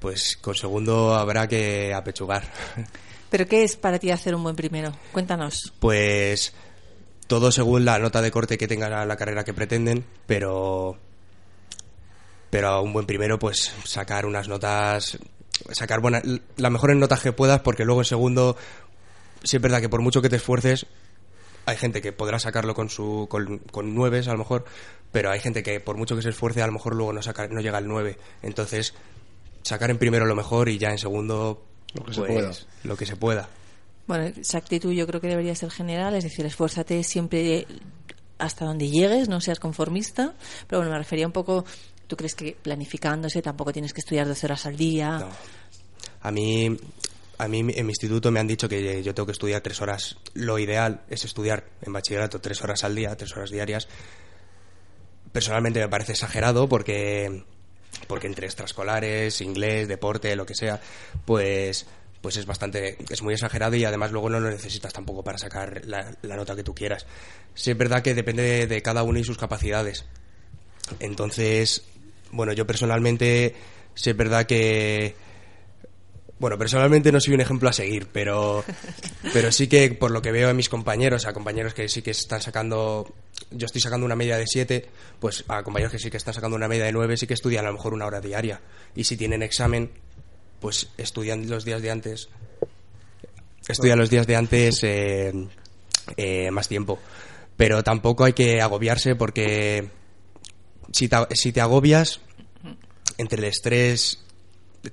pues 0.00 0.36
con 0.40 0.54
segundo 0.54 1.14
habrá 1.14 1.46
que 1.46 1.94
apechugar. 1.94 2.44
¿Pero 3.30 3.46
qué 3.46 3.64
es 3.64 3.76
para 3.76 3.98
ti 3.98 4.10
hacer 4.10 4.34
un 4.34 4.42
buen 4.42 4.56
primero? 4.56 4.92
Cuéntanos. 5.12 5.72
Pues 5.78 6.52
todo 7.26 7.50
según 7.52 7.84
la 7.84 7.98
nota 7.98 8.22
de 8.22 8.30
corte 8.30 8.58
que 8.58 8.68
tenga 8.68 9.04
la 9.06 9.16
carrera 9.16 9.44
que 9.44 9.54
pretenden, 9.54 10.04
pero 10.26 10.98
pero 12.54 12.68
a 12.68 12.80
un 12.80 12.92
buen 12.92 13.04
primero 13.04 13.36
pues 13.36 13.74
sacar 13.82 14.26
unas 14.26 14.46
notas 14.46 15.18
sacar 15.72 16.00
buenas 16.00 16.22
las 16.56 16.70
mejores 16.70 16.96
notas 16.96 17.20
que 17.20 17.32
puedas 17.32 17.62
porque 17.62 17.84
luego 17.84 18.02
en 18.02 18.04
segundo 18.04 18.56
sí 19.42 19.56
es 19.56 19.62
verdad 19.62 19.80
que 19.80 19.88
por 19.88 20.02
mucho 20.02 20.22
que 20.22 20.28
te 20.28 20.36
esfuerces 20.36 20.86
hay 21.66 21.76
gente 21.76 22.00
que 22.00 22.12
podrá 22.12 22.38
sacarlo 22.38 22.72
con 22.76 22.90
su 22.90 23.26
con, 23.28 23.58
con 23.58 23.92
nueves 23.92 24.28
a 24.28 24.32
lo 24.34 24.38
mejor 24.38 24.66
pero 25.10 25.32
hay 25.32 25.40
gente 25.40 25.64
que 25.64 25.80
por 25.80 25.96
mucho 25.96 26.14
que 26.14 26.22
se 26.22 26.28
esfuerce 26.28 26.62
a 26.62 26.68
lo 26.68 26.72
mejor 26.74 26.94
luego 26.94 27.12
no 27.12 27.22
saca 27.22 27.48
no 27.48 27.60
llega 27.60 27.78
al 27.78 27.88
9 27.88 28.16
entonces 28.42 28.94
sacar 29.64 29.90
en 29.90 29.98
primero 29.98 30.24
lo 30.24 30.36
mejor 30.36 30.68
y 30.68 30.78
ya 30.78 30.92
en 30.92 30.98
segundo 30.98 31.60
Lo 31.94 32.04
que 32.04 32.14
se 32.14 32.20
pues, 32.20 32.32
pueda. 32.34 32.52
lo 32.84 32.96
que 32.96 33.06
se 33.06 33.16
pueda 33.16 33.48
Bueno, 34.06 34.26
esa 34.26 34.58
actitud 34.58 34.92
yo 34.92 35.08
creo 35.08 35.20
que 35.20 35.26
debería 35.26 35.56
ser 35.56 35.72
general, 35.72 36.14
es 36.14 36.22
decir, 36.22 36.46
esfuérzate 36.46 37.02
siempre 37.02 37.66
hasta 38.38 38.64
donde 38.64 38.90
llegues, 38.90 39.28
no 39.28 39.40
seas 39.40 39.58
conformista. 39.60 40.34
Pero 40.66 40.80
bueno, 40.80 40.92
me 40.92 40.98
refería 40.98 41.26
un 41.26 41.32
poco, 41.32 41.64
¿tú 42.06 42.16
crees 42.16 42.34
que 42.34 42.56
planificándose 42.60 43.42
tampoco 43.42 43.72
tienes 43.72 43.92
que 43.92 44.00
estudiar 44.00 44.26
12 44.26 44.46
horas 44.46 44.66
al 44.66 44.76
día? 44.76 45.18
No. 45.18 45.28
A 46.22 46.30
mí, 46.30 46.76
a 47.38 47.48
mí 47.48 47.60
en 47.60 47.86
mi 47.86 47.90
instituto 47.90 48.30
me 48.30 48.40
han 48.40 48.46
dicho 48.46 48.68
que 48.68 49.02
yo 49.02 49.14
tengo 49.14 49.26
que 49.26 49.32
estudiar 49.32 49.60
tres 49.60 49.80
horas. 49.80 50.16
Lo 50.34 50.58
ideal 50.58 51.02
es 51.08 51.24
estudiar 51.24 51.64
en 51.82 51.92
bachillerato 51.92 52.40
tres 52.40 52.62
horas 52.62 52.84
al 52.84 52.94
día, 52.94 53.16
tres 53.16 53.36
horas 53.36 53.50
diarias. 53.50 53.88
Personalmente 55.32 55.80
me 55.80 55.88
parece 55.88 56.12
exagerado 56.12 56.68
porque, 56.68 57.44
porque 58.06 58.26
entre 58.26 58.46
extraescolares, 58.46 59.40
inglés, 59.40 59.88
deporte, 59.88 60.34
lo 60.36 60.46
que 60.46 60.54
sea, 60.54 60.80
pues 61.24 61.86
pues 62.24 62.38
es 62.38 62.46
bastante 62.46 62.96
es 63.10 63.20
muy 63.20 63.34
exagerado 63.34 63.76
y 63.76 63.84
además 63.84 64.10
luego 64.10 64.30
no 64.30 64.40
lo 64.40 64.48
necesitas 64.48 64.94
tampoco 64.94 65.22
para 65.22 65.36
sacar 65.36 65.82
la, 65.84 66.16
la 66.22 66.36
nota 66.36 66.56
que 66.56 66.62
tú 66.62 66.74
quieras. 66.74 67.04
Sí 67.52 67.70
es 67.70 67.76
verdad 67.76 68.02
que 68.02 68.14
depende 68.14 68.42
de, 68.42 68.66
de 68.66 68.80
cada 68.80 69.02
uno 69.02 69.18
y 69.18 69.24
sus 69.24 69.36
capacidades. 69.36 70.06
Entonces, 71.00 71.84
bueno, 72.34 72.52
yo 72.52 72.66
personalmente 72.66 73.54
sí 73.94 74.10
es 74.10 74.16
verdad 74.16 74.46
que 74.46 75.14
bueno, 76.38 76.58
personalmente 76.58 77.12
no 77.12 77.20
soy 77.20 77.34
un 77.34 77.40
ejemplo 77.40 77.68
a 77.68 77.72
seguir, 77.72 78.08
pero, 78.12 78.64
pero 79.32 79.52
sí 79.52 79.68
que 79.68 79.90
por 79.92 80.10
lo 80.10 80.20
que 80.20 80.32
veo 80.32 80.50
a 80.50 80.52
mis 80.52 80.68
compañeros, 80.68 81.26
a 81.26 81.32
compañeros 81.32 81.74
que 81.74 81.88
sí 81.88 82.02
que 82.02 82.10
están 82.10 82.42
sacando, 82.42 83.14
yo 83.50 83.66
estoy 83.66 83.80
sacando 83.80 84.04
una 84.04 84.16
media 84.16 84.36
de 84.36 84.46
7, 84.46 84.86
pues 85.20 85.44
a 85.48 85.62
compañeros 85.62 85.92
que 85.92 85.98
sí 85.98 86.10
que 86.10 86.16
están 86.16 86.34
sacando 86.34 86.56
una 86.56 86.68
media 86.68 86.84
de 86.84 86.92
9, 86.92 87.16
sí 87.16 87.26
que 87.26 87.34
estudian 87.34 87.64
a 87.64 87.68
lo 87.68 87.74
mejor 87.74 87.94
una 87.94 88.06
hora 88.06 88.20
diaria. 88.20 88.60
Y 88.96 89.04
si 89.04 89.16
tienen 89.16 89.42
examen, 89.42 89.90
pues 90.60 90.88
estudian 90.98 91.48
los 91.48 91.64
días 91.64 91.80
de 91.82 91.90
antes, 91.90 92.28
estudian 93.68 93.98
los 93.98 94.10
días 94.10 94.26
de 94.26 94.36
antes 94.36 94.82
eh, 94.82 95.32
eh, 96.16 96.50
más 96.50 96.68
tiempo. 96.68 96.98
Pero 97.56 97.84
tampoco 97.84 98.24
hay 98.24 98.32
que 98.32 98.60
agobiarse 98.60 99.14
porque 99.14 99.88
si 100.92 101.08
te, 101.08 101.16
si 101.32 101.52
te 101.52 101.60
agobias, 101.60 102.20
entre 103.18 103.38
el 103.38 103.44
estrés 103.44 104.20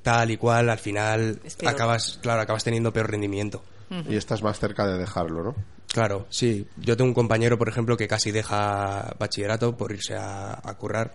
tal 0.02 0.32
y 0.32 0.38
cual, 0.38 0.70
al 0.70 0.80
final 0.80 1.42
acabas, 1.66 2.20
claro, 2.22 2.42
acabas 2.42 2.64
teniendo 2.64 2.94
peor 2.94 3.12
rendimiento. 3.12 3.64
Y 4.08 4.16
estás 4.16 4.42
más 4.42 4.58
cerca 4.58 4.88
de 4.88 4.98
dejarlo, 4.98 5.44
¿no? 5.44 5.56
Claro, 5.88 6.26
sí. 6.30 6.66
Yo 6.78 6.96
tengo 6.96 7.10
un 7.10 7.14
compañero, 7.14 7.58
por 7.58 7.68
ejemplo, 7.68 7.98
que 7.98 8.08
casi 8.08 8.32
deja 8.32 9.14
bachillerato 9.20 9.76
por 9.76 9.92
irse 9.92 10.16
a, 10.16 10.54
a 10.64 10.78
currar 10.78 11.14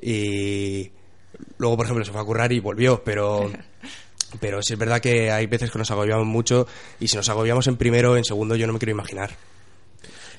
y 0.00 0.90
luego, 1.56 1.78
por 1.78 1.86
ejemplo, 1.86 2.04
se 2.04 2.12
fue 2.12 2.20
a 2.20 2.24
currar 2.24 2.52
y 2.52 2.60
volvió, 2.60 3.02
pero 3.02 3.50
pero 4.40 4.62
sí 4.62 4.74
es 4.74 4.78
verdad 4.78 5.00
que 5.00 5.30
hay 5.30 5.46
veces 5.46 5.70
que 5.70 5.78
nos 5.78 5.90
agobiamos 5.90 6.26
mucho 6.26 6.66
y 7.00 7.08
si 7.08 7.16
nos 7.16 7.28
agobiamos 7.28 7.66
en 7.66 7.76
primero, 7.76 8.16
en 8.16 8.24
segundo, 8.24 8.56
yo 8.56 8.66
no 8.66 8.74
me 8.74 8.78
quiero 8.78 8.92
imaginar. 8.92 9.30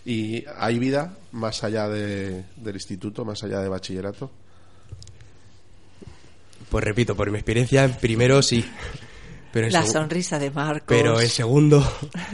¿Y 0.05 0.43
hay 0.57 0.79
vida 0.79 1.13
más 1.31 1.63
allá 1.63 1.87
de- 1.89 2.43
del 2.55 2.75
instituto, 2.75 3.25
más 3.25 3.43
allá 3.43 3.59
de 3.59 3.69
bachillerato? 3.69 4.31
Pues 6.69 6.83
repito, 6.83 7.15
por 7.15 7.29
mi 7.31 7.37
experiencia, 7.37 7.83
en 7.83 7.93
primero 7.93 8.41
sí. 8.41 8.63
Pero 9.51 9.65
en 9.65 9.73
La 9.73 9.83
sonrisa 9.83 10.37
de 10.37 10.51
Marcos. 10.51 10.83
Pero 10.87 11.19
en 11.19 11.27
segundo, 11.27 11.83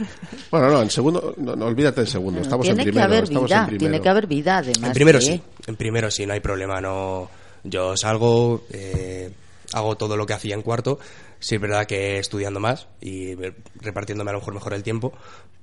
Bueno, 0.50 0.68
no, 0.70 0.82
en 0.82 0.90
segundo, 0.90 1.34
no, 1.38 1.56
no, 1.56 1.64
olvídate 1.66 2.02
del 2.02 2.10
segundo. 2.10 2.40
Estamos 2.42 2.66
tiene 2.66 2.82
en 2.82 2.84
primero. 2.88 3.00
que 3.08 3.14
haber 3.14 3.24
estamos 3.24 3.48
vida, 3.48 3.58
en 3.60 3.66
primero. 3.66 3.78
tiene 3.90 4.02
que 4.02 4.08
haber 4.10 4.26
vida 4.26 4.58
además. 4.58 4.84
en 4.88 4.92
primero 4.92 5.18
de- 5.18 5.24
sí, 5.24 5.42
en 5.66 5.76
primero 5.76 6.10
sí, 6.10 6.26
no 6.26 6.34
hay 6.34 6.40
problema. 6.40 6.78
No, 6.82 7.30
yo 7.64 7.96
salgo, 7.96 8.64
eh, 8.70 9.30
hago 9.72 9.96
todo 9.96 10.14
lo 10.18 10.26
que 10.26 10.34
hacía 10.34 10.54
en 10.54 10.60
cuarto. 10.62 10.98
Sí 11.46 11.54
es 11.54 11.60
verdad 11.60 11.86
que 11.86 12.18
estudiando 12.18 12.58
más 12.58 12.88
y 13.00 13.36
repartiéndome 13.76 14.30
a 14.30 14.32
lo 14.32 14.40
mejor 14.40 14.54
mejor 14.54 14.74
el 14.74 14.82
tiempo, 14.82 15.12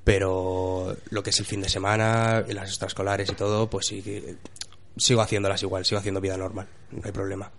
pero 0.06 0.96
lo 1.10 1.24
que 1.24 1.32
es 1.32 1.40
el 1.42 1.46
fin 1.46 1.60
de 1.60 1.68
semana, 1.68 2.46
y 2.48 2.54
las 2.54 2.70
extraescolares 2.70 3.30
y 3.30 3.36
todo, 3.36 3.70
pues 3.70 3.88
sí, 3.88 4.02
que 4.02 4.38
sigo 4.96 5.20
haciéndolas 5.20 5.62
igual, 5.62 5.84
sigo 5.84 6.00
haciendo 6.00 6.22
vida 6.22 6.38
normal, 6.38 6.70
no 6.90 7.02
hay 7.04 7.12
problema. 7.12 7.52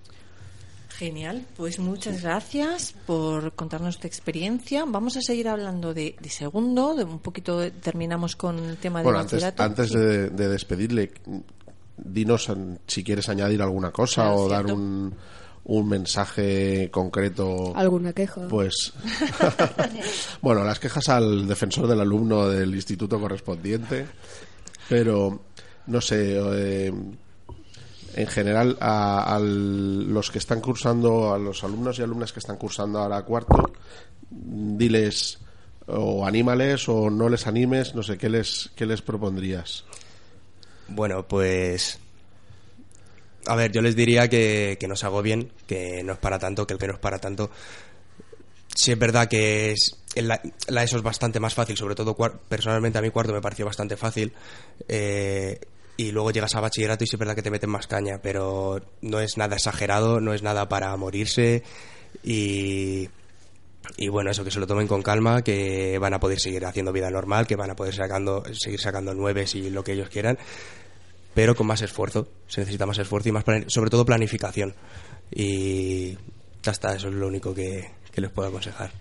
Genial, 0.88 1.44
pues 1.54 1.78
muchas 1.78 2.22
gracias 2.22 2.94
por 3.04 3.52
contarnos 3.52 4.00
tu 4.00 4.06
experiencia. 4.06 4.86
Vamos 4.86 5.18
a 5.18 5.20
seguir 5.20 5.46
hablando 5.46 5.92
de, 5.92 6.16
de 6.18 6.30
segundo, 6.30 6.94
de 6.94 7.04
un 7.04 7.18
poquito 7.18 7.70
terminamos 7.72 8.36
con 8.36 8.58
el 8.58 8.78
tema 8.78 9.00
de 9.00 9.04
Bueno, 9.04 9.18
antes, 9.18 9.44
antes 9.44 9.90
de, 9.90 10.30
de 10.30 10.48
despedirle, 10.48 11.12
dinos 11.98 12.50
si 12.86 13.04
quieres 13.04 13.28
añadir 13.28 13.60
alguna 13.60 13.90
cosa 13.90 14.22
Claro, 14.22 14.36
o 14.36 14.48
dar 14.48 14.64
un, 14.72 15.14
un 15.64 15.88
mensaje 15.88 16.90
concreto. 16.90 17.72
¿Alguna 17.74 18.12
queja? 18.12 18.48
Pues, 18.48 18.92
bueno, 20.42 20.64
las 20.64 20.78
quejas 20.78 21.08
al 21.08 21.46
defensor 21.46 21.86
del 21.86 22.00
alumno 22.00 22.48
del 22.48 22.74
instituto 22.74 23.18
correspondiente, 23.18 24.06
pero 24.88 25.40
no 25.86 26.00
sé, 26.00 26.36
eh, 26.38 26.92
en 28.16 28.26
general 28.26 28.76
a, 28.80 29.34
a 29.34 29.38
los 29.38 30.30
que 30.30 30.38
están 30.38 30.60
cursando, 30.60 31.32
a 31.32 31.38
los 31.38 31.64
alumnos 31.64 31.98
y 31.98 32.02
alumnas 32.02 32.32
que 32.32 32.40
están 32.40 32.56
cursando 32.56 32.98
ahora 32.98 33.22
cuarto, 33.22 33.72
diles 34.30 35.38
o 35.86 36.26
anímales 36.26 36.88
o 36.88 37.10
no 37.10 37.28
les 37.28 37.46
animes, 37.46 37.94
no 37.94 38.02
sé, 38.02 38.16
¿qué 38.16 38.28
les, 38.28 38.70
qué 38.74 38.86
les 38.86 39.02
propondrías? 39.02 39.84
Bueno, 40.88 41.26
pues. 41.26 41.98
A 43.46 43.54
ver, 43.54 43.72
yo 43.72 43.82
les 43.82 43.96
diría 43.96 44.28
que, 44.28 44.76
que 44.80 44.88
no 44.88 44.96
se 44.96 45.06
agobien, 45.06 45.52
que 45.66 46.02
no 46.02 46.14
es 46.14 46.18
para 46.18 46.38
tanto, 46.38 46.66
que 46.66 46.74
el 46.74 46.80
que 46.80 46.86
no 46.86 46.94
es 46.94 47.00
para 47.00 47.18
tanto. 47.18 47.50
Sí 48.74 48.92
es 48.92 48.98
verdad 48.98 49.28
que 49.28 49.72
es, 49.72 49.96
la, 50.16 50.40
la 50.68 50.82
ESO 50.82 50.96
es 50.96 51.02
bastante 51.02 51.40
más 51.40 51.54
fácil, 51.54 51.76
sobre 51.76 51.94
todo 51.94 52.16
personalmente 52.48 52.98
a 52.98 53.02
mí 53.02 53.10
cuarto 53.10 53.32
me 53.32 53.40
pareció 53.40 53.66
bastante 53.66 53.96
fácil. 53.96 54.32
eh, 54.88 55.58
y 55.96 56.10
luego 56.10 56.30
llegas 56.32 56.54
a 56.54 56.60
bachillerato 56.60 57.04
y 57.04 57.06
sí 57.06 57.16
es 57.16 57.20
verdad 57.20 57.36
que 57.36 57.42
te 57.42 57.50
meten 57.50 57.70
más 57.70 57.86
caña, 57.86 58.18
pero 58.22 58.80
no 59.00 59.20
es 59.20 59.36
nada 59.36 59.56
exagerado, 59.56 60.20
no 60.20 60.34
es 60.34 60.42
nada 60.42 60.68
para 60.68 60.96
morirse. 60.96 61.62
Y, 62.24 63.08
y 63.96 64.08
bueno, 64.08 64.30
eso, 64.30 64.44
que 64.44 64.50
se 64.50 64.58
lo 64.58 64.66
tomen 64.66 64.88
con 64.88 65.02
calma, 65.02 65.42
que 65.42 65.98
van 65.98 66.14
a 66.14 66.20
poder 66.20 66.40
seguir 66.40 66.64
haciendo 66.66 66.92
vida 66.92 67.10
normal, 67.10 67.46
que 67.46 67.54
van 67.56 67.70
a 67.70 67.76
poder 67.76 67.94
sacando, 67.94 68.42
seguir 68.52 68.80
sacando 68.80 69.14
nueves 69.14 69.54
y 69.54 69.70
lo 69.70 69.84
que 69.84 69.92
ellos 69.92 70.08
quieran, 70.08 70.36
pero 71.34 71.54
con 71.54 71.66
más 71.66 71.82
esfuerzo. 71.82 72.28
Se 72.46 72.60
necesita 72.60 72.86
más 72.86 72.98
esfuerzo 72.98 73.28
y 73.28 73.32
más, 73.32 73.44
sobre 73.66 73.90
todo 73.90 74.04
planificación. 74.06 74.74
Y 75.30 76.16
ya 76.62 76.72
está, 76.72 76.94
eso 76.94 77.08
es 77.08 77.14
lo 77.14 77.26
único 77.26 77.54
que, 77.54 77.90
que 78.12 78.20
les 78.20 78.30
puedo 78.30 78.48
aconsejar. 78.48 78.92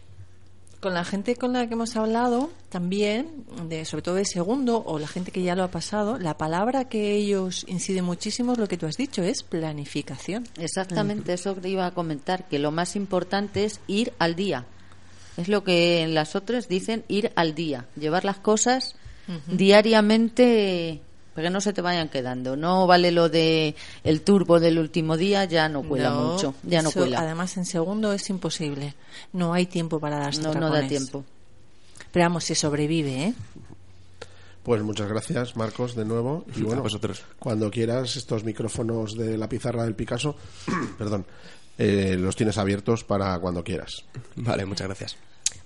Con 0.79 0.93
la 0.93 1.05
gente 1.05 1.37
con 1.37 1.53
la 1.53 1.65
que 1.65 1.75
hemos 1.75 1.95
hablado 1.95 2.49
también, 2.67 3.45
de, 3.69 3.85
sobre 3.85 4.01
todo 4.01 4.15
de 4.15 4.25
segundo, 4.25 4.83
o 4.85 4.99
la 4.99 5.07
gente 5.07 5.31
que 5.31 5.41
ya 5.41 5.55
lo 5.55 5.63
ha 5.63 5.71
pasado, 5.71 6.19
la 6.19 6.37
palabra 6.37 6.89
que 6.89 7.13
ellos 7.13 7.63
inciden 7.69 8.03
muchísimo 8.03 8.51
es 8.51 8.57
lo 8.57 8.67
que 8.67 8.77
tú 8.77 8.85
has 8.85 8.97
dicho, 8.97 9.23
es 9.23 9.43
planificación. 9.43 10.45
Exactamente, 10.57 11.31
eso 11.31 11.55
que 11.61 11.69
iba 11.69 11.85
a 11.85 11.91
comentar, 11.91 12.49
que 12.49 12.59
lo 12.59 12.71
más 12.71 12.97
importante 12.97 13.63
es 13.63 13.79
ir 13.87 14.11
al 14.19 14.35
día. 14.35 14.65
Es 15.37 15.47
lo 15.47 15.63
que 15.63 16.01
en 16.01 16.13
las 16.13 16.35
otras 16.35 16.67
dicen 16.67 17.05
ir 17.07 17.31
al 17.35 17.55
día, 17.55 17.87
llevar 17.95 18.25
las 18.25 18.39
cosas 18.39 18.95
diariamente 19.47 21.01
para 21.33 21.47
que 21.47 21.49
no 21.51 21.61
se 21.61 21.73
te 21.73 21.81
vayan 21.81 22.09
quedando. 22.09 22.55
No 22.55 22.87
vale 22.87 23.11
lo 23.11 23.29
de 23.29 23.75
el 24.03 24.21
turbo 24.21 24.59
del 24.59 24.79
último 24.79 25.17
día, 25.17 25.45
ya 25.45 25.69
no 25.69 25.83
cuela 25.83 26.09
No, 26.11 26.33
mucho, 26.33 26.55
ya 26.63 26.81
no 26.81 26.89
eso, 26.89 26.99
cuela. 26.99 27.19
Además, 27.21 27.57
en 27.57 27.65
segundo 27.65 28.13
es 28.13 28.29
imposible. 28.29 28.93
No 29.33 29.53
hay 29.53 29.65
tiempo 29.65 29.99
para 29.99 30.19
darse 30.19 30.41
No, 30.41 30.53
no 30.53 30.69
da 30.69 30.87
tiempo. 30.87 31.23
Pero 32.11 32.25
vamos, 32.25 32.43
se 32.43 32.55
sobrevive, 32.55 33.23
¿eh? 33.25 33.33
Pues 34.63 34.81
muchas 34.81 35.09
gracias, 35.09 35.57
Marcos, 35.57 35.93
de 35.95 36.05
nuevo. 36.05 36.45
Y 36.55 36.61
bueno, 36.61 36.79
A 36.81 36.83
vosotros. 36.83 37.23
cuando 37.37 37.69
quieras, 37.69 38.15
estos 38.15 38.43
micrófonos 38.45 39.17
de 39.17 39.37
la 39.37 39.49
pizarra 39.49 39.83
del 39.83 39.95
Picasso, 39.95 40.35
perdón, 40.97 41.25
eh, 41.77 42.15
los 42.17 42.35
tienes 42.35 42.57
abiertos 42.57 43.03
para 43.03 43.37
cuando 43.39 43.63
quieras. 43.63 44.05
Vale, 44.35 44.65
muchas 44.65 44.87
gracias. 44.87 45.17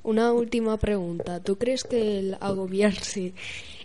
Una 0.03 0.32
última 0.32 0.78
pregunta. 0.78 1.41
¿Tú 1.41 1.57
crees 1.57 1.84
que 1.84 2.20
el 2.20 2.38
agobiarse 2.39 3.34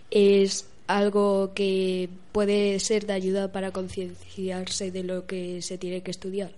es 0.09 0.65
algo 0.87 1.53
que 1.53 2.09
puede 2.31 2.79
ser 2.79 3.05
de 3.05 3.13
ayuda 3.13 3.51
para 3.51 3.71
concienciarse 3.71 4.91
de 4.91 5.03
lo 5.03 5.25
que 5.25 5.61
se 5.61 5.77
tiene 5.77 6.01
que 6.01 6.11
estudiar? 6.11 6.51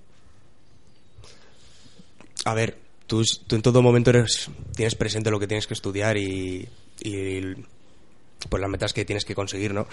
A 2.46 2.54
ver, 2.54 2.78
tú, 3.08 3.24
en 3.50 3.62
todo 3.62 3.82
momento 3.82 4.12
eres, 4.12 4.50
tienes 4.76 4.96
presente 4.96 5.32
lo 5.32 5.40
que 5.40 5.48
tienes 5.48 5.68
que 5.68 5.74
estudiar 5.74 6.18
y, 6.18 6.68
y 7.02 7.42
pues 8.50 8.62
las 8.62 8.70
metas 8.70 8.94
que 8.94 9.06
tienes 9.06 9.26
que 9.26 9.36
conseguir, 9.36 9.74
¿no? 9.74 9.88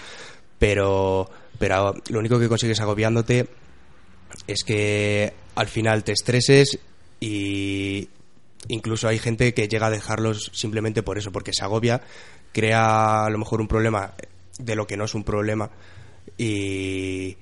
Pero, 0.59 1.29
pero 1.59 1.95
lo 2.09 2.19
único 2.19 2.39
que 2.39 2.47
consigues 2.47 2.79
agobiándote 2.79 3.47
es 4.47 4.63
que 4.63 5.33
al 5.55 5.67
final 5.67 6.03
te 6.03 6.11
estreses 6.11 6.79
y 7.19 8.09
incluso 8.67 9.07
hay 9.07 9.19
gente 9.19 9.53
que 9.53 9.67
llega 9.67 9.87
a 9.87 9.91
dejarlos 9.91 10.51
simplemente 10.53 11.03
por 11.03 11.17
eso, 11.17 11.31
porque 11.31 11.53
se 11.53 11.63
agobia, 11.63 12.01
crea 12.53 13.25
a 13.25 13.29
lo 13.29 13.37
mejor 13.37 13.59
un 13.59 13.67
problema 13.67 14.13
de 14.57 14.75
lo 14.75 14.87
que 14.87 14.95
no 14.95 15.03
es 15.03 15.13
un 15.15 15.23
problema 15.23 15.69
y, 16.37 17.35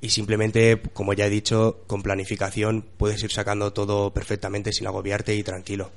y 0.00 0.08
simplemente, 0.10 0.80
como 0.92 1.12
ya 1.12 1.26
he 1.26 1.30
dicho, 1.30 1.84
con 1.86 2.02
planificación 2.02 2.84
puedes 2.96 3.22
ir 3.22 3.30
sacando 3.30 3.72
todo 3.72 4.12
perfectamente 4.12 4.72
sin 4.72 4.86
agobiarte 4.86 5.34
y 5.36 5.42
tranquilo. 5.42 5.90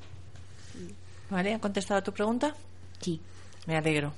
¿Vale? 1.29 1.53
¿Han 1.53 1.59
contestado 1.59 1.99
a 1.99 2.03
tu 2.03 2.13
pregunta? 2.13 2.55
Sí. 3.01 3.19
Me 3.65 3.75
alegro. 3.75 4.13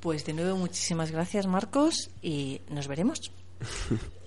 Pues 0.00 0.24
de 0.24 0.32
nuevo, 0.32 0.56
muchísimas 0.56 1.10
gracias, 1.10 1.46
Marcos, 1.46 2.10
y 2.22 2.62
nos 2.70 2.88
veremos. 2.88 3.30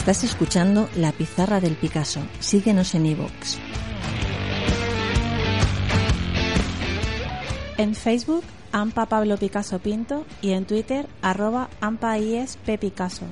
Estás 0.00 0.24
escuchando 0.24 0.88
La 0.96 1.12
Pizarra 1.12 1.60
del 1.60 1.76
Picasso. 1.76 2.22
Síguenos 2.38 2.94
en 2.94 3.04
iVoox. 3.04 3.58
En 7.76 7.94
Facebook, 7.94 8.42
AMPA 8.72 9.04
Pablo 9.04 9.36
Picasso 9.36 9.78
Pinto 9.78 10.24
y 10.40 10.52
en 10.52 10.64
Twitter, 10.64 11.06
arroba 11.20 11.68
AMPA 11.82 12.16
Picasso. 12.80 13.26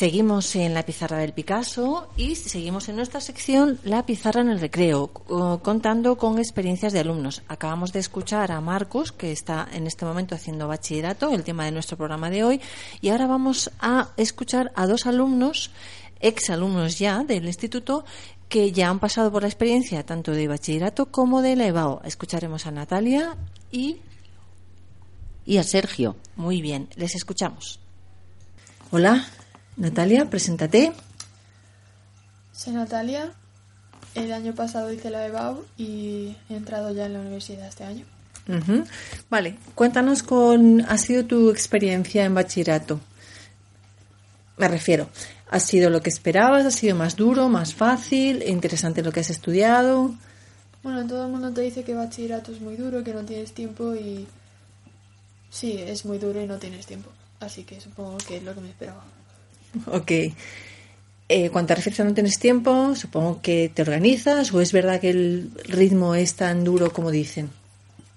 Seguimos 0.00 0.56
en 0.56 0.72
la 0.72 0.82
pizarra 0.86 1.18
del 1.18 1.34
Picasso 1.34 2.08
y 2.16 2.34
seguimos 2.34 2.88
en 2.88 2.96
nuestra 2.96 3.20
sección 3.20 3.78
La 3.84 4.06
pizarra 4.06 4.40
en 4.40 4.48
el 4.48 4.58
recreo, 4.58 5.08
co- 5.08 5.60
contando 5.62 6.16
con 6.16 6.38
experiencias 6.38 6.94
de 6.94 7.00
alumnos. 7.00 7.42
Acabamos 7.48 7.92
de 7.92 7.98
escuchar 7.98 8.50
a 8.50 8.62
Marcos, 8.62 9.12
que 9.12 9.30
está 9.30 9.68
en 9.70 9.86
este 9.86 10.06
momento 10.06 10.34
haciendo 10.34 10.66
bachillerato, 10.68 11.34
el 11.34 11.44
tema 11.44 11.66
de 11.66 11.72
nuestro 11.72 11.98
programa 11.98 12.30
de 12.30 12.44
hoy, 12.44 12.62
y 13.02 13.10
ahora 13.10 13.26
vamos 13.26 13.70
a 13.78 14.08
escuchar 14.16 14.72
a 14.74 14.86
dos 14.86 15.04
alumnos, 15.04 15.70
exalumnos 16.18 16.98
ya 16.98 17.22
del 17.22 17.44
instituto, 17.44 18.06
que 18.48 18.72
ya 18.72 18.88
han 18.88 19.00
pasado 19.00 19.30
por 19.30 19.42
la 19.42 19.48
experiencia 19.48 20.06
tanto 20.06 20.32
de 20.32 20.48
bachillerato 20.48 21.10
como 21.12 21.42
de 21.42 21.56
la 21.56 21.66
EBAO. 21.66 22.00
Escucharemos 22.04 22.64
a 22.64 22.70
Natalia 22.70 23.36
y 23.70 23.98
Y 25.44 25.58
a 25.58 25.62
Sergio. 25.62 26.16
muy 26.36 26.62
bien, 26.62 26.88
les 26.96 27.14
escuchamos. 27.14 27.80
Hola, 28.92 29.28
Natalia, 29.80 30.28
preséntate. 30.28 30.92
Soy 32.52 32.74
Natalia. 32.74 33.32
El 34.14 34.30
año 34.32 34.54
pasado 34.54 34.92
hice 34.92 35.08
la 35.08 35.24
EBAU 35.26 35.64
y 35.78 36.36
he 36.50 36.56
entrado 36.56 36.92
ya 36.92 37.06
en 37.06 37.14
la 37.14 37.20
universidad 37.20 37.66
este 37.66 37.84
año. 37.84 38.04
Vale, 39.30 39.56
cuéntanos 39.74 40.22
con 40.22 40.82
ha 40.82 40.98
sido 40.98 41.24
tu 41.24 41.50
experiencia 41.50 42.24
en 42.24 42.34
bachillerato. 42.34 43.00
Me 44.58 44.68
refiero, 44.68 45.08
¿ha 45.48 45.60
sido 45.60 45.88
lo 45.88 46.02
que 46.02 46.10
esperabas? 46.10 46.66
¿Ha 46.66 46.70
sido 46.70 46.94
más 46.94 47.16
duro, 47.16 47.48
más 47.48 47.74
fácil? 47.74 48.42
¿Interesante 48.46 49.02
lo 49.02 49.12
que 49.12 49.20
has 49.20 49.30
estudiado? 49.30 50.14
Bueno, 50.82 51.06
todo 51.06 51.24
el 51.24 51.32
mundo 51.32 51.52
te 51.52 51.62
dice 51.62 51.84
que 51.84 51.94
bachillerato 51.94 52.52
es 52.52 52.60
muy 52.60 52.76
duro, 52.76 53.02
que 53.02 53.14
no 53.14 53.24
tienes 53.24 53.54
tiempo 53.54 53.94
y... 53.94 54.26
Sí, 55.48 55.78
es 55.78 56.04
muy 56.04 56.18
duro 56.18 56.42
y 56.42 56.46
no 56.46 56.58
tienes 56.58 56.84
tiempo. 56.84 57.10
Así 57.38 57.64
que 57.64 57.80
supongo 57.80 58.18
que 58.18 58.36
es 58.36 58.42
lo 58.42 58.54
que 58.54 58.60
me 58.60 58.68
esperaba. 58.68 59.02
Ok. 59.86 60.10
Eh, 61.32 61.48
a 61.54 62.04
no 62.04 62.14
tienes 62.14 62.40
tiempo, 62.40 62.96
supongo 62.96 63.40
que 63.40 63.70
te 63.72 63.82
organizas 63.82 64.52
o 64.52 64.60
es 64.60 64.72
verdad 64.72 65.00
que 65.00 65.10
el 65.10 65.52
ritmo 65.64 66.16
es 66.16 66.34
tan 66.34 66.64
duro 66.64 66.92
como 66.92 67.12
dicen. 67.12 67.50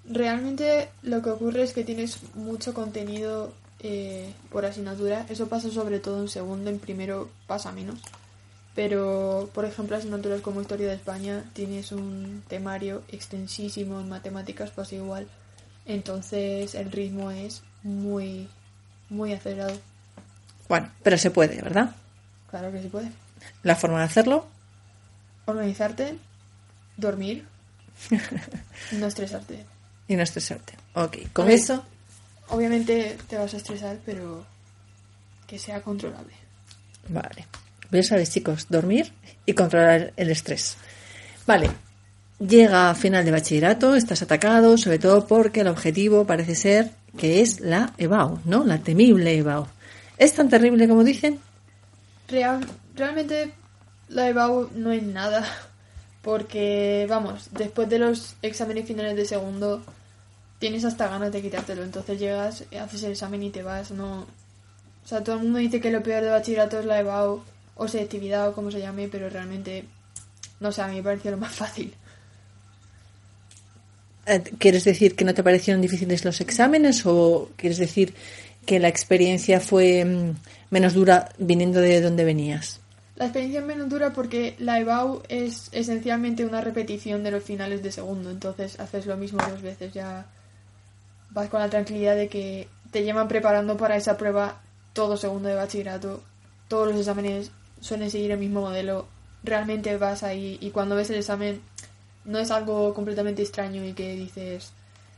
realmente 0.10 0.89
lo 1.04 1.22
que 1.22 1.30
ocurre 1.30 1.62
es 1.62 1.74
que 1.74 1.84
tienes 1.84 2.18
mucho 2.34 2.74
contenido 2.74 3.54
eh, 3.82 4.34
por 4.49 4.66
asignatura. 4.66 5.28
Eso 5.30 5.47
pasa 5.47 5.70
sobre 5.70 5.99
todo 5.99 6.22
en 6.22 6.28
segundo, 6.28 6.72
en 6.72 6.80
primero 6.80 7.30
pasa 7.45 7.72
menos. 7.72 7.99
Pero, 8.74 9.49
por 9.54 9.66
ejemplo, 9.66 9.95
asignaturas 9.95 10.41
como 10.41 10.62
Historia 10.62 10.88
de 10.88 10.95
España 10.95 11.43
tienes 11.54 11.91
un 11.91 12.41
temario 12.47 13.04
extensísimo, 13.10 13.99
en 13.99 14.10
matemáticas 14.10 14.72
pasa 14.72 14.95
igual. 14.95 15.28
Entonces 15.86 16.74
el 16.74 16.91
ritmo 16.91 17.30
es 17.30 17.62
muy, 17.84 18.47
muy 19.10 19.34
acelerado. 19.34 19.78
Bueno, 20.74 20.90
pero 21.04 21.20
se 21.20 21.30
puede, 21.30 21.62
¿verdad? 21.62 21.92
Claro 22.50 22.72
que 22.72 22.82
se 22.82 22.88
puede. 22.88 23.12
La 23.62 23.76
forma 23.76 24.00
de 24.00 24.06
hacerlo, 24.06 24.48
Organizarte, 25.46 26.16
dormir, 26.98 27.46
no 28.94 29.06
estresarte. 29.06 29.64
y 30.08 30.16
no 30.16 30.24
estresarte. 30.24 30.74
Ok, 30.96 31.18
con 31.32 31.46
ver. 31.46 31.56
eso, 31.60 31.86
Obviamente 32.50 33.18
te 33.28 33.38
vas 33.38 33.54
a 33.54 33.58
estresar, 33.58 33.98
pero 34.04 34.44
que 35.46 35.60
sea 35.60 35.80
controlable. 35.84 36.34
vale. 37.08 37.46
Ya 37.92 38.02
sabéis, 38.02 38.32
chicos, 38.32 38.66
dormir 38.68 39.14
y 39.46 39.54
controlar 39.54 40.12
el 40.18 40.32
estrés. 40.32 40.76
Vale, 41.46 41.70
llega 42.40 42.90
a 42.90 42.96
final 42.96 43.24
de 43.26 43.30
bachillerato, 43.32 43.96
estás 43.96 44.24
atacado, 44.24 44.76
sobre 44.80 44.98
todo 44.98 45.28
porque 45.28 45.62
el 45.62 45.68
objetivo 45.68 46.26
parece 46.26 46.56
ser 46.56 46.90
que 47.16 47.42
es 47.42 47.60
la 47.60 47.94
EBAU, 48.00 48.40
¿no? 48.46 48.64
La 48.66 48.80
temible 48.80 49.38
EBAU. 49.38 49.68
¿Es 50.18 50.34
tan 50.34 50.49
terrible 50.49 50.88
como 50.88 51.03
dicen? 51.03 51.39
Real- 52.28 52.68
realmente 52.95 53.53
la 54.09 54.30
EBAU 54.30 54.70
no 54.76 54.91
es 54.91 55.03
nada, 55.03 55.45
porque 56.22 57.05
vamos, 57.09 57.49
después 57.51 57.89
de 57.89 57.99
los 57.99 58.36
exámenes 58.41 58.86
finales 58.88 59.16
de 59.16 59.26
segundo 59.26 59.84
tienes 60.59 60.86
hasta 60.86 61.09
ganas 61.09 61.32
de 61.32 61.41
quitártelo, 61.41 61.84
entonces 61.84 62.20
llegas, 62.20 62.64
haces 62.80 63.03
el 63.03 63.11
examen 63.11 63.43
y 63.43 63.49
te 63.49 63.64
vas, 63.64 63.91
no... 63.91 64.22
O 65.05 65.07
sea, 65.07 65.22
todo 65.22 65.36
el 65.36 65.41
mundo 65.43 65.59
dice 65.59 65.82
que 65.82 65.91
lo 65.91 66.01
peor 66.01 66.24
de 66.24 66.30
bachillerato 66.30 66.80
es 66.80 66.86
la 66.86 66.99
EBAU 66.99 67.43
o 67.76 67.88
selectividad 67.89 68.47
o 68.47 68.53
como 68.53 68.72
se 68.72 68.80
llame, 68.80 69.09
pero 69.09 69.30
realmente, 69.30 69.84
no 70.61 70.72
sé, 70.72 70.82
a 70.82 70.88
mí 70.88 70.95
me 70.95 71.03
pareció 71.03 71.32
lo 71.32 71.38
más 71.38 71.53
fácil. 71.53 71.93
Eh, 74.26 74.41
¿Quieres 74.57 74.86
decir 74.86 75.16
que 75.18 75.26
no 75.26 75.34
te 75.34 75.43
parecieron 75.43 75.82
difíciles 75.82 76.24
los 76.24 76.39
exámenes 76.39 77.05
o 77.05 77.49
quieres 77.57 77.78
decir 77.78 78.14
que 78.66 78.80
la 78.80 78.88
experiencia 78.88 79.59
fue 79.59 80.03
mm, 80.05 80.36
menos 80.70 80.93
dura 80.93 81.30
viniendo 81.38 81.80
de 81.80 82.01
donde 82.01 82.24
venías? 82.24 82.80
La 83.16 83.26
experiencia 83.26 83.59
es 83.59 83.66
menos 83.66 83.89
dura 83.89 84.11
porque 84.11 84.55
la 84.57 84.80
EBAU 84.80 85.22
es 85.30 85.70
esencialmente 85.72 86.45
una 86.45 86.61
repetición 86.61 87.24
de 87.24 87.32
los 87.32 87.43
finales 87.43 87.84
de 87.84 87.91
segundo, 87.91 88.32
entonces 88.32 88.80
haces 88.80 89.05
lo 89.05 89.18
mismo 89.18 89.39
dos 89.47 89.61
veces, 89.61 89.93
ya 89.93 90.26
vas 91.30 91.49
con 91.49 91.59
la 91.59 91.70
tranquilidad 91.70 92.16
de 92.16 92.28
que 92.28 92.68
te 92.91 93.03
llevan 93.03 93.28
preparando 93.28 93.78
para 93.78 93.97
esa 93.97 94.18
prueba 94.18 94.61
todo 94.93 95.16
segundo 95.18 95.49
de 95.49 95.55
bachillerato, 95.55 96.24
todos 96.68 96.88
los 96.88 96.97
exámenes 96.97 97.51
suelen 97.82 98.09
seguir 98.09 98.32
el 98.32 98.39
mismo 98.39 98.61
modelo, 98.61 99.07
realmente 99.43 99.95
vas 99.97 100.24
ahí 100.24 100.57
y 100.59 100.72
cuando 100.72 100.95
ves 100.95 101.09
el 101.11 101.18
examen 101.18 101.61
no 102.26 102.39
es 102.39 102.49
algo 102.49 102.93
completamente 102.93 103.43
extraño 103.43 103.84
y 103.86 103.93
que 103.93 104.16
dices, 104.16 104.72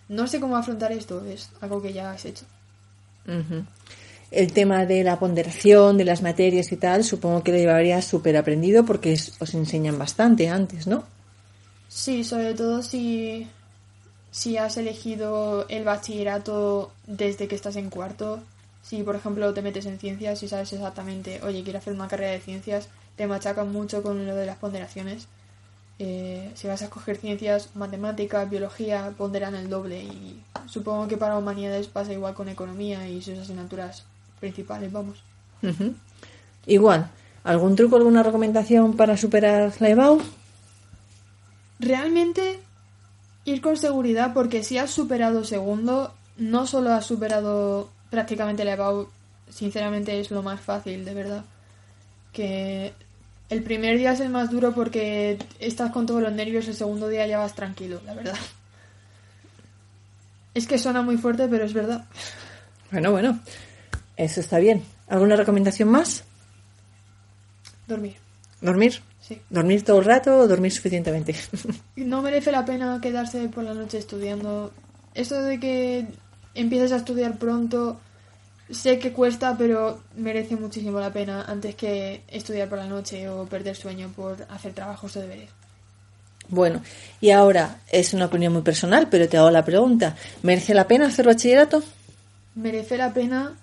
no 0.09 0.27
sé 0.27 0.39
cómo 0.39 0.57
afrontar 0.57 0.91
esto, 0.91 1.23
es 1.25 1.49
algo 1.61 1.81
que 1.81 1.93
ya 1.93 2.11
has 2.11 2.25
hecho. 2.25 2.45
El 4.31 4.53
tema 4.53 4.85
de 4.85 5.03
la 5.03 5.19
ponderación, 5.19 5.97
de 5.97 6.05
las 6.05 6.21
materias 6.21 6.71
y 6.71 6.77
tal, 6.77 7.03
supongo 7.03 7.43
que 7.43 7.51
lo 7.51 7.57
llevarías 7.57 8.05
súper 8.05 8.35
aprendido 8.37 8.85
porque 8.85 9.13
es- 9.13 9.33
os 9.39 9.53
enseñan 9.53 9.97
bastante 9.97 10.49
antes, 10.49 10.87
¿no? 10.87 11.03
Sí, 11.87 12.23
sobre 12.23 12.53
todo 12.53 12.81
si, 12.83 13.47
si 14.31 14.57
has 14.57 14.77
elegido 14.77 15.65
el 15.69 15.83
bachillerato 15.85 16.91
desde 17.07 17.47
que 17.47 17.55
estás 17.55 17.75
en 17.77 17.89
cuarto. 17.89 18.41
Si, 18.83 19.01
por 19.03 19.15
ejemplo, 19.15 19.53
te 19.53 19.61
metes 19.61 19.85
en 19.85 19.97
ciencias 19.99 20.43
y 20.43 20.47
sabes 20.47 20.73
exactamente, 20.73 21.39
oye, 21.43 21.63
quiero 21.63 21.79
hacer 21.79 21.93
una 21.93 22.07
carrera 22.07 22.31
de 22.31 22.39
ciencias, 22.41 22.89
te 23.15 23.27
machacan 23.27 23.71
mucho 23.71 24.03
con 24.03 24.25
lo 24.27 24.35
de 24.35 24.45
las 24.45 24.57
ponderaciones. 24.57 25.27
Eh, 25.97 26.51
si 26.55 26.67
vas 26.67 26.81
a 26.81 26.85
escoger 26.85 27.15
ciencias, 27.17 27.69
matemáticas, 27.75 28.49
biología, 28.49 29.13
ponderan 29.17 29.55
el 29.55 29.69
doble. 29.69 30.03
Y 30.03 30.41
supongo 30.67 31.07
que 31.07 31.17
para 31.17 31.37
humanidades 31.37 31.87
pasa 31.87 32.13
igual 32.13 32.33
con 32.33 32.49
economía 32.49 33.07
y 33.07 33.21
sus 33.21 33.39
asignaturas 33.39 34.03
principales, 34.39 34.91
vamos. 34.91 35.23
Igual, 36.65 37.09
¿algún 37.43 37.75
truco, 37.75 37.95
alguna 37.95 38.23
recomendación 38.23 38.95
para 38.95 39.17
superar 39.17 39.73
la 39.79 39.89
EBAU? 39.89 40.21
Realmente 41.79 42.59
ir 43.45 43.61
con 43.61 43.77
seguridad 43.77 44.33
porque 44.33 44.63
si 44.63 44.77
has 44.77 44.91
superado 44.91 45.43
segundo, 45.43 46.13
no 46.37 46.67
solo 46.67 46.91
has 46.91 47.05
superado 47.05 47.89
prácticamente 48.09 48.65
la 48.65 48.73
EBAU, 48.73 49.07
sinceramente 49.49 50.19
es 50.19 50.29
lo 50.29 50.43
más 50.43 50.59
fácil, 50.59 51.05
de 51.05 51.13
verdad. 51.13 51.45
Que 52.33 52.93
el 53.49 53.63
primer 53.63 53.97
día 53.97 54.13
es 54.13 54.19
el 54.19 54.29
más 54.29 54.49
duro 54.49 54.73
porque 54.73 55.37
estás 55.59 55.91
con 55.91 56.05
todos 56.05 56.21
los 56.21 56.33
nervios, 56.33 56.67
el 56.67 56.75
segundo 56.75 57.07
día 57.07 57.27
ya 57.27 57.37
vas 57.37 57.53
tranquilo, 57.53 58.01
la 58.05 58.13
verdad. 58.13 58.37
Es 60.53 60.67
que 60.67 60.79
suena 60.79 61.01
muy 61.01 61.17
fuerte, 61.17 61.47
pero 61.47 61.65
es 61.65 61.73
verdad. 61.73 62.05
Bueno, 62.91 63.11
bueno, 63.11 63.39
eso 64.15 64.39
está 64.39 64.57
bien. 64.57 64.83
¿Alguna 65.07 65.35
recomendación 65.35 65.89
más? 65.89 66.23
Dormir. 67.87 68.15
¿Dormir? 68.61 69.01
Sí. 69.21 69.39
¿Dormir 69.49 69.83
todo 69.83 69.99
el 69.99 70.05
rato 70.05 70.37
o 70.39 70.47
dormir 70.47 70.71
suficientemente? 70.71 71.35
No 71.95 72.21
merece 72.21 72.51
la 72.51 72.65
pena 72.65 72.99
quedarse 73.01 73.47
por 73.49 73.63
la 73.63 73.73
noche 73.73 73.97
estudiando. 73.97 74.71
Esto 75.13 75.41
de 75.41 75.59
que 75.59 76.05
empieces 76.53 76.91
a 76.91 76.97
estudiar 76.97 77.37
pronto, 77.37 77.99
sé 78.69 78.99
que 78.99 79.11
cuesta, 79.11 79.55
pero 79.57 80.01
merece 80.15 80.55
muchísimo 80.55 80.99
la 80.99 81.13
pena 81.13 81.43
antes 81.47 81.75
que 81.75 82.23
estudiar 82.27 82.69
por 82.69 82.77
la 82.77 82.87
noche 82.87 83.29
o 83.29 83.45
perder 83.45 83.75
sueño 83.75 84.11
por 84.15 84.45
hacer 84.49 84.73
trabajos 84.73 85.15
o 85.15 85.21
deberes. 85.21 85.49
Bueno, 86.47 86.81
y 87.21 87.31
ahora 87.31 87.81
es 87.91 88.13
una 88.13 88.25
opinión 88.25 88.53
muy 88.53 88.61
personal, 88.61 89.07
pero 89.09 89.27
te 89.27 89.37
hago 89.37 89.49
la 89.49 89.65
pregunta. 89.65 90.15
¿Merece 90.43 90.73
la 90.73 90.87
pena 90.87 91.07
hacer 91.07 91.25
bachillerato? 91.25 91.83
Merece 92.55 92.97
la 92.97 93.13
pena 93.13 93.55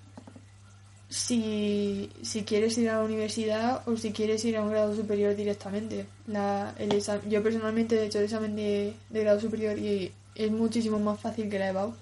si, 1.09 2.11
si 2.22 2.42
quieres 2.42 2.76
ir 2.78 2.88
a 2.90 2.98
la 2.98 3.05
universidad 3.05 3.86
o 3.86 3.96
si 3.96 4.12
quieres 4.12 4.44
ir 4.44 4.57
a 4.57 4.62
un 4.62 4.70
grado 4.70 4.96
superior 4.96 5.36
directamente. 5.36 6.07
La, 6.26 6.74
el 6.78 7.03
yo 7.28 7.42
personalmente 7.42 7.96
he 7.96 8.07
hecho 8.07 8.18
el 8.18 8.24
examen 8.24 8.57
de, 8.57 8.94
de 9.11 9.20
grado 9.20 9.40
superior 9.40 9.78
y 9.78 10.11
es 10.34 10.50
muchísimo 10.50 10.98
más 10.98 11.20
fácil 11.20 11.48
que 11.48 11.59
la 11.59 11.68
EBAU. 11.68 11.94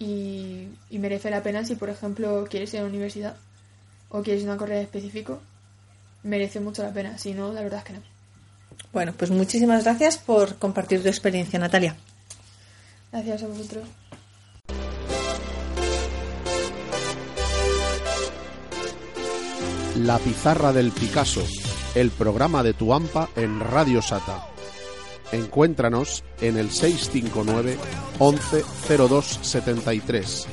Y, 0.00 0.66
y 0.88 0.98
merece 0.98 1.30
la 1.30 1.42
pena 1.42 1.64
si, 1.64 1.76
por 1.76 1.90
ejemplo, 1.90 2.46
quieres 2.50 2.74
ir 2.74 2.80
a 2.80 2.82
la 2.82 2.88
universidad 2.88 3.36
o 4.08 4.22
quieres 4.22 4.42
una 4.42 4.56
carrera 4.56 4.80
específico. 4.80 5.40
Merece 6.24 6.58
mucho 6.58 6.82
la 6.82 6.92
pena. 6.92 7.16
Si 7.18 7.32
no, 7.32 7.52
la 7.52 7.62
verdad 7.62 7.78
es 7.78 7.84
que 7.84 7.92
no. 7.92 8.00
Bueno, 8.92 9.12
pues 9.16 9.30
muchísimas 9.30 9.84
gracias 9.84 10.18
por 10.18 10.56
compartir 10.56 11.02
tu 11.02 11.08
experiencia, 11.08 11.58
Natalia. 11.58 11.96
Gracias 13.12 13.42
a 13.42 13.46
vosotros. 13.46 13.84
La 19.96 20.18
pizarra 20.18 20.72
del 20.72 20.92
Picasso, 20.92 21.44
el 21.94 22.10
programa 22.10 22.62
de 22.62 22.72
tu 22.72 22.94
AMPA 22.94 23.28
en 23.36 23.60
Radio 23.60 24.00
Sata. 24.00 24.49
Encuéntranos 25.32 26.24
en 26.40 26.56
el 26.56 26.70
659 26.70 27.78
11 28.18 28.64
02 29.08 29.38
73 29.42 30.46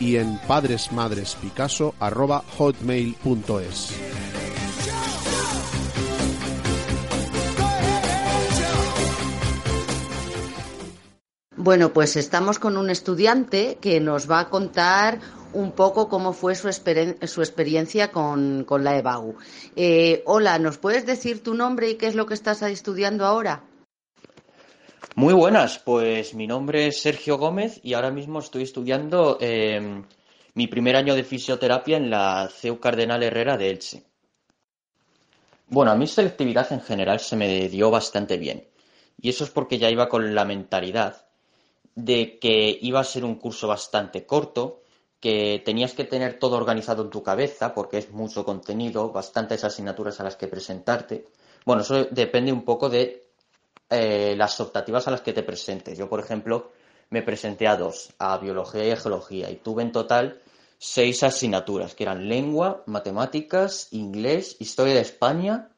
y 0.00 0.16
en 0.16 0.38
padresmadrespicasso 0.46 1.94
arroba 2.00 2.42
hotmail.es. 2.58 3.94
Bueno, 11.56 11.94
pues 11.94 12.16
estamos 12.16 12.58
con 12.58 12.76
un 12.76 12.90
estudiante 12.90 13.78
que 13.80 13.98
nos 13.98 14.30
va 14.30 14.40
a 14.40 14.50
contar 14.50 15.20
un 15.54 15.72
poco 15.72 16.08
cómo 16.08 16.34
fue 16.34 16.54
su, 16.56 16.68
experiencia 16.68 18.12
con, 18.12 18.64
con 18.64 18.84
la 18.84 18.98
EBAU. 18.98 19.36
Eh, 19.76 20.22
hola, 20.26 20.58
¿nos 20.58 20.76
puedes 20.76 21.06
decir 21.06 21.42
tu 21.42 21.54
nombre 21.54 21.88
y 21.88 21.94
qué 21.94 22.08
es 22.08 22.16
lo 22.16 22.26
que 22.26 22.34
estás 22.34 22.60
estudiando 22.62 23.24
ahora? 23.24 23.62
Muy 25.16 25.32
buenas, 25.32 25.78
pues 25.78 26.34
mi 26.34 26.48
nombre 26.48 26.88
es 26.88 27.00
Sergio 27.00 27.38
Gómez 27.38 27.78
y 27.84 27.94
ahora 27.94 28.10
mismo 28.10 28.40
estoy 28.40 28.64
estudiando 28.64 29.38
eh, 29.40 30.02
mi 30.54 30.66
primer 30.66 30.96
año 30.96 31.14
de 31.14 31.22
fisioterapia 31.22 31.98
en 31.98 32.10
la 32.10 32.48
CEU 32.52 32.80
Cardenal 32.80 33.22
Herrera 33.22 33.56
de 33.56 33.70
Elche. 33.70 34.02
Bueno, 35.68 35.92
a 35.92 35.94
mí 35.94 36.08
selectividad 36.08 36.72
en 36.72 36.80
general 36.80 37.20
se 37.20 37.36
me 37.36 37.68
dio 37.68 37.92
bastante 37.92 38.38
bien 38.38 38.66
y 39.20 39.28
eso 39.28 39.44
es 39.44 39.50
porque 39.50 39.78
ya 39.78 39.88
iba 39.88 40.08
con 40.08 40.34
la 40.34 40.44
mentalidad 40.44 41.26
de 41.94 42.40
que 42.40 42.76
iba 42.82 42.98
a 42.98 43.04
ser 43.04 43.24
un 43.24 43.36
curso 43.36 43.68
bastante 43.68 44.26
corto, 44.26 44.82
que 45.20 45.62
tenías 45.64 45.92
que 45.92 46.02
tener 46.02 46.40
todo 46.40 46.56
organizado 46.56 47.04
en 47.04 47.10
tu 47.10 47.22
cabeza 47.22 47.72
porque 47.72 47.98
es 47.98 48.10
mucho 48.10 48.44
contenido, 48.44 49.12
bastantes 49.12 49.62
asignaturas 49.62 50.18
a 50.18 50.24
las 50.24 50.34
que 50.34 50.48
presentarte. 50.48 51.26
Bueno, 51.64 51.82
eso 51.82 52.06
depende 52.06 52.52
un 52.52 52.64
poco 52.64 52.90
de 52.90 53.23
eh, 53.90 54.34
las 54.36 54.58
optativas 54.60 55.06
a 55.06 55.10
las 55.10 55.20
que 55.20 55.32
te 55.32 55.42
presentes. 55.42 55.98
Yo, 55.98 56.08
por 56.08 56.20
ejemplo, 56.20 56.72
me 57.10 57.22
presenté 57.22 57.66
a 57.66 57.76
dos, 57.76 58.12
a 58.18 58.38
biología 58.38 58.86
y 58.86 58.90
a 58.90 58.96
geología, 58.96 59.50
y 59.50 59.56
tuve 59.56 59.82
en 59.82 59.92
total 59.92 60.40
seis 60.78 61.22
asignaturas, 61.22 61.94
que 61.94 62.04
eran 62.04 62.28
lengua, 62.28 62.82
matemáticas, 62.86 63.88
inglés, 63.92 64.56
historia 64.58 64.94
de 64.94 65.00
España 65.00 65.70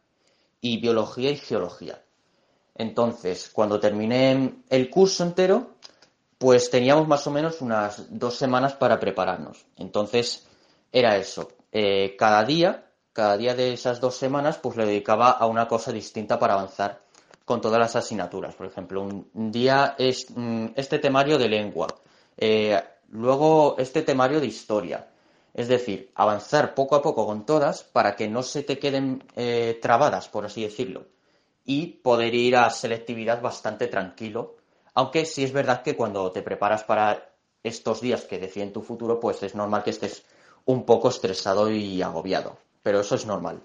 y 0.61 0.81
biología 0.81 1.31
y 1.31 1.37
geología. 1.37 2.03
Entonces, 2.75 3.51
cuando 3.53 3.81
terminé 3.81 4.63
el 4.69 4.91
curso 4.91 5.23
entero, 5.23 5.77
pues 6.39 6.71
teníamos 6.71 7.09
más 7.09 7.27
o 7.27 7.31
menos 7.31 7.61
unas 7.63 8.07
dos 8.11 8.37
semanas 8.37 8.75
para 8.75 9.01
prepararnos. 9.01 9.65
Entonces, 9.77 10.47
era 10.93 11.17
eso. 11.17 11.49
Eh, 11.73 12.17
cada 12.19 12.45
día, 12.45 12.91
cada 13.13 13.37
día 13.37 13.55
de 13.55 13.73
esas 13.73 14.01
dos 14.01 14.17
semanas, 14.17 14.59
pues 14.59 14.77
le 14.77 14.85
dedicaba 14.85 15.31
a 15.31 15.47
una 15.47 15.69
cosa 15.69 15.93
distinta 15.93 16.39
para 16.39 16.55
avanzar 16.55 17.06
con 17.47 17.61
todas 17.61 17.79
las 17.79 17.97
asignaturas. 17.97 18.57
Por 18.57 18.67
ejemplo, 18.67 19.03
un, 19.03 19.53
día 19.53 19.95
es 19.97 20.27
mm, 20.35 20.67
este 20.75 20.99
temario 20.99 21.39
de 21.39 21.49
lengua, 21.49 21.87
eh, 22.37 22.79
luego 23.11 23.77
este 23.79 24.03
temario 24.03 24.41
de 24.41 24.49
historia. 24.49 25.09
Es 25.55 25.69
decir, 25.69 26.11
avanzar 26.17 26.75
poco 26.75 26.97
a 26.97 27.03
poco 27.03 27.25
con 27.25 27.47
todas 27.47 27.85
para 27.85 28.15
que 28.17 28.29
no 28.29 28.43
se 28.43 28.63
te 28.65 28.79
queden 28.79 29.25
eh, 29.37 29.79
trabadas, 29.81 30.29
por 30.29 30.45
así 30.45 30.63
decirlo, 30.63 31.07
y 31.65 31.87
poder 31.87 32.35
ir 32.35 32.57
a 32.57 32.69
selectividad 32.69 33.41
bastante 33.41 33.87
tranquilo. 33.87 34.57
Aunque 34.93 35.25
sí 35.25 35.45
es 35.45 35.53
verdad 35.53 35.83
que 35.83 35.97
cuando 35.97 36.33
te 36.33 36.43
preparas 36.43 36.83
para 36.83 37.31
estos 37.63 38.01
días 38.01 38.25
que 38.25 38.39
deciden 38.39 38.73
tu 38.73 38.83
futuro, 38.83 39.21
pues 39.21 39.43
es 39.45 39.55
normal 39.55 39.85
que 39.85 39.91
estés 39.91 40.25
un 40.65 40.85
poco 40.85 41.09
estresado 41.09 41.71
y 41.71 42.03
agobiado. 42.03 42.59
Pero 42.83 43.01
eso 43.01 43.15
es 43.15 43.25
normal. 43.25 43.63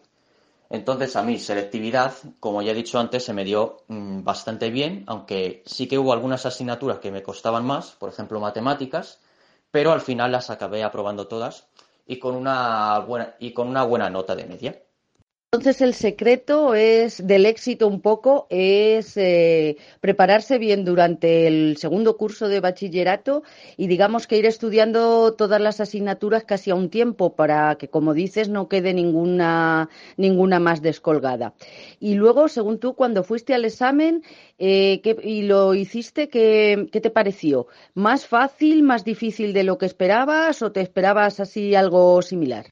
Entonces, 0.72 1.18
a 1.18 1.22
mí, 1.24 1.38
selectividad, 1.38 2.14
como 2.40 2.62
ya 2.62 2.72
he 2.72 2.76
dicho 2.76 2.98
antes, 2.98 3.26
se 3.26 3.34
me 3.34 3.44
dio 3.44 3.84
mm, 3.90 4.24
bastante 4.24 4.70
bien, 4.70 5.04
aunque 5.06 5.64
sí 5.66 5.86
que 5.86 6.00
hubo 6.00 6.14
algunas 6.14 6.46
asignaturas 6.46 7.00
que 7.00 7.12
me 7.12 7.22
costaban 7.22 7.66
más, 7.66 7.92
por 7.92 8.10
ejemplo, 8.10 8.40
matemáticas, 8.40 9.20
pero 9.70 9.92
al 9.92 10.00
final 10.00 10.32
las 10.32 10.50
acabé 10.50 10.84
aprobando 10.84 11.28
todas 11.28 11.68
y 12.08 12.20
con 12.20 12.36
una 12.36 13.00
buena, 13.00 13.36
y 13.40 13.52
con 13.52 13.68
una 13.68 13.84
buena 13.84 14.10
nota 14.10 14.34
de 14.34 14.46
media. 14.46 14.82
Entonces 15.54 15.82
el 15.82 15.94
secreto 15.96 16.76
es 16.76 17.28
del 17.28 17.46
éxito 17.46 17.86
un 17.86 18.00
poco 18.00 18.48
es 18.50 19.18
eh, 19.18 19.76
prepararse 20.00 20.58
bien 20.58 20.86
durante 20.86 21.46
el 21.46 21.76
segundo 21.76 22.16
curso 22.16 22.48
de 22.48 22.62
bachillerato 22.62 23.44
y 23.76 23.88
digamos 23.88 24.28
que 24.28 24.38
ir 24.38 24.46
estudiando 24.46 25.34
todas 25.34 25.60
las 25.60 25.82
asignaturas 25.82 26.46
casi 26.46 26.72
a 26.72 26.76
un 26.76 26.90
tiempo 26.90 27.36
para 27.36 27.76
que 27.76 27.90
como 27.90 28.14
dices 28.14 28.48
no 28.48 28.70
quede 28.70 28.94
ninguna 28.94 29.90
ninguna 30.16 30.62
más 30.62 30.82
descolgada. 30.82 31.54
Y 32.00 32.14
luego 32.14 32.48
según 32.48 32.80
tú 32.80 32.94
cuando 32.96 33.26
fuiste 33.26 33.54
al 33.54 33.66
examen 33.66 34.24
eh, 34.58 35.02
¿qué- 35.04 35.18
y 35.22 35.42
lo 35.42 35.74
hiciste 35.74 36.30
¿qué, 36.30 36.88
qué 36.94 37.02
te 37.02 37.10
pareció? 37.10 37.68
¿Más 37.94 38.26
fácil, 38.26 38.84
más 38.84 39.04
difícil 39.04 39.52
de 39.52 39.66
lo 39.66 39.78
que 39.78 39.86
esperabas 39.88 40.62
o 40.62 40.72
te 40.72 40.80
esperabas 40.80 41.42
así 41.42 41.76
algo 41.76 42.22
similar? 42.22 42.68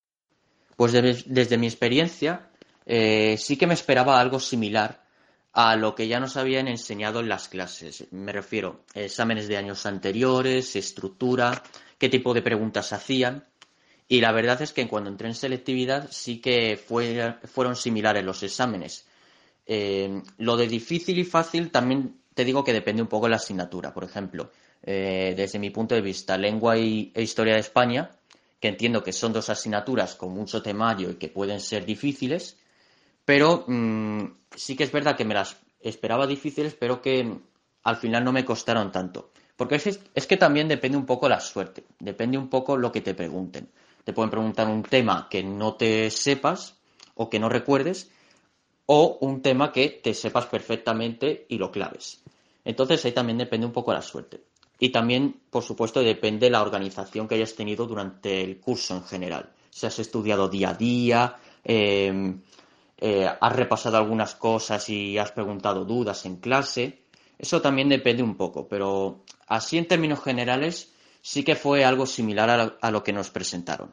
Pues 0.78 0.94
de- 0.94 1.24
desde 1.26 1.58
mi 1.58 1.68
experiencia, 1.68 2.49
eh, 2.90 3.38
sí 3.38 3.56
que 3.56 3.68
me 3.68 3.76
esperaba 3.76 4.20
algo 4.20 4.40
similar 4.40 5.04
a 5.54 5.76
lo 5.76 5.94
que 5.96 6.08
ya 6.08 6.20
nos 6.20 6.38
habían 6.38 6.68
enseñado 6.68 7.20
en 7.20 7.30
las 7.30 7.48
clases. 7.48 8.06
Me 8.12 8.32
refiero 8.32 8.84
a 8.96 9.02
exámenes 9.02 9.48
de 9.48 9.58
años 9.58 9.86
anteriores, 9.86 10.76
estructura, 10.76 11.62
qué 11.98 12.10
tipo 12.10 12.34
de 12.34 12.42
preguntas 12.42 12.92
hacían. 12.94 13.46
Y 14.08 14.22
la 14.22 14.32
verdad 14.32 14.62
es 14.62 14.74
que 14.74 14.88
cuando 14.88 15.10
entré 15.12 15.28
en 15.28 15.36
selectividad 15.36 16.08
sí 16.12 16.40
que 16.42 16.78
fue- 16.78 17.36
fueron 17.46 17.76
similares 17.76 18.24
los 18.24 18.42
exámenes. 18.44 19.06
Eh, 19.68 20.22
lo 20.38 20.58
de 20.58 20.68
difícil 20.68 21.20
y 21.20 21.24
fácil 21.26 21.70
también 21.72 22.16
te 22.34 22.44
digo 22.46 22.64
que 22.64 22.74
depende 22.74 23.02
un 23.04 23.08
poco 23.08 23.26
de 23.28 23.32
la 23.32 23.36
asignatura. 23.36 23.94
Por 23.94 24.04
ejemplo, 24.04 24.52
eh, 24.82 25.34
desde 25.38 25.60
mi 25.60 25.70
punto 25.70 25.94
de 25.94 26.02
vista, 26.02 26.38
lengua 26.38 26.78
y, 26.78 27.12
e 27.14 27.22
historia 27.22 27.54
de 27.54 27.60
España, 27.60 28.10
que 28.60 28.70
entiendo 28.70 29.04
que 29.04 29.14
son 29.14 29.34
dos 29.34 29.50
asignaturas 29.50 30.16
con 30.16 30.32
mucho 30.34 30.62
temario 30.62 31.12
y 31.12 31.16
que 31.16 31.28
pueden 31.30 31.60
ser 31.60 31.86
difíciles, 31.86 32.58
pero 33.30 33.64
mm, 33.68 34.24
sí 34.56 34.76
que 34.76 34.86
es 34.86 34.92
verdad 34.92 35.16
que 35.16 35.24
me 35.24 35.36
las 35.36 35.56
esperaba 35.82 36.26
difíciles, 36.26 36.74
pero 36.74 37.00
que 37.00 37.32
al 37.84 37.96
final 37.98 38.24
no 38.24 38.32
me 38.32 38.44
costaron 38.44 38.92
tanto. 38.92 39.30
Porque 39.56 39.76
es, 39.76 40.00
es 40.16 40.26
que 40.26 40.36
también 40.36 40.68
depende 40.68 40.98
un 40.98 41.06
poco 41.06 41.30
la 41.30 41.40
suerte, 41.40 41.84
depende 42.00 42.40
un 42.40 42.50
poco 42.50 42.76
lo 42.76 42.92
que 42.92 43.02
te 43.02 43.14
pregunten. 43.14 43.70
Te 44.04 44.14
pueden 44.14 44.32
preguntar 44.32 44.68
un 44.68 44.82
tema 44.82 45.28
que 45.30 45.44
no 45.44 45.76
te 45.76 46.10
sepas 46.10 46.80
o 47.14 47.30
que 47.30 47.38
no 47.38 47.50
recuerdes, 47.50 48.10
o 48.88 49.20
un 49.22 49.44
tema 49.44 49.72
que 49.72 50.02
te 50.04 50.16
sepas 50.16 50.48
perfectamente 50.48 51.46
y 51.50 51.60
lo 51.60 51.72
claves. 51.72 52.24
Entonces 52.66 53.06
ahí 53.06 53.12
también 53.12 53.38
depende 53.38 53.68
un 53.68 53.74
poco 53.74 53.94
la 53.94 54.02
suerte. 54.02 54.42
Y 54.80 54.90
también, 54.90 55.40
por 55.52 55.62
supuesto, 55.62 56.02
depende 56.02 56.50
la 56.50 56.64
organización 56.64 57.28
que 57.28 57.36
hayas 57.36 57.54
tenido 57.54 57.86
durante 57.86 58.42
el 58.42 58.60
curso 58.60 58.96
en 58.96 59.04
general. 59.04 59.52
Si 59.70 59.86
has 59.86 60.00
estudiado 60.00 60.50
día 60.50 60.72
a 60.72 60.74
día, 60.74 61.36
eh, 61.64 62.34
eh, 63.02 63.30
has 63.40 63.56
repasado 63.56 63.98
algunas 63.98 64.36
cosas 64.36 64.90
y 64.90 65.18
has 65.18 65.32
preguntado 65.32 65.86
dudas 65.86 66.26
en 66.26 66.36
clase. 66.36 67.00
Eso 67.38 67.62
también 67.62 67.88
depende 67.88 68.22
un 68.22 68.36
poco, 68.36 68.68
pero 68.68 69.24
así 69.48 69.78
en 69.78 69.88
términos 69.88 70.22
generales 70.22 70.94
sí 71.22 71.44
que 71.44 71.56
fue 71.56 71.86
algo 71.86 72.06
similar 72.06 72.76
a 72.82 72.92
lo, 72.92 73.04
que 73.04 73.14
nos 73.14 73.30
presentaron. 73.30 73.92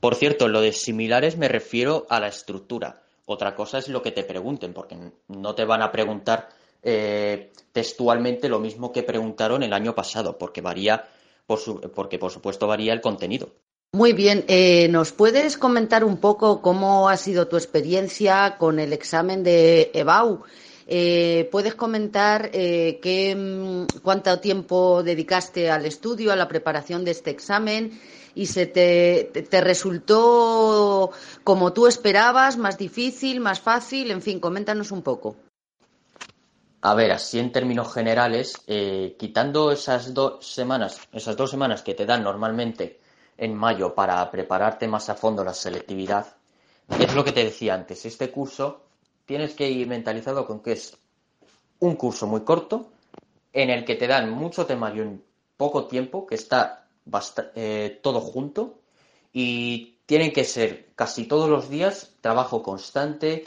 Por 0.00 0.16
cierto, 0.16 0.48
lo 0.48 0.60
de 0.60 0.72
similares 0.72 1.36
me 1.36 1.46
refiero 1.46 2.06
a 2.10 2.18
la 2.18 2.28
estructura. 2.28 3.02
Otra 3.26 3.54
cosa 3.54 3.78
es 3.78 3.88
lo 3.88 4.02
que 4.02 4.10
te 4.10 4.24
pregunten, 4.24 4.72
porque 4.72 4.96
no 5.28 5.54
te 5.54 5.64
van 5.64 5.82
a 5.82 5.92
preguntar 5.92 6.48
eh, 6.82 7.52
textualmente 7.72 8.48
lo 8.48 8.58
mismo 8.58 8.90
que 8.90 9.04
preguntaron 9.04 9.62
el 9.62 9.72
año 9.72 9.94
pasado, 9.94 10.36
porque 10.36 10.60
varía, 10.60 11.08
porque 11.46 12.18
por 12.18 12.32
supuesto 12.32 12.66
varía 12.66 12.92
el 12.92 13.00
contenido. 13.00 13.50
Muy 13.92 14.12
bien, 14.12 14.44
eh, 14.46 14.86
¿nos 14.88 15.10
puedes 15.10 15.58
comentar 15.58 16.04
un 16.04 16.18
poco 16.18 16.62
cómo 16.62 17.08
ha 17.08 17.16
sido 17.16 17.48
tu 17.48 17.56
experiencia 17.56 18.56
con 18.56 18.78
el 18.78 18.92
examen 18.92 19.42
de 19.42 19.90
EBAU? 19.92 20.44
Eh, 20.86 21.48
¿Puedes 21.50 21.74
comentar 21.74 22.50
eh, 22.52 23.00
qué, 23.02 23.34
mm, 23.34 23.98
cuánto 24.02 24.38
tiempo 24.38 25.02
dedicaste 25.02 25.70
al 25.72 25.86
estudio, 25.86 26.32
a 26.32 26.36
la 26.36 26.46
preparación 26.46 27.04
de 27.04 27.10
este 27.10 27.30
examen? 27.30 28.00
¿Y 28.36 28.46
se 28.46 28.66
te, 28.66 29.24
te- 29.32 29.60
resultó 29.60 31.10
como 31.42 31.72
tú 31.72 31.88
esperabas, 31.88 32.58
más 32.58 32.78
difícil, 32.78 33.40
más 33.40 33.58
fácil? 33.58 34.12
En 34.12 34.22
fin, 34.22 34.38
coméntanos 34.38 34.92
un 34.92 35.02
poco. 35.02 35.34
A 36.82 36.94
ver, 36.94 37.10
así 37.10 37.40
en 37.40 37.50
términos 37.50 37.92
generales, 37.92 38.54
quitando 39.18 39.72
esas 39.72 40.14
dos 40.14 40.46
semanas, 40.46 41.00
esas 41.12 41.36
dos 41.36 41.50
semanas 41.50 41.82
que 41.82 41.94
te 41.94 42.06
dan 42.06 42.22
normalmente 42.22 42.99
en 43.40 43.56
mayo 43.56 43.94
para 43.94 44.30
prepararte 44.30 44.86
más 44.86 45.08
a 45.08 45.14
fondo 45.14 45.42
la 45.42 45.54
selectividad, 45.54 46.26
es 46.98 47.14
lo 47.14 47.24
que 47.24 47.32
te 47.32 47.42
decía 47.42 47.72
antes. 47.72 48.04
Este 48.04 48.30
curso 48.30 48.82
tienes 49.24 49.54
que 49.54 49.68
ir 49.68 49.88
mentalizado 49.88 50.46
con 50.46 50.60
que 50.60 50.72
es 50.72 50.94
un 51.78 51.96
curso 51.96 52.26
muy 52.26 52.42
corto 52.42 52.90
en 53.54 53.70
el 53.70 53.86
que 53.86 53.96
te 53.96 54.06
dan 54.06 54.30
mucho 54.30 54.66
temario 54.66 55.04
en 55.04 55.24
poco 55.56 55.86
tiempo, 55.86 56.26
que 56.26 56.34
está 56.34 56.86
eh, 57.54 57.98
todo 58.02 58.20
junto 58.20 58.80
y 59.32 59.96
tienen 60.04 60.32
que 60.32 60.44
ser 60.44 60.90
casi 60.94 61.24
todos 61.24 61.48
los 61.48 61.70
días 61.70 62.16
trabajo 62.20 62.62
constante, 62.62 63.44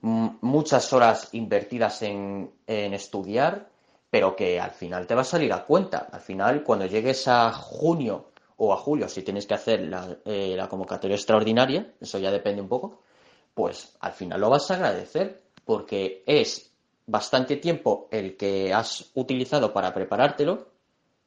muchas 0.00 0.90
horas 0.94 1.28
invertidas 1.32 2.00
en, 2.00 2.50
en 2.66 2.94
estudiar, 2.94 3.68
pero 4.08 4.34
que 4.34 4.58
al 4.58 4.70
final 4.70 5.06
te 5.06 5.14
va 5.14 5.20
a 5.20 5.24
salir 5.24 5.52
a 5.52 5.66
cuenta. 5.66 6.08
Al 6.10 6.20
final, 6.20 6.62
cuando 6.62 6.86
llegues 6.86 7.28
a 7.28 7.52
junio 7.52 8.30
o 8.56 8.72
a 8.72 8.76
julio, 8.76 9.08
si 9.08 9.22
tienes 9.22 9.46
que 9.46 9.54
hacer 9.54 9.80
la, 9.82 10.16
eh, 10.24 10.54
la 10.56 10.68
convocatoria 10.68 11.16
extraordinaria, 11.16 11.94
eso 12.00 12.18
ya 12.18 12.30
depende 12.30 12.62
un 12.62 12.68
poco, 12.68 13.00
pues 13.52 13.96
al 14.00 14.12
final 14.12 14.40
lo 14.40 14.50
vas 14.50 14.70
a 14.70 14.74
agradecer, 14.74 15.42
porque 15.64 16.22
es 16.26 16.72
bastante 17.06 17.56
tiempo 17.56 18.08
el 18.10 18.36
que 18.36 18.72
has 18.72 19.10
utilizado 19.14 19.72
para 19.72 19.92
preparártelo, 19.92 20.68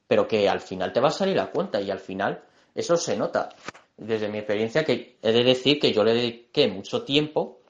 pero 0.07 0.27
que 0.27 0.47
al 0.47 0.61
final 0.61 0.93
te 0.93 0.99
va 0.99 1.09
a 1.09 1.11
salir 1.11 1.39
a 1.39 1.51
cuenta 1.51 1.81
y 1.81 1.91
al 1.91 1.99
final 1.99 2.43
eso 2.73 2.95
se 2.95 3.17
nota. 3.17 3.49
Desde 3.97 4.29
mi 4.29 4.37
experiencia, 4.37 4.85
que 4.85 5.17
he 5.21 5.31
de 5.31 5.43
decir 5.43 5.79
que 5.79 5.91
yo 5.91 6.03
le 6.03 6.13
dediqué 6.13 6.67
mucho 6.67 7.03
tiempo, 7.03 7.61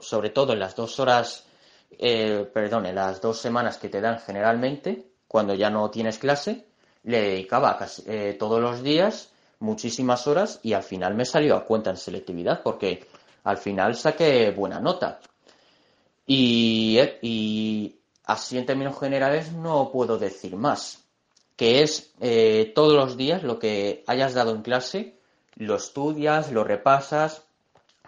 sobre 0.00 0.30
todo 0.30 0.52
en 0.52 0.58
las 0.58 0.74
dos 0.74 0.98
horas, 1.00 1.46
eh, 1.90 2.48
perdón, 2.52 2.86
en 2.86 2.96
las 2.96 3.20
dos 3.20 3.38
semanas 3.38 3.78
que 3.78 3.88
te 3.88 4.00
dan 4.00 4.18
generalmente, 4.18 5.06
cuando 5.28 5.54
ya 5.54 5.70
no 5.70 5.90
tienes 5.90 6.18
clase, 6.18 6.66
le 7.04 7.20
dedicaba 7.20 7.76
casi, 7.76 8.02
eh, 8.06 8.36
todos 8.38 8.60
los 8.60 8.82
días 8.82 9.30
muchísimas 9.60 10.26
horas 10.26 10.58
y 10.62 10.72
al 10.72 10.82
final 10.82 11.14
me 11.14 11.24
salió 11.24 11.54
a 11.54 11.64
cuenta 11.64 11.90
en 11.90 11.96
selectividad 11.96 12.62
porque 12.62 13.06
al 13.44 13.58
final 13.58 13.94
saqué 13.94 14.50
buena 14.50 14.80
nota. 14.80 15.20
Y, 16.26 16.98
eh, 16.98 17.94
así 18.24 18.58
en 18.58 18.66
términos 18.66 18.98
generales 18.98 19.52
no 19.52 19.90
puedo 19.92 20.18
decir 20.18 20.56
más, 20.56 21.04
que 21.56 21.82
es 21.82 22.12
eh, 22.20 22.72
todos 22.74 22.94
los 22.94 23.16
días 23.16 23.42
lo 23.42 23.58
que 23.58 24.04
hayas 24.06 24.34
dado 24.34 24.54
en 24.54 24.62
clase, 24.62 25.16
lo 25.56 25.76
estudias, 25.76 26.52
lo 26.52 26.64
repasas, 26.64 27.42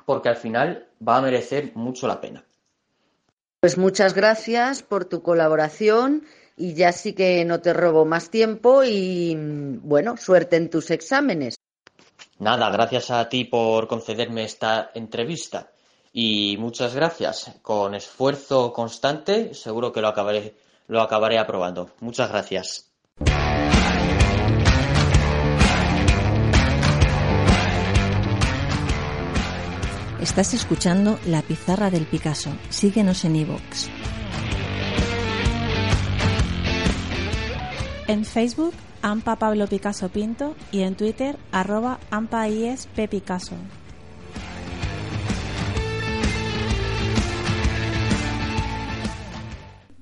porque 0.06 0.28
al 0.28 0.36
final 0.36 0.88
va 1.06 1.18
a 1.18 1.22
merecer 1.22 1.72
mucho 1.74 2.06
la 2.06 2.20
pena. 2.20 2.44
Pues 3.60 3.78
muchas 3.78 4.14
gracias 4.14 4.82
por 4.82 5.04
tu 5.04 5.22
colaboración 5.22 6.24
y 6.62 6.74
ya 6.74 6.92
sí 6.92 7.12
que 7.12 7.44
no 7.44 7.60
te 7.60 7.72
robo 7.72 8.04
más 8.04 8.30
tiempo 8.30 8.84
y 8.84 9.34
bueno, 9.36 10.16
suerte 10.16 10.54
en 10.54 10.70
tus 10.70 10.92
exámenes. 10.92 11.56
Nada, 12.38 12.70
gracias 12.70 13.10
a 13.10 13.28
ti 13.28 13.44
por 13.44 13.88
concederme 13.88 14.44
esta 14.44 14.92
entrevista 14.94 15.72
y 16.12 16.56
muchas 16.58 16.94
gracias. 16.94 17.50
Con 17.62 17.96
esfuerzo 17.96 18.72
constante 18.72 19.54
seguro 19.54 19.90
que 19.90 20.00
lo 20.00 20.06
acabaré, 20.06 20.54
lo 20.86 21.00
acabaré 21.00 21.36
aprobando. 21.38 21.90
Muchas 21.98 22.30
gracias. 22.30 22.92
Estás 30.20 30.54
escuchando 30.54 31.18
La 31.26 31.42
Pizarra 31.42 31.90
del 31.90 32.06
Picasso. 32.06 32.50
Síguenos 32.70 33.24
en 33.24 33.34
iVoox. 33.34 34.01
En 38.12 38.26
Facebook, 38.26 38.74
AMPA 39.00 39.36
Pablo 39.36 39.66
Picasso 39.66 40.10
Pinto 40.10 40.54
y 40.70 40.82
en 40.82 40.96
Twitter, 40.96 41.38
arroba 41.50 41.98
AMPA. 42.10 42.44
Picasso. 43.08 43.56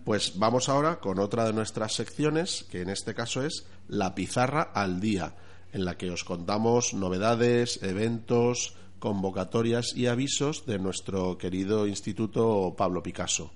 Pues 0.02 0.36
vamos 0.40 0.68
ahora 0.68 0.98
con 0.98 1.20
otra 1.20 1.44
de 1.44 1.52
nuestras 1.52 1.94
secciones, 1.94 2.66
que 2.68 2.80
en 2.80 2.88
este 2.88 3.14
caso 3.14 3.44
es 3.44 3.68
La 3.86 4.12
Pizarra 4.16 4.72
al 4.74 4.98
Día, 4.98 5.36
en 5.72 5.84
la 5.84 5.96
que 5.96 6.10
os 6.10 6.24
contamos 6.24 6.94
novedades, 6.94 7.80
eventos, 7.80 8.74
convocatorias 8.98 9.94
y 9.94 10.08
avisos 10.08 10.66
de 10.66 10.80
nuestro 10.80 11.38
querido 11.38 11.86
Instituto 11.86 12.74
Pablo 12.76 13.04
Picasso. 13.04 13.52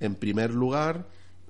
En 0.00 0.14
primer 0.14 0.50
lugar, 0.52 1.04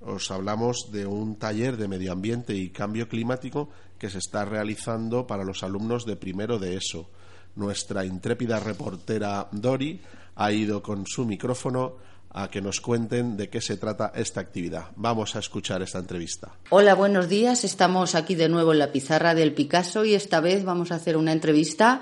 os 0.05 0.31
hablamos 0.31 0.91
de 0.93 1.07
un 1.07 1.37
taller 1.37 1.77
de 1.77 1.89
medio 1.89 2.13
ambiente 2.13 2.55
y 2.55 2.71
cambio 2.71 3.09
climático 3.09 3.69
que 3.99 4.11
se 4.11 4.19
está 4.19 4.45
realizando 4.45 5.27
para 5.27 5.45
los 5.45 5.63
alumnos 5.63 6.05
de 6.05 6.17
primero 6.17 6.59
de 6.59 6.77
ESO. 6.77 7.09
Nuestra 7.55 8.05
intrépida 8.05 8.59
reportera 8.59 9.49
Dori 9.53 10.01
ha 10.37 10.53
ido 10.53 10.83
con 10.83 11.07
su 11.07 11.25
micrófono 11.25 11.97
a 12.35 12.49
que 12.49 12.63
nos 12.63 12.81
cuenten 12.81 13.37
de 13.37 13.49
qué 13.49 13.61
se 13.61 13.77
trata 13.77 14.13
esta 14.15 14.41
actividad. 14.41 14.87
Vamos 14.97 15.37
a 15.37 15.39
escuchar 15.39 15.83
esta 15.83 15.99
entrevista. 15.99 16.53
Hola, 16.71 16.95
buenos 16.95 17.29
días. 17.29 17.65
Estamos 17.65 18.15
aquí 18.15 18.35
de 18.35 18.49
nuevo 18.49 18.73
en 18.73 18.79
la 18.79 18.91
pizarra 18.91 19.35
del 19.35 19.53
Picasso 19.53 20.05
y 20.05 20.15
esta 20.15 20.41
vez 20.41 20.65
vamos 20.65 20.93
a 20.93 20.95
hacer 20.95 21.17
una 21.17 21.33
entrevista 21.33 22.01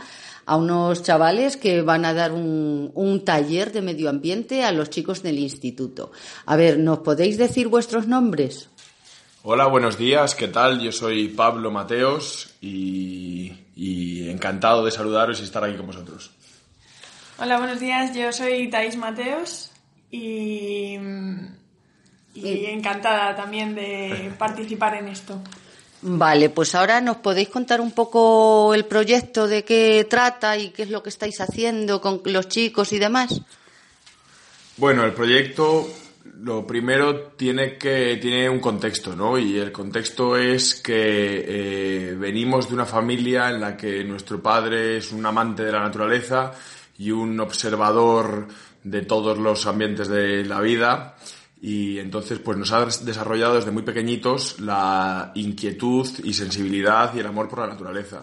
a 0.50 0.56
unos 0.56 1.04
chavales 1.04 1.56
que 1.56 1.80
van 1.80 2.04
a 2.04 2.12
dar 2.12 2.32
un, 2.32 2.90
un 2.94 3.24
taller 3.24 3.70
de 3.70 3.82
medio 3.82 4.10
ambiente 4.10 4.64
a 4.64 4.72
los 4.72 4.90
chicos 4.90 5.22
del 5.22 5.38
instituto. 5.38 6.10
A 6.44 6.56
ver, 6.56 6.76
¿nos 6.76 6.98
podéis 6.98 7.38
decir 7.38 7.68
vuestros 7.68 8.08
nombres? 8.08 8.68
Hola, 9.44 9.68
buenos 9.68 9.96
días, 9.96 10.34
¿qué 10.34 10.48
tal? 10.48 10.80
Yo 10.80 10.90
soy 10.90 11.28
Pablo 11.28 11.70
Mateos 11.70 12.52
y, 12.60 13.52
y 13.76 14.28
encantado 14.28 14.84
de 14.84 14.90
saludaros 14.90 15.38
y 15.38 15.44
estar 15.44 15.62
aquí 15.62 15.76
con 15.76 15.86
vosotros. 15.86 16.32
Hola, 17.38 17.58
buenos 17.58 17.78
días. 17.78 18.12
Yo 18.12 18.32
soy 18.32 18.68
Thais 18.68 18.96
Mateos 18.96 19.70
y, 20.10 20.98
y 22.34 22.66
encantada 22.66 23.36
también 23.36 23.76
de 23.76 24.32
participar 24.38 24.96
en 24.96 25.06
esto. 25.06 25.40
Vale, 26.02 26.48
pues 26.48 26.74
ahora 26.74 27.00
nos 27.00 27.18
podéis 27.18 27.50
contar 27.50 27.80
un 27.80 27.92
poco 27.92 28.72
el 28.74 28.86
proyecto, 28.86 29.46
de 29.46 29.64
qué 29.64 30.06
trata 30.08 30.56
y 30.56 30.70
qué 30.70 30.84
es 30.84 30.90
lo 30.90 31.02
que 31.02 31.10
estáis 31.10 31.40
haciendo 31.40 32.00
con 32.00 32.22
los 32.24 32.48
chicos 32.48 32.92
y 32.92 32.98
demás. 32.98 33.42
Bueno, 34.78 35.04
el 35.04 35.12
proyecto, 35.12 35.86
lo 36.42 36.66
primero 36.66 37.32
tiene 37.36 37.76
que 37.76 38.16
tiene 38.16 38.48
un 38.48 38.60
contexto, 38.60 39.14
¿no? 39.14 39.38
Y 39.38 39.58
el 39.58 39.72
contexto 39.72 40.38
es 40.38 40.76
que 40.76 41.44
eh, 41.46 42.14
venimos 42.14 42.68
de 42.68 42.74
una 42.74 42.86
familia 42.86 43.50
en 43.50 43.60
la 43.60 43.76
que 43.76 44.02
nuestro 44.04 44.42
padre 44.42 44.96
es 44.96 45.12
un 45.12 45.26
amante 45.26 45.64
de 45.64 45.72
la 45.72 45.80
naturaleza 45.80 46.52
y 46.98 47.10
un 47.10 47.38
observador 47.40 48.48
de 48.82 49.02
todos 49.02 49.36
los 49.36 49.66
ambientes 49.66 50.08
de 50.08 50.46
la 50.46 50.62
vida 50.62 51.14
y 51.60 51.98
entonces 51.98 52.38
pues 52.38 52.56
nos 52.56 52.72
ha 52.72 52.84
desarrollado 52.84 53.56
desde 53.56 53.70
muy 53.70 53.82
pequeñitos 53.82 54.60
la 54.60 55.32
inquietud 55.34 56.08
y 56.24 56.32
sensibilidad 56.32 57.14
y 57.14 57.20
el 57.20 57.26
amor 57.26 57.48
por 57.48 57.60
la 57.60 57.66
naturaleza. 57.66 58.22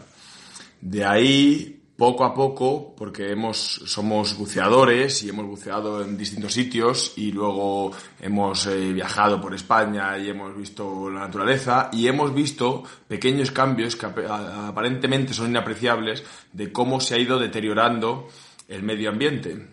De 0.81 1.05
ahí 1.05 1.77
poco 1.97 2.23
a 2.23 2.33
poco, 2.33 2.93
porque 2.95 3.31
hemos, 3.31 3.57
somos 3.57 4.37
buceadores 4.37 5.23
y 5.23 5.29
hemos 5.29 5.47
buceado 5.47 6.03
en 6.03 6.15
distintos 6.15 6.53
sitios 6.53 7.13
y 7.15 7.31
luego 7.31 7.91
hemos 8.19 8.67
eh, 8.67 8.93
viajado 8.93 9.41
por 9.41 9.55
España 9.55 10.15
y 10.19 10.29
hemos 10.29 10.55
visto 10.55 11.09
la 11.09 11.21
naturaleza 11.21 11.89
y 11.91 12.07
hemos 12.07 12.33
visto 12.35 12.83
pequeños 13.07 13.49
cambios 13.49 13.95
que 13.95 14.05
ap 14.05 14.19
aparentemente 14.29 15.33
son 15.33 15.49
inapreciables 15.49 16.23
de 16.53 16.71
cómo 16.71 16.99
se 16.99 17.15
ha 17.15 17.17
ido 17.17 17.39
deteriorando 17.39 18.27
el 18.67 18.83
medio 18.83 19.09
ambiente. 19.09 19.67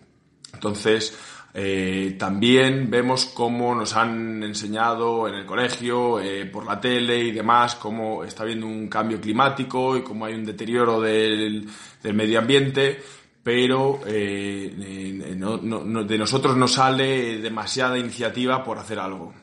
Entonces, 0.51 1.15
eh, 1.57 2.17
también 2.19 2.89
vemos 2.89 3.27
cómo 3.27 3.73
nos 3.73 3.95
han 3.95 4.43
enseñado 4.43 5.25
en 5.29 5.35
el 5.35 5.45
colegio, 5.45 6.19
eh, 6.19 6.45
por 6.47 6.65
la 6.65 6.81
tele 6.81 7.17
y 7.17 7.31
demás, 7.31 7.75
cómo 7.75 8.25
está 8.25 8.43
habiendo 8.43 8.67
un 8.67 8.89
cambio 8.89 9.21
climático 9.21 9.95
y 9.95 10.01
cómo 10.01 10.25
hay 10.25 10.33
un 10.33 10.43
deterioro 10.43 10.99
del, 10.99 11.65
del 12.03 12.13
medio 12.13 12.39
ambiente, 12.39 13.01
pero 13.41 14.01
eh, 14.05 15.33
no, 15.37 15.55
no, 15.55 16.03
de 16.03 16.17
nosotros 16.17 16.57
no 16.57 16.67
sale 16.67 17.37
demasiada 17.39 17.97
iniciativa 17.97 18.61
por 18.61 18.77
hacer 18.77 18.99
algo. 18.99 19.33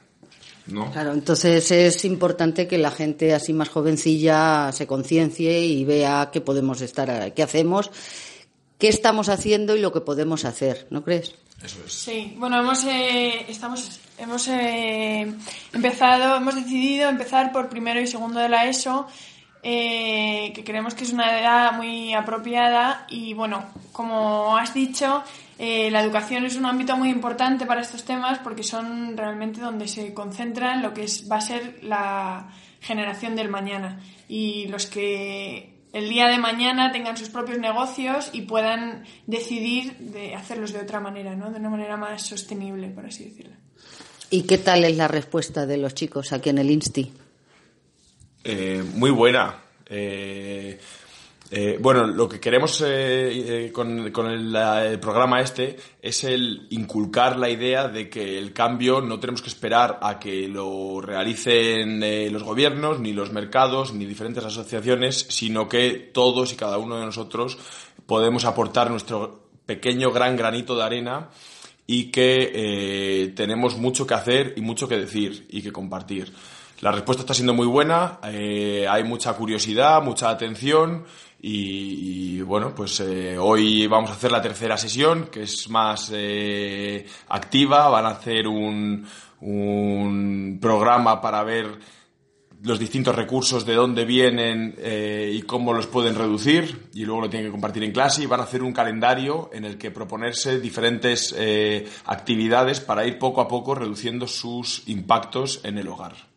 ¿no? 0.67 0.93
Claro, 0.93 1.15
entonces 1.15 1.71
es 1.71 2.05
importante 2.05 2.69
que 2.69 2.77
la 2.77 2.91
gente 2.91 3.33
así 3.33 3.55
más 3.55 3.71
jovencilla 3.71 4.71
se 4.73 4.87
conciencie 4.87 5.65
y 5.65 5.83
vea 5.87 6.29
qué 6.31 6.43
podemos 6.43 6.83
estar, 6.83 7.33
qué 7.33 7.43
hacemos, 7.43 7.91
qué 8.83 8.89
estamos 8.89 9.29
haciendo 9.29 9.77
y 9.77 9.81
lo 9.81 9.93
que 9.93 10.01
podemos 10.01 10.45
hacer, 10.45 10.89
¿no 10.91 11.05
crees? 11.05 11.37
Eso 11.65 11.79
es. 11.87 11.93
Sí, 11.93 12.35
bueno, 12.37 12.59
hemos, 12.59 12.83
eh, 12.83 13.47
estamos, 13.49 14.01
hemos 14.19 14.49
eh, 14.49 15.33
empezado, 15.73 16.35
hemos 16.35 16.57
decidido 16.57 17.09
empezar 17.09 17.53
por 17.53 17.69
primero 17.69 18.01
y 18.01 18.09
segundo 18.09 18.41
de 18.41 18.49
la 18.49 18.67
ESO, 18.67 19.07
eh, 19.63 20.51
que 20.53 20.65
creemos 20.65 20.95
que 20.95 21.05
es 21.05 21.13
una 21.13 21.39
edad 21.39 21.75
muy 21.75 22.13
apropiada 22.13 23.07
y 23.09 23.35
bueno, 23.35 23.67
como 23.93 24.57
has 24.57 24.75
dicho, 24.75 25.23
eh, 25.61 25.89
la 25.93 26.03
educación 26.03 26.45
es 26.45 26.57
un 26.57 26.67
ámbito 26.67 26.97
muy 26.97 27.11
importante 27.11 27.67
para 27.67 27.83
estos 27.83 28.03
temas 28.03 28.41
porque 28.41 28.65
son 28.65 29.17
realmente 29.17 29.61
donde 29.61 29.87
se 29.87 30.13
concentran 30.13 30.83
lo 30.83 30.93
que 30.93 31.05
es, 31.05 31.31
va 31.31 31.37
a 31.37 31.41
ser 31.41 31.79
la 31.85 32.49
generación 32.81 33.37
del 33.37 33.49
mañana 33.49 34.01
y 34.27 34.67
los 34.67 34.87
que 34.87 35.72
el 35.93 36.09
día 36.09 36.29
de 36.29 36.39
mañana 36.39 36.91
tengan 36.93 37.17
sus 37.17 37.29
propios 37.29 37.59
negocios 37.59 38.31
y 38.33 38.43
puedan 38.43 39.05
decidir 39.27 39.97
de 39.99 40.35
hacerlos 40.35 40.73
de 40.73 40.81
otra 40.81 41.01
manera, 41.01 41.35
¿no? 41.35 41.51
De 41.51 41.59
una 41.59 41.71
manera 41.71 41.97
más 41.97 42.23
sostenible, 42.23 42.89
por 42.89 43.07
así 43.07 43.25
decirlo. 43.25 43.55
¿Y 44.31 44.43
qué 44.43 44.59
tal 44.59 44.85
es 44.85 44.97
la 44.97 45.09
respuesta 45.09 45.67
de 45.67 45.77
los 45.77 45.95
chicos 45.95 46.33
aquí 46.33 46.49
en 46.49 46.59
el 46.59 46.71
Insti? 46.71 47.13
Eh, 48.45 48.83
muy 48.95 49.11
buena. 49.11 49.63
Eh, 49.87 50.81
eh, 51.55 51.77
bueno, 51.79 52.07
lo 52.07 52.27
que 52.31 52.41
queremos 52.41 52.81
eh, 52.81 53.67
eh, 53.67 53.73
con, 53.73 53.99
el, 54.09 54.57
el, 54.57 54.99
programa 54.99 55.43
este 55.43 55.77
es 56.01 56.25
el 56.25 56.67
inculcar 56.71 57.37
la 57.37 57.51
idea 57.51 57.89
de 57.89 58.09
que 58.09 58.39
el 58.39 58.55
cambio 58.55 59.03
no 59.03 59.21
tenemos 59.21 59.43
que 59.43 59.51
esperar 59.51 59.99
a 60.01 60.19
que 60.19 60.49
lo 60.49 61.03
realicen 61.03 62.01
los 62.33 62.43
gobiernos, 62.43 63.01
ni 63.01 63.13
los 63.13 63.33
mercados, 63.33 63.93
ni 63.93 64.07
diferentes 64.07 64.43
asociaciones, 64.43 65.27
sino 65.29 65.69
que 65.69 65.91
todos 66.15 66.55
y 66.55 66.57
cada 66.57 66.79
uno 66.79 66.99
de 66.99 67.05
nosotros 67.05 67.59
podemos 68.07 68.47
aportar 68.47 68.91
nuestro 68.91 69.51
pequeño 69.67 70.11
gran 70.11 70.39
granito 70.39 70.75
de 70.75 70.85
arena 70.85 71.29
y 71.87 72.11
que 72.11 73.31
tenemos 73.37 73.77
mucho 73.77 74.07
que 74.07 74.15
hacer 74.15 74.55
y 74.57 74.63
mucho 74.63 74.89
que 74.89 74.97
decir 74.97 75.47
y 75.51 75.61
que 75.61 75.71
compartir. 75.71 76.33
La 76.81 76.91
respuesta 76.91 77.23
está 77.23 77.35
siendo 77.35 77.55
muy 77.55 77.67
buena, 77.67 78.19
hay 78.23 79.05
mucha 79.05 79.35
curiosidad, 79.35 80.03
mucha 80.03 80.31
atención 80.31 81.05
y, 81.45 82.41
bueno, 82.43 82.73
pues 82.73 83.01
eh, 83.01 83.37
hoy 83.37 83.89
vamos 83.89 84.11
a 84.11 84.13
hacer 84.13 84.31
la 84.31 84.41
tercera 84.41 84.77
sesión 84.77 85.27
que 85.27 85.43
es 85.43 85.69
más 85.69 86.13
eh, 86.15 87.05
activa, 87.31 87.89
van 87.89 88.07
a 88.07 88.11
hacer 88.11 88.47
un, 88.47 89.05
un 89.41 90.59
programa 90.63 91.21
para 91.21 91.43
ver 91.43 91.81
los 92.63 92.79
distintos 92.79 93.17
recursos, 93.17 93.67
de 93.67 93.75
dónde 93.75 94.05
vienen 94.05 94.77
eh, 94.79 95.33
y 95.35 95.43
cómo 95.43 95.73
los 95.73 95.89
pueden 95.89 96.15
reducir, 96.15 96.91
y 96.95 97.05
luego 97.05 97.23
lo 97.23 97.29
tienen 97.29 97.49
que 97.49 97.53
compartir 97.53 97.83
en 97.83 97.91
clase, 97.91 98.23
y 98.23 98.27
van 98.27 98.39
a 98.39 98.45
hacer 98.45 98.63
un 98.63 98.73
calendario 98.73 99.51
en 99.53 99.65
el 99.65 99.79
que 99.79 99.91
proponerse 99.91 100.61
diferentes 100.61 101.35
actividades 102.05 102.79
para 102.79 103.05
ir 103.05 103.19
poco 103.19 103.41
a 103.41 103.49
poco 103.49 103.75
reduciendo 103.75 104.29
sus 104.29 104.85
impactos 104.87 105.61
en 105.65 105.79
el 105.79 105.89
hogar. 105.89 106.32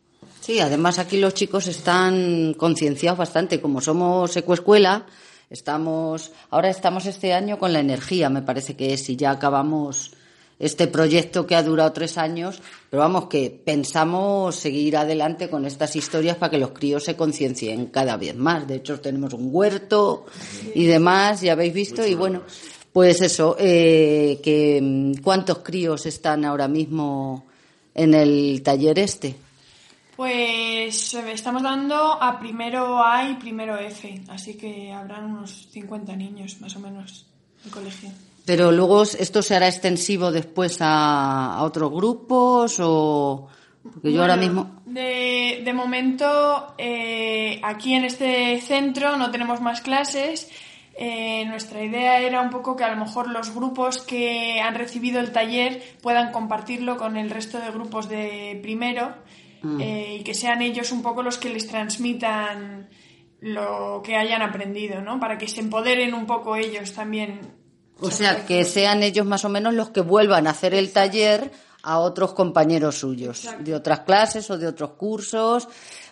Sí, 0.45 0.59
además 0.59 0.99
aquí 0.99 1.17
los 1.17 1.33
chicos 1.33 1.65
están 1.65 2.53
concienciados 2.53 3.17
bastante, 3.17 3.59
como 3.59 3.81
somos 3.81 4.37
ecoescuela, 4.37 5.07
estamos, 5.49 6.33
ahora 6.51 6.69
estamos 6.69 7.07
este 7.07 7.33
año 7.33 7.57
con 7.57 7.73
la 7.73 7.79
energía, 7.79 8.29
me 8.29 8.43
parece 8.43 8.75
que 8.75 8.93
es, 8.93 9.09
y 9.09 9.15
ya 9.15 9.31
acabamos 9.31 10.11
este 10.59 10.85
proyecto 10.85 11.47
que 11.47 11.55
ha 11.55 11.63
durado 11.63 11.93
tres 11.93 12.19
años, 12.19 12.61
pero 12.91 13.01
vamos, 13.01 13.25
que 13.25 13.49
pensamos 13.49 14.55
seguir 14.55 14.97
adelante 14.97 15.49
con 15.49 15.65
estas 15.65 15.95
historias 15.95 16.37
para 16.37 16.51
que 16.51 16.59
los 16.59 16.73
críos 16.73 17.05
se 17.05 17.15
conciencien 17.15 17.87
cada 17.87 18.15
vez 18.15 18.35
más. 18.35 18.67
De 18.67 18.75
hecho, 18.75 18.99
tenemos 18.99 19.33
un 19.33 19.49
huerto 19.51 20.27
y 20.75 20.85
demás, 20.85 21.41
ya 21.41 21.53
habéis 21.53 21.73
visto, 21.73 22.05
y 22.05 22.13
bueno, 22.13 22.43
pues 22.93 23.19
eso, 23.19 23.55
eh, 23.57 24.39
que, 24.43 24.79
mm, 24.79 25.23
¿cuántos 25.23 25.63
críos 25.63 26.05
están 26.05 26.45
ahora 26.45 26.67
mismo 26.67 27.47
en 27.95 28.13
el 28.13 28.61
taller 28.61 28.99
este? 28.99 29.44
Pues 30.15 31.13
eh, 31.13 31.31
estamos 31.31 31.61
dando 31.61 32.21
a 32.21 32.39
primero 32.39 33.03
A 33.03 33.29
y 33.29 33.35
primero 33.35 33.77
F, 33.77 34.21
así 34.29 34.55
que 34.55 34.91
habrán 34.91 35.25
unos 35.25 35.67
50 35.71 36.15
niños 36.15 36.61
más 36.61 36.75
o 36.75 36.79
menos 36.79 37.25
en 37.63 37.71
colegio. 37.71 38.09
Pero 38.45 38.71
luego 38.71 39.03
esto 39.03 39.41
se 39.41 39.55
hará 39.55 39.67
extensivo 39.67 40.31
después 40.31 40.77
a, 40.79 41.55
a 41.55 41.63
otros 41.63 41.91
grupos 41.91 42.77
o 42.79 43.47
porque 43.83 44.11
yo 44.11 44.21
ahora 44.21 44.35
Bueno, 44.35 44.53
mismo 44.53 44.81
De, 44.85 45.61
de 45.63 45.73
momento, 45.73 46.73
eh, 46.77 47.59
aquí 47.63 47.93
en 47.93 48.05
este 48.05 48.59
centro 48.61 49.15
no 49.17 49.31
tenemos 49.31 49.61
más 49.61 49.81
clases. 49.81 50.49
Eh, 50.97 51.43
nuestra 51.45 51.83
idea 51.83 52.19
era 52.19 52.41
un 52.41 52.49
poco 52.49 52.75
que 52.75 52.83
a 52.85 52.95
lo 52.95 53.03
mejor 53.03 53.27
los 53.27 53.53
grupos 53.53 54.01
que 54.01 54.61
han 54.61 54.75
recibido 54.75 55.19
el 55.19 55.33
taller 55.33 55.83
puedan 56.01 56.31
compartirlo 56.31 56.97
con 56.97 57.17
el 57.17 57.29
resto 57.29 57.59
de 57.59 57.69
grupos 57.71 58.07
de 58.07 58.57
primero 58.63 59.13
Mm. 59.65 59.81
eh, 59.81 60.17
y 60.19 60.23
que 60.23 60.35
sean 60.35 60.61
ellos 60.61 60.91
un 60.91 61.01
poco 61.01 61.23
los 61.23 61.39
que 61.39 61.49
les 61.49 61.67
transmitan 61.67 62.87
lo 63.41 64.01
que 64.03 64.15
hayan 64.15 64.43
aprendido, 64.43 65.01
¿no? 65.01 65.19
Para 65.19 65.39
que 65.39 65.47
se 65.47 65.61
empoderen 65.61 66.13
un 66.13 66.27
poco 66.27 66.55
ellos 66.55 66.93
también. 66.93 67.41
O 67.99 68.11
sea, 68.11 68.45
que 68.45 68.63
sean 68.63 69.01
ellos 69.01 69.25
más 69.25 69.43
o 69.43 69.49
menos 69.49 69.73
los 69.73 69.89
que 69.89 70.01
vuelvan 70.01 70.45
a 70.45 70.51
hacer 70.51 70.75
el 70.75 70.93
taller 70.93 71.51
a 71.81 71.97
otros 71.97 72.33
compañeros 72.33 72.99
suyos, 72.99 73.47
de 73.59 73.73
otras 73.73 74.01
clases 74.01 74.49
o 74.51 74.57
de 74.57 74.67
otros 74.67 74.91
cursos. 74.91 75.67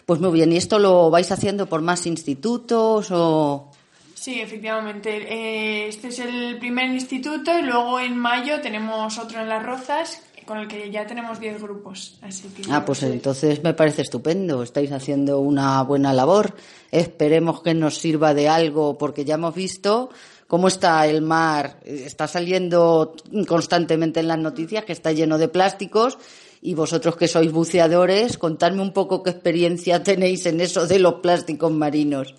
Pues 0.06 0.20
muy 0.20 0.32
bien, 0.32 0.52
¿y 0.52 0.58
esto 0.58 0.80
lo 0.80 1.12
vais 1.12 1.32
haciendo 1.32 1.68
por 1.68 1.82
más 1.82 2.08
institutos 2.08 3.10
o...? 3.12 3.70
Sí, 4.16 4.40
efectivamente. 4.40 5.10
Eh, 5.32 5.88
este 5.90 6.08
es 6.08 6.20
el 6.20 6.58
primer 6.58 6.90
instituto 6.90 7.58
y 7.58 7.62
luego 7.62 8.00
en 8.00 8.18
mayo 8.18 8.62
tenemos 8.62 9.20
otro 9.20 9.42
en 9.42 9.50
Las 9.50 9.64
Rozas 9.64 10.24
con 10.46 10.58
el 10.58 10.68
que 10.68 10.90
ya 10.92 11.06
tenemos 11.06 11.40
10 11.40 11.62
grupos. 11.62 12.18
Así 12.22 12.48
que 12.50 12.64
Ah, 12.70 12.84
pues 12.86 13.04
entonces 13.04 13.64
me 13.64 13.74
parece 13.74 14.02
estupendo. 14.02 14.64
Estáis 14.64 14.92
haciendo 14.92 15.40
una 15.40 15.82
buena 15.84 16.14
labor. 16.14 16.54
Esperemos 16.92 17.62
que 17.62 17.74
nos 17.74 17.98
sirva 17.98 18.34
de 18.34 18.50
algo, 18.50 18.98
porque 18.98 19.26
ya 19.26 19.36
hemos 19.36 19.56
visto 19.56 20.10
cómo 20.48 20.68
está 20.68 21.06
el 21.08 21.22
mar. 21.22 21.80
Está 21.84 22.28
saliendo 22.28 23.16
constantemente 23.48 24.20
en 24.20 24.28
las 24.28 24.40
noticias 24.40 24.86
que 24.86 24.94
está 24.94 25.12
lleno 25.12 25.38
de 25.38 25.48
plásticos. 25.48 26.18
Y 26.62 26.76
vosotros 26.76 27.18
que 27.18 27.28
sois 27.28 27.52
buceadores, 27.52 28.38
contadme 28.38 28.82
un 28.82 28.94
poco 28.94 29.22
qué 29.22 29.32
experiencia 29.32 30.04
tenéis 30.10 30.46
en 30.46 30.62
eso 30.62 30.88
de 30.88 31.00
los 31.00 31.16
plásticos 31.16 31.72
marinos. 31.72 32.36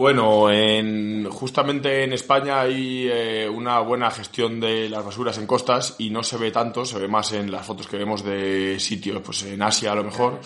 Bueno, 0.00 0.50
en, 0.50 1.28
justamente 1.28 2.04
en 2.04 2.14
España 2.14 2.62
hay 2.62 3.06
eh, 3.06 3.46
una 3.46 3.80
buena 3.80 4.10
gestión 4.10 4.58
de 4.58 4.88
las 4.88 5.04
basuras 5.04 5.36
en 5.36 5.46
costas 5.46 5.96
y 5.98 6.08
no 6.08 6.22
se 6.22 6.38
ve 6.38 6.50
tanto, 6.50 6.86
se 6.86 6.98
ve 6.98 7.06
más 7.06 7.34
en 7.34 7.52
las 7.52 7.66
fotos 7.66 7.86
que 7.86 7.98
vemos 7.98 8.24
de 8.24 8.80
sitios, 8.80 9.20
pues 9.20 9.42
en 9.42 9.60
Asia 9.60 9.92
a 9.92 9.94
lo 9.94 10.02
mejor, 10.02 10.40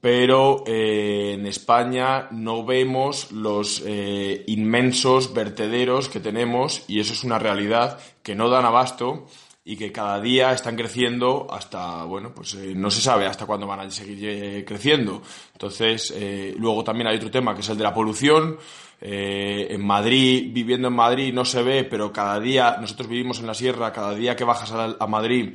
pero 0.00 0.64
eh, 0.66 1.32
en 1.34 1.46
España 1.46 2.28
no 2.30 2.64
vemos 2.64 3.32
los 3.32 3.82
eh, 3.84 4.44
inmensos 4.46 5.34
vertederos 5.34 6.08
que 6.08 6.20
tenemos 6.20 6.82
y 6.88 6.98
eso 6.98 7.12
es 7.12 7.22
una 7.22 7.38
realidad 7.38 7.98
que 8.22 8.34
no 8.34 8.48
dan 8.48 8.64
abasto 8.64 9.26
y 9.68 9.76
que 9.76 9.90
cada 9.90 10.20
día 10.20 10.52
están 10.52 10.76
creciendo 10.76 11.48
hasta, 11.50 12.04
bueno, 12.04 12.32
pues 12.32 12.54
eh, 12.54 12.72
no 12.76 12.88
se 12.88 13.00
sabe 13.00 13.26
hasta 13.26 13.46
cuándo 13.46 13.66
van 13.66 13.80
a 13.80 13.90
seguir 13.90 14.20
eh, 14.22 14.64
creciendo. 14.64 15.20
Entonces, 15.52 16.14
eh, 16.16 16.54
luego 16.56 16.84
también 16.84 17.08
hay 17.08 17.16
otro 17.16 17.32
tema 17.32 17.52
que 17.52 17.62
es 17.62 17.68
el 17.68 17.76
de 17.76 17.82
la 17.82 17.92
polución. 17.92 18.58
Eh, 19.00 19.68
en 19.70 19.84
Madrid, 19.84 20.50
viviendo 20.52 20.88
en 20.88 20.94
Madrid, 20.94 21.32
no 21.32 21.44
se 21.44 21.62
ve, 21.62 21.84
pero 21.84 22.12
cada 22.12 22.40
día, 22.40 22.78
nosotros 22.80 23.08
vivimos 23.08 23.40
en 23.40 23.46
la 23.46 23.54
sierra, 23.54 23.92
cada 23.92 24.14
día 24.14 24.36
que 24.36 24.44
bajas 24.44 24.72
a, 24.72 24.96
a 24.98 25.06
Madrid 25.06 25.54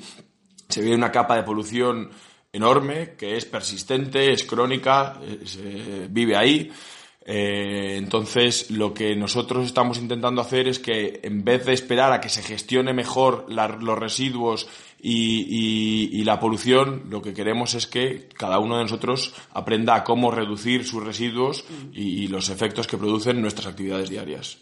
se 0.69 0.81
ve 0.81 0.95
una 0.95 1.11
capa 1.11 1.35
de 1.35 1.43
polución 1.43 2.09
enorme, 2.53 3.15
que 3.17 3.37
es 3.37 3.45
persistente, 3.45 4.31
es 4.31 4.43
crónica, 4.43 5.19
eh, 5.21 5.39
se 5.45 6.07
vive 6.09 6.35
ahí. 6.35 6.71
Eh, 7.23 7.97
entonces, 7.97 8.71
lo 8.71 8.93
que 8.93 9.15
nosotros 9.15 9.65
estamos 9.65 9.97
intentando 9.99 10.41
hacer 10.41 10.67
es 10.67 10.79
que 10.79 11.19
en 11.23 11.43
vez 11.43 11.65
de 11.65 11.73
esperar 11.73 12.11
a 12.11 12.19
que 12.19 12.29
se 12.29 12.41
gestione 12.41 12.93
mejor 12.93 13.45
los 13.49 13.99
residuos 13.99 14.67
y, 15.03 16.23
la 16.23 16.39
polución, 16.39 17.03
lo 17.09 17.21
que 17.21 17.33
queremos 17.33 17.73
es 17.73 17.87
que 17.87 18.29
cada 18.37 18.59
uno 18.59 18.77
de 18.77 18.83
nosotros 18.83 19.33
aprenda 19.53 19.95
a 19.95 20.03
cómo 20.03 20.31
reducir 20.31 20.85
sus 20.85 21.03
residuos 21.03 21.65
y, 21.93 22.23
y 22.23 22.27
los 22.27 22.49
efectos 22.49 22.87
que 22.87 22.97
producen 22.97 23.41
nuestras 23.41 23.67
actividades 23.67 24.09
diarias. 24.09 24.59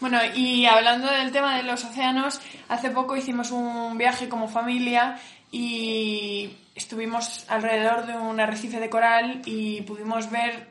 Bueno, 0.00 0.18
y 0.36 0.66
hablando 0.66 1.10
del 1.10 1.32
tema 1.32 1.56
de 1.56 1.64
los 1.64 1.84
océanos, 1.84 2.40
hace 2.68 2.90
poco 2.90 3.16
hicimos 3.16 3.50
un 3.50 3.98
viaje 3.98 4.28
como 4.28 4.46
familia 4.46 5.18
y 5.50 6.50
estuvimos 6.74 7.44
alrededor 7.48 8.06
de 8.06 8.16
un 8.16 8.38
arrecife 8.38 8.78
de 8.78 8.90
coral 8.90 9.42
y 9.44 9.82
pudimos 9.82 10.30
ver 10.30 10.68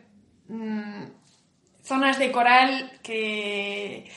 mm, 0.47 1.03
zonas 1.83 2.19
de 2.19 2.31
coral 2.31 2.91
que 3.03 4.09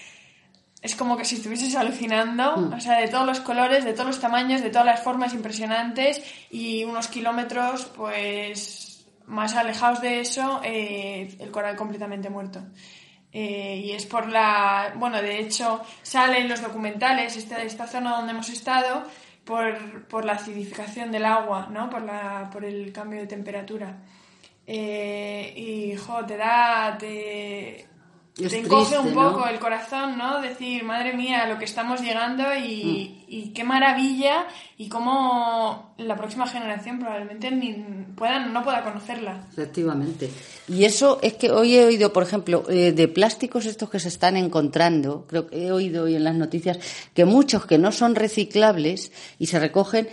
es 0.82 0.94
como 0.96 1.16
que 1.16 1.24
si 1.24 1.36
estuvieses 1.36 1.74
alucinando, 1.76 2.56
Mm. 2.56 2.72
o 2.74 2.80
sea, 2.80 2.98
de 3.00 3.08
todos 3.08 3.26
los 3.26 3.40
colores, 3.40 3.84
de 3.84 3.92
todos 3.92 4.06
los 4.06 4.20
tamaños, 4.20 4.62
de 4.62 4.70
todas 4.70 4.86
las 4.86 5.02
formas 5.02 5.34
impresionantes 5.34 6.22
y 6.50 6.84
unos 6.84 7.08
kilómetros, 7.08 7.84
pues, 7.96 9.06
más 9.26 9.54
alejados 9.56 10.00
de 10.00 10.20
eso, 10.20 10.60
eh, 10.64 11.36
el 11.38 11.50
coral 11.50 11.76
completamente 11.76 12.30
muerto. 12.30 12.60
Eh, 13.32 13.82
y 13.84 13.92
es 13.92 14.06
por 14.06 14.28
la, 14.28 14.92
bueno, 14.96 15.22
de 15.22 15.38
hecho, 15.38 15.82
sale 16.02 16.40
en 16.40 16.48
los 16.48 16.60
documentales 16.62 17.36
esta, 17.36 17.62
esta 17.62 17.86
zona 17.86 18.16
donde 18.16 18.32
hemos 18.32 18.48
estado 18.48 19.04
por, 19.44 20.06
por 20.08 20.24
la 20.24 20.32
acidificación 20.32 21.12
del 21.12 21.24
agua, 21.26 21.68
¿no? 21.70 21.88
Por, 21.90 22.02
la, 22.02 22.48
por 22.52 22.64
el 22.64 22.92
cambio 22.92 23.20
de 23.20 23.26
temperatura. 23.28 23.98
Eh, 24.66 25.52
y, 25.56 25.96
jo, 25.96 26.24
te 26.26 26.36
da, 26.36 26.96
te, 26.98 27.86
Es 28.44 28.52
te 28.52 28.58
encoge 28.58 28.96
triste, 28.96 29.08
un 29.08 29.14
¿no? 29.14 29.32
poco 29.32 29.46
el 29.48 29.58
corazón, 29.58 30.16
¿no? 30.18 30.40
Decir, 30.40 30.84
madre 30.84 31.12
mía, 31.14 31.46
lo 31.46 31.58
que 31.58 31.64
estamos 31.64 32.00
llegando 32.00 32.42
Mm. 32.44 32.64
y, 32.64 33.24
y 33.28 33.48
qué 33.54 33.64
maravilla 33.64 34.46
y 34.78 34.88
cómo 34.88 35.94
la 35.98 36.16
próxima 36.16 36.46
generación 36.46 36.98
probablemente 36.98 37.50
ni 37.50 37.72
pueda, 38.16 38.40
no 38.46 38.62
pueda 38.64 38.82
conocerla. 38.82 39.44
Efectivamente. 39.50 40.30
Y 40.68 40.84
eso 40.84 41.18
es 41.22 41.34
que 41.34 41.50
hoy 41.50 41.76
he 41.76 41.84
oído, 41.84 42.12
por 42.12 42.22
ejemplo, 42.22 42.64
eh, 42.68 42.92
de 42.92 43.08
plásticos 43.08 43.66
estos 43.66 43.90
que 43.90 44.00
se 44.00 44.08
están 44.08 44.36
encontrando, 44.36 45.26
creo 45.28 45.46
que 45.46 45.66
he 45.66 45.72
oído 45.72 46.04
hoy 46.04 46.14
en 46.16 46.24
las 46.24 46.34
noticias, 46.34 46.78
que 47.14 47.24
muchos 47.24 47.66
que 47.66 47.78
no 47.78 47.92
son 47.92 48.14
reciclables 48.14 49.12
y 49.38 49.46
se 49.46 49.58
recogen, 49.58 50.08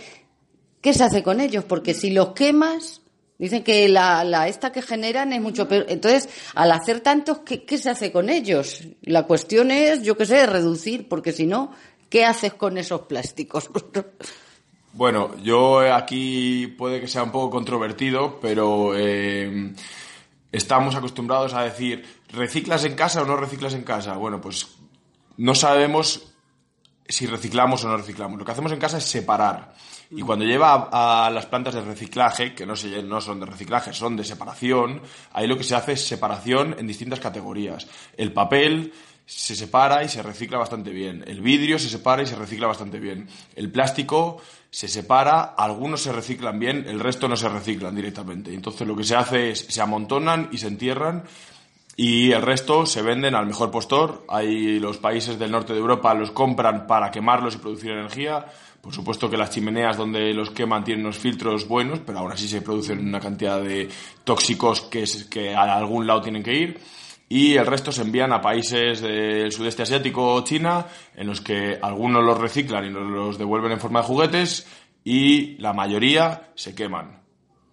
¿qué 0.80 0.92
se 0.94 1.04
hace 1.04 1.22
con 1.22 1.40
ellos? 1.40 1.64
Porque 1.64 1.94
si 1.94 2.10
los 2.10 2.28
quemas, 2.28 3.00
dicen 3.38 3.62
que 3.62 3.88
la, 3.88 4.24
la 4.24 4.48
esta 4.48 4.72
que 4.72 4.82
generan 4.82 5.32
es 5.32 5.40
mucho 5.40 5.68
peor. 5.68 5.86
Entonces, 5.88 6.28
al 6.54 6.72
hacer 6.72 7.00
tantos, 7.00 7.38
¿qué, 7.40 7.64
qué 7.64 7.78
se 7.78 7.90
hace 7.90 8.12
con 8.12 8.28
ellos? 8.28 8.82
La 9.02 9.24
cuestión 9.24 9.70
es, 9.70 10.02
yo 10.02 10.16
qué 10.16 10.26
sé, 10.26 10.46
reducir, 10.46 11.08
porque 11.08 11.32
si 11.32 11.46
no, 11.46 11.72
¿qué 12.10 12.24
haces 12.24 12.54
con 12.54 12.78
esos 12.78 13.02
plásticos? 13.02 13.70
Bueno, 14.94 15.36
yo 15.44 15.94
aquí 15.94 16.66
puede 16.66 17.00
que 17.00 17.06
sea 17.06 17.22
un 17.22 17.30
poco 17.30 17.50
controvertido, 17.50 18.40
pero 18.40 18.96
eh, 18.96 19.72
estamos 20.50 20.96
acostumbrados 20.96 21.54
a 21.54 21.62
decir, 21.62 22.04
¿reciclas 22.32 22.84
en 22.84 22.94
casa 22.94 23.22
o 23.22 23.24
no 23.24 23.36
reciclas 23.36 23.74
en 23.74 23.84
casa? 23.84 24.16
Bueno, 24.16 24.40
pues 24.40 24.66
no 25.36 25.54
sabemos 25.54 26.34
si 27.08 27.26
reciclamos 27.26 27.82
o 27.84 27.88
no 27.88 27.96
reciclamos. 27.96 28.38
Lo 28.38 28.44
que 28.44 28.52
hacemos 28.52 28.72
en 28.72 28.78
casa 28.78 28.98
es 28.98 29.04
separar. 29.04 29.72
Y 30.10 30.22
cuando 30.22 30.44
lleva 30.44 30.88
a, 30.92 31.30
las 31.30 31.46
plantas 31.46 31.74
de 31.74 31.82
reciclaje, 31.82 32.54
que 32.54 32.64
no, 32.66 32.76
se- 32.76 33.02
no 33.02 33.20
son 33.20 33.40
de 33.40 33.46
reciclaje, 33.46 33.92
son 33.92 34.16
de 34.16 34.24
separación, 34.24 35.02
ahí 35.32 35.46
lo 35.46 35.56
que 35.56 35.64
se 35.64 35.74
hace 35.74 35.92
es 35.92 36.06
separación 36.06 36.74
en 36.78 36.86
distintas 36.86 37.20
categorías. 37.20 37.86
El 38.16 38.32
papel 38.32 38.92
se 39.26 39.54
separa 39.54 40.02
y 40.04 40.08
se 40.08 40.22
recicla 40.22 40.56
bastante 40.56 40.90
bien. 40.90 41.22
El 41.26 41.42
vidrio 41.42 41.78
se 41.78 41.90
separa 41.90 42.22
y 42.22 42.26
se 42.26 42.36
recicla 42.36 42.66
bastante 42.66 42.98
bien. 42.98 43.28
El 43.54 43.70
plástico 43.70 44.40
se 44.70 44.88
separa, 44.88 45.40
algunos 45.56 46.02
se 46.02 46.12
reciclan 46.12 46.58
bien, 46.58 46.86
el 46.88 47.00
resto 47.00 47.28
no 47.28 47.36
se 47.36 47.48
reciclan 47.50 47.94
directamente. 47.94 48.54
Entonces 48.54 48.86
lo 48.88 48.96
que 48.96 49.04
se 49.04 49.16
hace 49.16 49.50
es 49.50 49.66
se 49.68 49.80
amontonan 49.82 50.48
y 50.52 50.56
se 50.58 50.68
entierran 50.68 51.24
y 52.00 52.30
el 52.30 52.42
resto 52.42 52.86
se 52.86 53.02
venden 53.02 53.34
al 53.34 53.46
mejor 53.46 53.72
postor. 53.72 54.24
Hay 54.28 54.78
los 54.78 54.98
países 54.98 55.36
del 55.36 55.50
norte 55.50 55.72
de 55.72 55.80
Europa 55.80 56.14
los 56.14 56.30
compran 56.30 56.86
para 56.86 57.10
quemarlos 57.10 57.56
y 57.56 57.58
producir 57.58 57.90
energía. 57.90 58.46
Por 58.80 58.94
supuesto 58.94 59.28
que 59.28 59.36
las 59.36 59.50
chimeneas 59.50 59.96
donde 59.96 60.32
los 60.32 60.50
queman 60.50 60.84
tienen 60.84 61.04
unos 61.04 61.18
filtros 61.18 61.66
buenos, 61.66 61.98
pero 62.06 62.20
aún 62.20 62.30
así 62.30 62.46
se 62.46 62.62
producen 62.62 63.00
una 63.00 63.18
cantidad 63.18 63.60
de 63.60 63.88
tóxicos 64.22 64.82
que, 64.82 65.04
que 65.28 65.52
a 65.56 65.74
algún 65.74 66.06
lado 66.06 66.22
tienen 66.22 66.44
que 66.44 66.54
ir. 66.54 66.80
y 67.28 67.56
el 67.56 67.66
resto 67.66 67.90
se 67.90 68.02
envían 68.02 68.32
a 68.32 68.40
países 68.40 69.00
del 69.00 69.50
sudeste 69.50 69.82
asiático 69.82 70.34
o 70.34 70.44
China, 70.44 70.86
en 71.16 71.26
los 71.26 71.40
que 71.40 71.80
algunos 71.82 72.22
los 72.22 72.38
reciclan 72.38 72.84
y 72.84 72.90
los 72.90 73.38
devuelven 73.38 73.72
en 73.72 73.80
forma 73.80 74.02
de 74.02 74.06
juguetes 74.06 74.68
y 75.02 75.56
la 75.58 75.72
mayoría 75.72 76.52
se 76.54 76.76
queman 76.76 77.17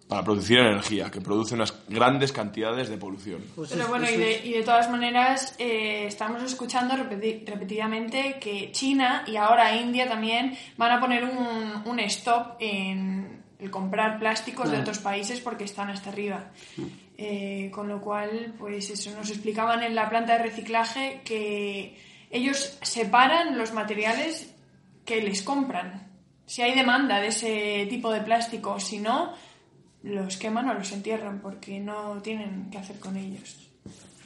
para 0.08 0.22
producir 0.22 0.58
energía, 0.58 1.10
que 1.10 1.20
produce 1.20 1.54
unas 1.54 1.74
grandes 1.88 2.30
cantidades 2.32 2.88
de 2.88 2.96
polución. 2.96 3.42
Pero 3.68 3.88
bueno, 3.88 4.08
y 4.08 4.16
de, 4.16 4.46
y 4.46 4.52
de 4.52 4.62
todas 4.62 4.88
maneras, 4.90 5.54
eh, 5.58 6.04
estamos 6.06 6.42
escuchando 6.44 6.94
repeti- 6.94 7.44
repetidamente 7.44 8.38
que 8.40 8.70
China 8.72 9.24
y 9.26 9.36
ahora 9.36 9.74
India 9.76 10.08
también 10.08 10.56
van 10.76 10.92
a 10.92 11.00
poner 11.00 11.24
un, 11.24 11.82
un 11.84 12.00
stop 12.00 12.56
en 12.60 13.42
el 13.58 13.70
comprar 13.70 14.18
plásticos 14.18 14.70
de 14.70 14.78
otros 14.78 14.98
países 14.98 15.40
porque 15.40 15.64
están 15.64 15.90
hasta 15.90 16.10
arriba. 16.10 16.50
Eh, 17.18 17.70
con 17.72 17.88
lo 17.88 18.00
cual, 18.00 18.54
pues 18.58 18.90
eso, 18.90 19.10
nos 19.16 19.30
explicaban 19.30 19.82
en 19.82 19.94
la 19.94 20.08
planta 20.10 20.36
de 20.36 20.42
reciclaje 20.44 21.22
que 21.24 21.96
ellos 22.30 22.78
separan 22.82 23.56
los 23.56 23.72
materiales 23.72 24.52
que 25.06 25.22
les 25.22 25.42
compran. 25.42 26.06
Si 26.44 26.60
hay 26.62 26.74
demanda 26.74 27.18
de 27.20 27.28
ese 27.28 27.86
tipo 27.88 28.12
de 28.12 28.20
plástico, 28.20 28.78
si 28.78 28.98
no, 28.98 29.32
los 30.06 30.36
queman 30.36 30.68
o 30.68 30.74
los 30.74 30.92
entierran 30.92 31.40
porque 31.40 31.78
no 31.80 32.20
tienen 32.22 32.68
qué 32.70 32.78
hacer 32.78 32.98
con 32.98 33.16
ellos. 33.16 33.56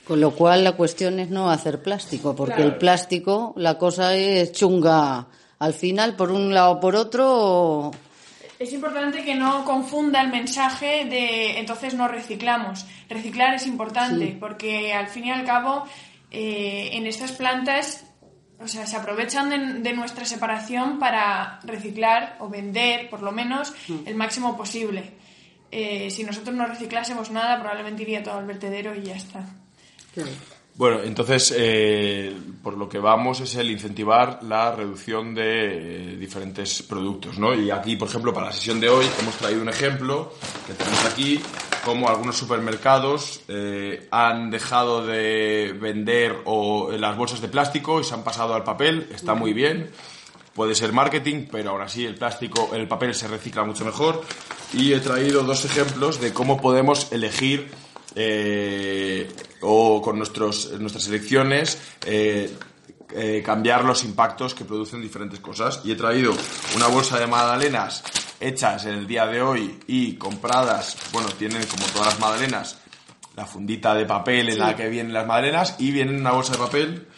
Con 0.06 0.20
lo 0.20 0.32
cual 0.32 0.64
la 0.64 0.72
cuestión 0.72 1.18
es 1.20 1.30
no 1.30 1.50
hacer 1.50 1.82
plástico, 1.82 2.34
porque 2.34 2.54
Claro. 2.54 2.70
el 2.70 2.76
plástico, 2.78 3.52
la 3.56 3.78
cosa 3.78 4.14
es 4.16 4.52
chunga. 4.52 5.26
Al 5.58 5.74
final, 5.74 6.16
por 6.16 6.30
un 6.32 6.52
lado 6.54 6.72
o 6.72 6.80
por 6.80 6.96
otro, 6.96 7.90
Es 8.58 8.72
importante 8.74 9.24
que 9.24 9.34
no 9.34 9.64
confunda 9.64 10.20
el 10.20 10.28
mensaje 10.28 11.06
de 11.06 11.58
entonces 11.58 11.94
no 11.94 12.08
reciclamos. 12.08 12.84
Reciclar 13.08 13.54
es 13.54 13.66
importante 13.66 14.26
Sí. 14.26 14.36
porque 14.38 14.92
al 14.92 15.06
fin 15.06 15.24
y 15.26 15.30
al 15.30 15.44
cabo 15.46 15.84
eh, 16.30 16.90
en 16.92 17.06
estas 17.06 17.32
plantas 17.32 18.04
o 18.62 18.68
sea, 18.68 18.86
se 18.86 18.94
aprovechan 18.96 19.48
de, 19.48 19.58
de 19.80 19.92
nuestra 19.94 20.26
separación 20.26 20.98
para 20.98 21.58
reciclar 21.64 22.36
o 22.40 22.50
vender 22.50 23.08
por 23.08 23.22
lo 23.22 23.32
menos 23.32 23.72
Mm. 23.88 23.94
el 24.06 24.14
máximo 24.14 24.54
posible. 24.58 25.14
Eh, 25.70 26.10
si 26.10 26.24
nosotros 26.24 26.54
no 26.54 26.66
reciclásemos 26.66 27.30
nada 27.30 27.58
probablemente 27.60 28.02
iría 28.02 28.22
todo 28.22 28.34
al 28.38 28.46
vertedero 28.46 28.94
y 28.94 29.02
ya 29.02 29.14
está. 29.14 29.44
Bueno, 30.80 31.02
entonces, 31.02 31.52
eh, 31.56 32.34
por 32.62 32.76
lo 32.78 32.88
que 32.88 32.98
vamos 32.98 33.40
es 33.40 33.54
el 33.56 33.70
incentivar 33.70 34.42
la 34.42 34.74
reducción 34.74 35.34
de 35.34 35.42
eh, 35.42 36.16
diferentes 36.16 36.82
productos, 36.82 37.38
¿no? 37.38 37.52
Y 37.52 37.70
aquí, 37.70 37.96
por 37.96 38.08
ejemplo, 38.08 38.32
para 38.32 38.46
la 38.46 38.52
sesión 38.52 38.80
de 38.80 38.88
hoy 38.88 39.04
hemos 39.20 39.36
traído 39.36 39.60
un 39.60 39.68
ejemplo 39.68 40.32
que 40.66 40.72
tenemos 40.72 41.04
aquí, 41.04 41.38
como 41.84 42.08
algunos 42.08 42.36
supermercados 42.36 43.42
eh, 43.48 44.08
han 44.10 44.50
dejado 44.50 45.06
de 45.06 45.76
vender 45.78 46.36
o, 46.46 46.90
las 46.92 47.14
bolsas 47.14 47.42
de 47.42 47.48
plástico 47.48 48.00
y 48.00 48.04
se 48.04 48.14
han 48.14 48.24
pasado 48.24 48.54
al 48.54 48.64
papel, 48.64 49.06
está 49.12 49.34
muy 49.34 49.52
bien. 49.52 49.90
Puede 50.60 50.74
ser 50.74 50.92
marketing, 50.92 51.46
pero 51.50 51.70
aún 51.70 51.80
así 51.80 52.04
el 52.04 52.16
plástico, 52.16 52.72
el 52.74 52.86
papel 52.86 53.14
se 53.14 53.26
recicla 53.26 53.64
mucho 53.64 53.82
mejor. 53.82 54.22
Y 54.74 54.92
he 54.92 55.00
traído 55.00 55.42
dos 55.42 55.64
ejemplos 55.64 56.20
de 56.20 56.34
cómo 56.34 56.60
podemos 56.60 57.10
elegir 57.12 57.70
eh, 58.14 59.26
o 59.62 60.02
con 60.02 60.18
nuestros, 60.18 60.72
nuestras 60.78 61.08
elecciones 61.08 61.78
eh, 62.04 62.54
eh, 63.14 63.42
cambiar 63.42 63.86
los 63.86 64.04
impactos 64.04 64.54
que 64.54 64.66
producen 64.66 65.00
diferentes 65.00 65.40
cosas. 65.40 65.80
Y 65.82 65.92
he 65.92 65.94
traído 65.94 66.34
una 66.76 66.88
bolsa 66.88 67.18
de 67.18 67.26
magdalenas 67.26 68.04
hechas 68.38 68.84
en 68.84 68.96
el 68.96 69.06
día 69.06 69.24
de 69.24 69.40
hoy 69.40 69.80
y 69.86 70.16
compradas, 70.16 70.94
bueno, 71.10 71.30
tienen 71.38 71.64
como 71.68 71.86
todas 71.86 72.08
las 72.08 72.20
magdalenas 72.20 72.76
la 73.34 73.46
fundita 73.46 73.94
de 73.94 74.04
papel 74.04 74.48
en 74.50 74.54
Sí. 74.56 74.60
la 74.60 74.76
que 74.76 74.90
vienen 74.90 75.14
las 75.14 75.26
magdalenas 75.26 75.76
y 75.78 75.90
vienen 75.90 76.16
en 76.16 76.20
una 76.20 76.32
bolsa 76.32 76.52
de 76.52 76.58
papel 76.58 77.08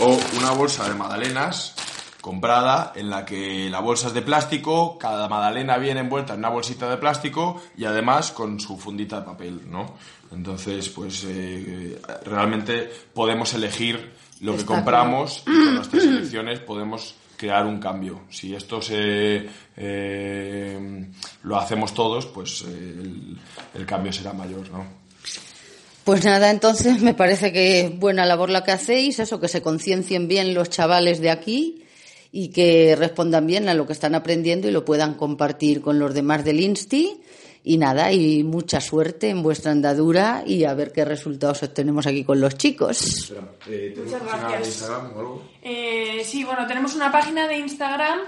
o 0.00 0.18
una 0.38 0.52
bolsa 0.52 0.88
de 0.88 0.94
magdalenas 0.94 1.74
comprada 2.20 2.92
en 2.96 3.10
la 3.10 3.24
que 3.24 3.70
la 3.70 3.80
bolsa 3.80 4.08
es 4.08 4.14
de 4.14 4.22
plástico, 4.22 4.98
cada 4.98 5.28
magdalena 5.28 5.78
viene 5.78 6.00
envuelta 6.00 6.34
en 6.34 6.40
una 6.40 6.48
bolsita 6.48 6.90
de 6.90 6.96
plástico 6.96 7.60
y 7.76 7.84
además 7.84 8.32
con 8.32 8.58
su 8.58 8.76
fundita 8.76 9.20
de 9.20 9.26
papel, 9.26 9.70
¿no? 9.70 9.94
Entonces, 10.32 10.88
pues 10.88 11.24
eh, 11.26 12.00
realmente 12.24 12.90
podemos 13.14 13.54
elegir 13.54 14.12
lo 14.40 14.52
que 14.52 14.60
Está 14.60 14.74
compramos 14.74 15.42
y 15.46 15.50
con 15.50 15.74
nuestras 15.76 16.04
elecciones 16.04 16.60
podemos 16.60 17.14
crear 17.36 17.64
un 17.66 17.78
cambio. 17.78 18.22
Si 18.30 18.54
esto 18.54 18.82
se 18.82 19.48
eh, 19.76 21.06
lo 21.44 21.56
hacemos 21.56 21.94
todos, 21.94 22.26
pues 22.26 22.62
eh, 22.62 22.66
el, 22.68 23.38
el 23.74 23.86
cambio 23.86 24.12
será 24.12 24.32
mayor, 24.32 24.68
¿no? 24.70 24.84
Pues 26.02 26.24
nada, 26.24 26.50
entonces 26.50 27.00
me 27.02 27.14
parece 27.14 27.52
que 27.52 27.80
es 27.80 27.98
buena 27.98 28.24
labor 28.26 28.50
la 28.50 28.64
que 28.64 28.72
hacéis, 28.72 29.18
eso, 29.18 29.40
que 29.40 29.48
se 29.48 29.62
conciencien 29.62 30.26
bien 30.26 30.54
los 30.54 30.70
chavales 30.70 31.20
de 31.20 31.30
aquí 31.30 31.84
y 32.30 32.48
que 32.48 32.94
respondan 32.96 33.46
bien 33.46 33.68
a 33.68 33.74
lo 33.74 33.86
que 33.86 33.92
están 33.92 34.14
aprendiendo 34.14 34.68
y 34.68 34.70
lo 34.70 34.84
puedan 34.84 35.14
compartir 35.14 35.80
con 35.80 35.98
los 35.98 36.14
demás 36.14 36.44
del 36.44 36.60
Insti. 36.60 37.20
Y 37.64 37.76
nada, 37.76 38.12
y 38.12 38.44
mucha 38.44 38.80
suerte 38.80 39.28
en 39.28 39.42
vuestra 39.42 39.72
andadura 39.72 40.42
y 40.46 40.64
a 40.64 40.72
ver 40.74 40.92
qué 40.92 41.04
resultados 41.04 41.62
obtenemos 41.62 42.06
aquí 42.06 42.24
con 42.24 42.40
los 42.40 42.56
chicos. 42.56 43.32
Muchas 43.96 44.22
gracias. 44.24 44.88
Eh, 45.60 46.22
sí, 46.24 46.44
bueno, 46.44 46.66
tenemos 46.66 46.94
una 46.94 47.12
página 47.12 47.46
de 47.46 47.58
Instagram 47.58 48.20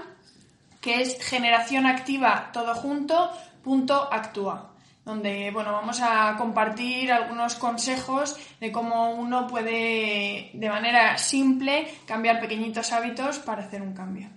que 0.79 1.01
es 1.01 1.17
generación 1.23 1.85
activa 1.85 2.49
todo 2.51 2.73
junto 2.75 3.29
punto 3.63 4.11
actúa 4.11 4.70
donde 5.11 5.51
bueno 5.51 5.71
vamos 5.73 5.99
a 6.01 6.35
compartir 6.37 7.11
algunos 7.11 7.55
consejos 7.55 8.37
de 8.59 8.71
cómo 8.71 9.11
uno 9.11 9.45
puede 9.45 10.51
de 10.53 10.69
manera 10.69 11.17
simple 11.17 11.87
cambiar 12.05 12.39
pequeñitos 12.39 12.91
hábitos 12.91 13.39
para 13.39 13.63
hacer 13.63 13.81
un 13.81 13.93
cambio. 13.93 14.29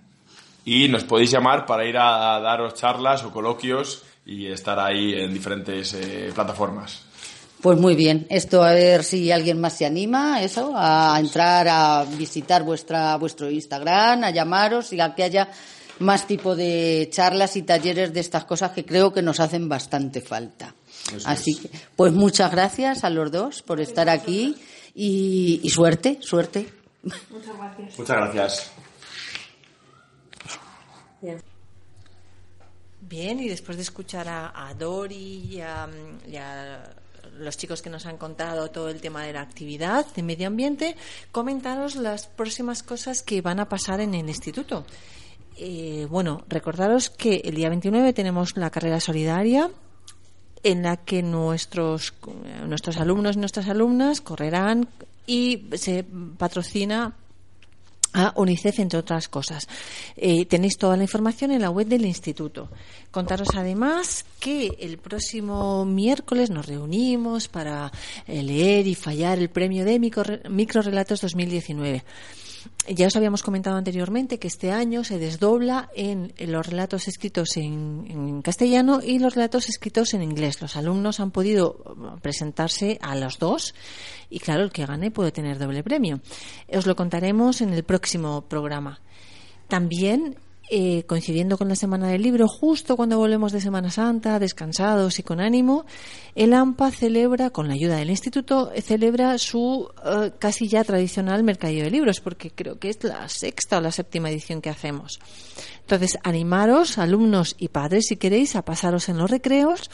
Y 0.65 0.87
nos 0.89 1.03
podéis 1.03 1.31
llamar 1.31 1.65
para 1.65 1.85
ir 1.85 1.97
a 1.97 2.39
daros 2.39 2.73
charlas 2.73 3.23
o 3.23 3.31
coloquios 3.31 4.03
y 4.25 4.47
estar 4.47 4.79
ahí 4.79 5.13
en 5.13 5.33
diferentes 5.33 5.93
eh, 5.93 6.31
plataformas. 6.33 7.05
Pues 7.61 7.79
muy 7.79 7.95
bien, 7.95 8.27
esto 8.29 8.63
a 8.63 8.73
ver 8.73 9.03
si 9.03 9.31
alguien 9.31 9.59
más 9.59 9.77
se 9.77 9.85
anima, 9.85 10.43
eso, 10.43 10.73
a 10.75 11.17
entrar 11.19 11.67
a 11.67 12.03
visitar 12.03 12.63
vuestra 12.63 13.15
vuestro 13.17 13.49
Instagram, 13.49 14.23
a 14.23 14.29
llamaros 14.29 14.93
y 14.93 15.01
a 15.01 15.15
que 15.15 15.23
haya 15.23 15.49
más 15.99 16.27
tipo 16.27 16.55
de 16.55 17.09
charlas 17.11 17.55
y 17.55 17.63
talleres 17.63 18.13
de 18.13 18.19
estas 18.19 18.45
cosas 18.45 18.71
que 18.71 18.85
creo 18.85 19.13
que 19.13 19.21
nos 19.21 19.39
hacen 19.39 19.69
bastante 19.69 20.21
falta. 20.21 20.75
Eso 21.15 21.27
Así 21.27 21.55
que, 21.55 21.69
pues 21.95 22.13
muchas 22.13 22.51
gracias 22.51 23.03
a 23.03 23.09
los 23.09 23.31
dos 23.31 23.61
por 23.61 23.79
estar 23.79 24.09
aquí 24.09 24.55
y, 24.93 25.59
y 25.63 25.69
suerte, 25.69 26.17
suerte. 26.21 26.67
Muchas 27.03 27.57
gracias. 27.57 27.99
Muchas 27.99 28.17
gracias. 28.17 28.71
Bien, 33.01 33.39
y 33.39 33.47
después 33.47 33.77
de 33.77 33.83
escuchar 33.83 34.27
a, 34.27 34.67
a 34.67 34.73
Dori 34.73 35.15
y 35.15 35.61
a, 35.61 35.87
y 36.27 36.35
a 36.37 36.95
los 37.37 37.57
chicos 37.57 37.81
que 37.81 37.89
nos 37.89 38.05
han 38.05 38.17
contado 38.17 38.69
todo 38.71 38.89
el 38.89 39.01
tema 39.01 39.23
de 39.23 39.33
la 39.33 39.41
actividad 39.41 40.05
de 40.15 40.23
medio 40.23 40.47
ambiente, 40.47 40.95
comentaros 41.31 41.95
las 41.95 42.27
próximas 42.27 42.83
cosas 42.83 43.21
que 43.21 43.41
van 43.41 43.59
a 43.59 43.69
pasar 43.69 44.01
en 44.01 44.13
el 44.13 44.27
instituto. 44.27 44.85
Eh, 45.57 46.07
bueno, 46.09 46.43
recordaros 46.49 47.09
que 47.09 47.41
el 47.45 47.55
día 47.55 47.69
29 47.69 48.13
tenemos 48.13 48.57
la 48.57 48.69
carrera 48.69 48.99
solidaria 48.99 49.69
en 50.63 50.83
la 50.83 50.97
que 50.97 51.21
nuestros, 51.23 52.13
nuestros 52.67 52.97
alumnos 52.97 53.35
y 53.35 53.39
nuestras 53.39 53.69
alumnas 53.69 54.21
correrán 54.21 54.87
y 55.27 55.65
se 55.73 56.03
patrocina 56.37 57.15
a 58.17 58.33
UNICEF, 58.37 58.79
entre 58.79 58.99
otras 58.99 59.27
cosas. 59.27 59.67
Eh, 60.15 60.45
tenéis 60.45 60.77
toda 60.77 60.95
la 60.95 61.03
información 61.03 61.51
en 61.51 61.61
la 61.61 61.69
web 61.69 61.85
del 61.87 62.05
instituto. 62.05 62.69
Contaros 63.11 63.49
además 63.55 64.25
que 64.39 64.71
el 64.79 64.97
próximo 64.99 65.83
miércoles 65.85 66.49
nos 66.49 66.65
reunimos 66.65 67.47
para 67.49 67.91
eh, 68.25 68.41
leer 68.41 68.87
y 68.87 68.95
fallar 68.95 69.37
el 69.37 69.49
premio 69.49 69.83
de 69.83 69.99
micro- 69.99 70.49
microrelatos 70.49 71.21
2019. 71.21 72.03
Ya 72.87 73.07
os 73.07 73.15
habíamos 73.15 73.41
comentado 73.41 73.77
anteriormente 73.77 74.37
que 74.37 74.47
este 74.47 74.71
año 74.71 75.03
se 75.03 75.17
desdobla 75.17 75.89
en 75.95 76.33
los 76.37 76.67
relatos 76.67 77.07
escritos 77.07 77.57
en, 77.57 78.05
en 78.09 78.41
castellano 78.41 78.99
y 79.03 79.19
los 79.19 79.35
relatos 79.35 79.69
escritos 79.69 80.13
en 80.13 80.21
inglés. 80.21 80.61
Los 80.61 80.75
alumnos 80.75 81.19
han 81.19 81.31
podido 81.31 81.77
presentarse 82.21 82.99
a 83.01 83.15
los 83.15 83.39
dos 83.39 83.73
y 84.29 84.39
claro, 84.39 84.63
el 84.63 84.71
que 84.71 84.85
gane 84.85 85.11
puede 85.11 85.31
tener 85.31 85.57
doble 85.57 85.83
premio. 85.83 86.21
Os 86.71 86.85
lo 86.85 86.95
contaremos 86.95 87.61
en 87.61 87.73
el 87.73 87.83
próximo 87.83 88.43
programa. 88.43 88.99
También 89.67 90.37
eh, 90.67 91.03
coincidiendo 91.05 91.59
con 91.59 91.69
la 91.69 91.75
Semana 91.75 92.07
del 92.07 92.23
Libro, 92.23 92.47
justo 92.47 92.97
cuando 92.97 93.19
volvemos 93.19 93.51
de 93.51 93.61
Semana 93.61 93.91
Santa, 93.91 94.39
descansados 94.39 95.19
y 95.19 95.23
con 95.23 95.39
ánimo, 95.39 95.85
el 96.33 96.53
AMPA 96.53 96.89
celebra, 96.89 97.51
con 97.51 97.67
la 97.67 97.75
ayuda 97.75 97.97
del 97.97 98.09
Instituto, 98.09 98.71
eh, 98.73 98.81
celebra 98.81 99.37
su 99.37 99.87
eh, 100.03 100.31
casi 100.39 100.67
ya 100.67 100.83
tradicional 100.83 101.43
mercadillo 101.43 101.83
de 101.83 101.91
libros, 101.91 102.19
porque 102.19 102.49
creo 102.49 102.79
que 102.79 102.89
es 102.89 103.03
la 103.03 103.29
sexta 103.29 103.77
o 103.77 103.81
la 103.81 103.91
séptima 103.91 104.31
edición 104.31 104.59
que 104.59 104.71
hacemos. 104.71 105.19
Entonces, 105.81 106.17
animaros, 106.23 106.97
alumnos 106.97 107.55
y 107.59 107.67
padres, 107.67 108.05
si 108.07 108.15
queréis, 108.15 108.55
a 108.55 108.65
pasaros 108.65 109.07
en 109.07 109.19
los 109.19 109.29
recreos 109.29 109.91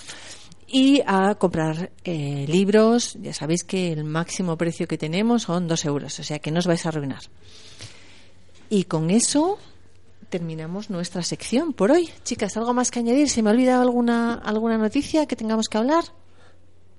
y 0.67 1.01
a 1.05 1.35
comprar 1.35 1.91
libros. 2.05 3.17
Ya 3.21 3.33
sabéis 3.33 3.65
que 3.65 3.91
el 3.91 4.05
máximo 4.05 4.57
precio 4.57 4.87
que 4.87 4.97
tenemos 4.97 5.43
son 5.43 5.67
dos 5.67 5.83
euros, 5.83 6.17
o 6.17 6.23
sea 6.23 6.39
que 6.39 6.49
no 6.49 6.59
os 6.59 6.67
vais 6.67 6.85
a 6.85 6.89
arruinar. 6.89 7.23
Y 8.69 8.85
con 8.85 9.09
eso 9.09 9.59
terminamos 10.31 10.89
nuestra 10.89 11.21
sección 11.21 11.73
por 11.73 11.91
hoy. 11.91 12.09
Chicas, 12.23 12.57
¿algo 12.57 12.73
más 12.73 12.89
que 12.89 12.99
añadir? 12.99 13.29
¿Se 13.29 13.43
me 13.43 13.49
ha 13.49 13.53
olvidado 13.53 13.83
alguna, 13.83 14.33
alguna 14.33 14.79
noticia 14.79 15.27
que 15.27 15.35
tengamos 15.35 15.67
que 15.67 15.77
hablar? 15.77 16.05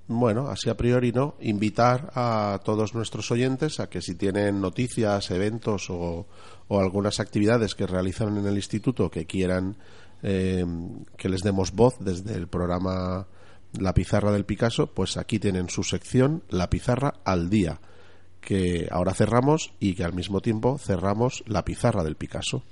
Bueno, 0.06 0.48
así 0.48 0.68
a 0.68 0.76
priori 0.76 1.10
no. 1.10 1.34
Invitar 1.40 2.12
a 2.14 2.60
todos 2.64 2.94
nuestros 2.94 3.30
oyentes 3.30 3.80
a 3.80 3.88
que 3.88 4.02
si 4.02 4.14
tienen 4.14 4.60
noticias, 4.60 5.30
eventos 5.30 5.90
o, 5.90 6.26
o 6.68 6.80
algunas 6.80 7.18
actividades 7.18 7.74
que 7.74 7.86
realizan 7.86 8.36
en 8.36 8.46
el 8.46 8.56
instituto 8.56 9.10
que 9.10 9.26
quieran 9.26 9.76
eh, 10.22 10.64
que 11.16 11.28
les 11.28 11.42
demos 11.42 11.72
voz 11.72 11.96
desde 11.98 12.34
el 12.34 12.46
programa 12.46 13.26
La 13.78 13.94
Pizarra 13.94 14.30
del 14.30 14.44
Picasso, 14.44 14.88
pues 14.88 15.16
aquí 15.16 15.38
tienen 15.38 15.68
su 15.68 15.82
sección 15.82 16.44
La 16.48 16.70
Pizarra 16.70 17.14
al 17.24 17.50
Día, 17.50 17.80
que 18.40 18.88
ahora 18.90 19.14
cerramos 19.14 19.72
y 19.80 19.94
que 19.94 20.04
al 20.04 20.12
mismo 20.12 20.40
tiempo 20.40 20.78
cerramos 20.78 21.42
La 21.46 21.64
Pizarra 21.64 22.04
del 22.04 22.16
Picasso. 22.16 22.62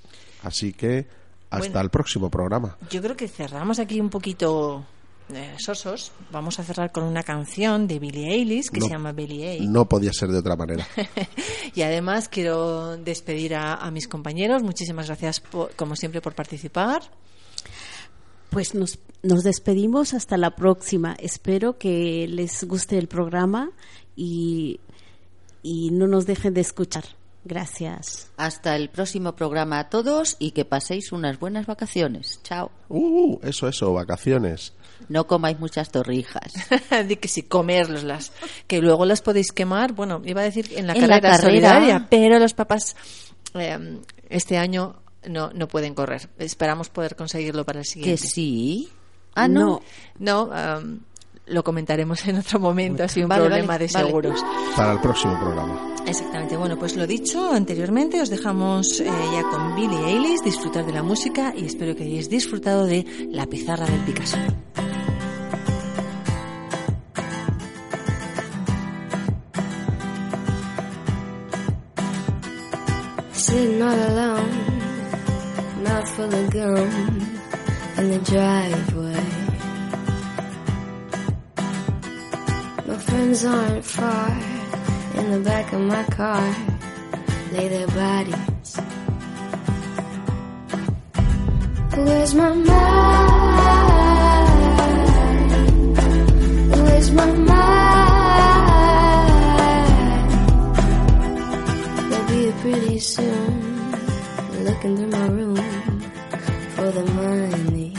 Así 0.42 0.72
que 0.72 1.06
hasta 1.50 1.66
Bueno. 1.68 1.80
el 1.80 1.90
próximo 1.90 2.30
programa. 2.30 2.76
Yo 2.90 3.02
creo 3.02 3.16
que 3.16 3.28
cerramos 3.28 3.78
aquí 3.78 4.00
un 4.00 4.08
poquito 4.10 4.84
eh, 5.34 5.54
sosos. 5.58 6.12
Vamos 6.32 6.58
a 6.58 6.64
cerrar 6.64 6.92
con 6.92 7.04
una 7.04 7.22
canción 7.22 7.86
de 7.86 7.98
Billie 7.98 8.32
Eilish 8.32 8.68
que 8.70 8.80
No- 8.80 8.86
se 8.86 8.92
llama 8.92 9.12
Billie 9.12 9.50
Eilish. 9.52 9.68
No 9.68 9.88
podía 9.88 10.12
ser 10.12 10.30
de 10.30 10.38
otra 10.38 10.56
manera. 10.56 10.86
Y 11.74 11.82
además 11.82 12.28
quiero 12.28 12.96
despedir 12.96 13.54
a, 13.54 13.74
a 13.74 13.90
mis 13.92 14.08
compañeros. 14.08 14.62
Muchísimas 14.62 15.06
gracias, 15.06 15.38
por- 15.40 15.70
como 15.76 15.94
siempre, 15.94 16.20
por 16.20 16.34
participar. 16.34 17.02
Pues 18.50 18.74
nos, 18.74 18.98
nos 19.22 19.44
despedimos 19.44 20.12
hasta 20.14 20.36
la 20.36 20.56
próxima. 20.56 21.14
Espero 21.20 21.78
que 21.78 22.26
les 22.28 22.64
guste 22.64 22.98
el 22.98 23.06
programa 23.06 23.70
y, 24.16 24.80
y 25.62 25.90
no 25.92 26.08
nos 26.08 26.26
dejen 26.26 26.54
de 26.54 26.60
escuchar. 26.62 27.04
Gracias. 27.44 28.30
Hasta 28.36 28.76
el 28.76 28.90
próximo 28.90 29.34
programa 29.34 29.78
a 29.78 29.88
todos 29.88 30.36
y 30.38 30.50
que 30.50 30.64
paséis 30.64 31.12
unas 31.12 31.38
buenas 31.38 31.66
vacaciones. 31.66 32.40
Chao. 32.42 32.70
Uh, 32.88 33.38
eso, 33.42 33.66
eso, 33.66 33.92
vacaciones. 33.94 34.74
No 35.08 35.26
comáis 35.26 35.58
muchas 35.58 35.90
torrijas. 35.90 36.52
de 37.08 37.18
que 37.18 37.28
si 37.28 37.42
comerlas, 37.42 38.32
que 38.66 38.80
luego 38.80 39.06
las 39.06 39.22
podéis 39.22 39.52
quemar. 39.52 39.92
Bueno, 39.92 40.20
iba 40.24 40.42
a 40.42 40.44
decir 40.44 40.70
en 40.76 40.86
la 40.86 40.92
En 40.92 41.08
la 41.08 41.20
carrera 41.20 41.38
solidaria, 41.40 42.06
pero 42.10 42.38
los 42.38 42.52
papás 42.52 42.94
eh, 43.54 43.98
este 44.28 44.58
año 44.58 44.96
no, 45.26 45.50
no 45.54 45.68
pueden 45.68 45.94
correr. 45.94 46.28
Esperamos 46.38 46.90
poder 46.90 47.16
conseguirlo 47.16 47.64
para 47.64 47.80
el 47.80 47.86
siguiente. 47.86 48.20
Que 48.20 48.28
sí. 48.28 48.88
Ah, 49.34 49.48
no. 49.48 49.80
No, 50.18 50.50
am, 50.52 51.00
lo 51.46 51.62
comentaremos 51.64 52.26
en 52.26 52.36
otro 52.38 52.60
momento. 52.60 53.02
Ha 53.04 53.08
sido 53.08 53.26
un 53.26 53.30
Vale, 53.30 53.42
problema 53.44 53.66
vale, 53.74 53.86
de 53.86 53.92
vale. 53.92 54.06
seguros. 54.06 54.44
Para 54.76 54.92
el 54.92 55.00
próximo 55.00 55.38
programa. 55.38 55.94
Exactamente. 56.06 56.56
Bueno, 56.56 56.78
pues 56.78 56.96
lo 56.96 57.06
dicho 57.06 57.52
anteriormente, 57.52 58.20
os 58.20 58.30
dejamos 58.30 59.00
eh, 59.00 59.10
ya 59.32 59.42
con 59.42 59.74
Billie 59.76 60.04
Eilish, 60.06 60.40
disfrutar 60.42 60.86
de 60.86 60.92
la 60.92 61.02
música 61.02 61.52
y 61.56 61.66
espero 61.66 61.94
que 61.94 62.04
hayáis 62.04 62.28
disfrutado 62.30 62.86
de 62.86 63.04
la 63.30 63.46
pizarra 63.46 63.86
del 63.86 64.00
Picasso. 64.00 64.38
Sitting 73.32 73.82
all 73.82 73.98
alone, 74.10 75.82
mouth 75.82 76.08
full 76.14 76.32
of 76.34 76.50
gum 76.50 76.88
in 77.98 78.10
the 78.10 78.18
driveway. 78.24 79.39
Friends 83.20 83.44
aren't 83.44 83.84
far 83.84 84.30
in 85.16 85.30
the 85.30 85.40
back 85.44 85.74
of 85.74 85.80
my 85.82 86.02
car, 86.04 86.56
lay 87.52 87.68
their 87.68 87.86
bodies. 87.88 88.80
Where's 91.96 92.34
my 92.34 92.54
mind? 92.54 92.70
Where's 96.72 97.10
my 97.12 97.26
mind? 97.26 97.90
They'll 102.10 102.28
be 102.28 102.52
pretty 102.62 102.98
soon. 103.00 103.52
Looking 104.64 104.96
through 104.96 105.12
my 105.18 105.26
room 105.26 105.56
for 106.74 106.90
the 106.90 107.04
money. 107.20 107.94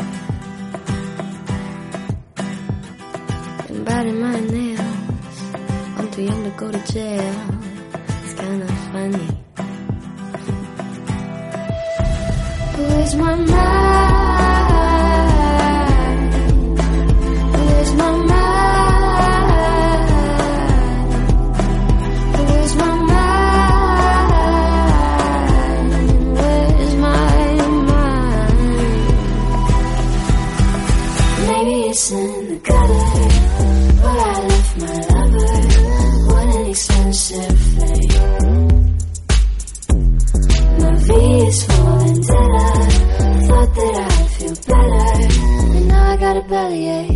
And 3.70 3.86
body. 3.86 4.10
I'm 4.10 4.51
too 6.12 6.24
young 6.24 6.44
to 6.44 6.50
go 6.58 6.70
to 6.70 6.92
jail. 6.92 7.36
It's 8.24 8.34
kinda 8.34 8.68
funny. 8.92 9.28
Where's 12.78 13.16
my 13.16 13.36
mind? 13.36 14.11
I 46.62 47.11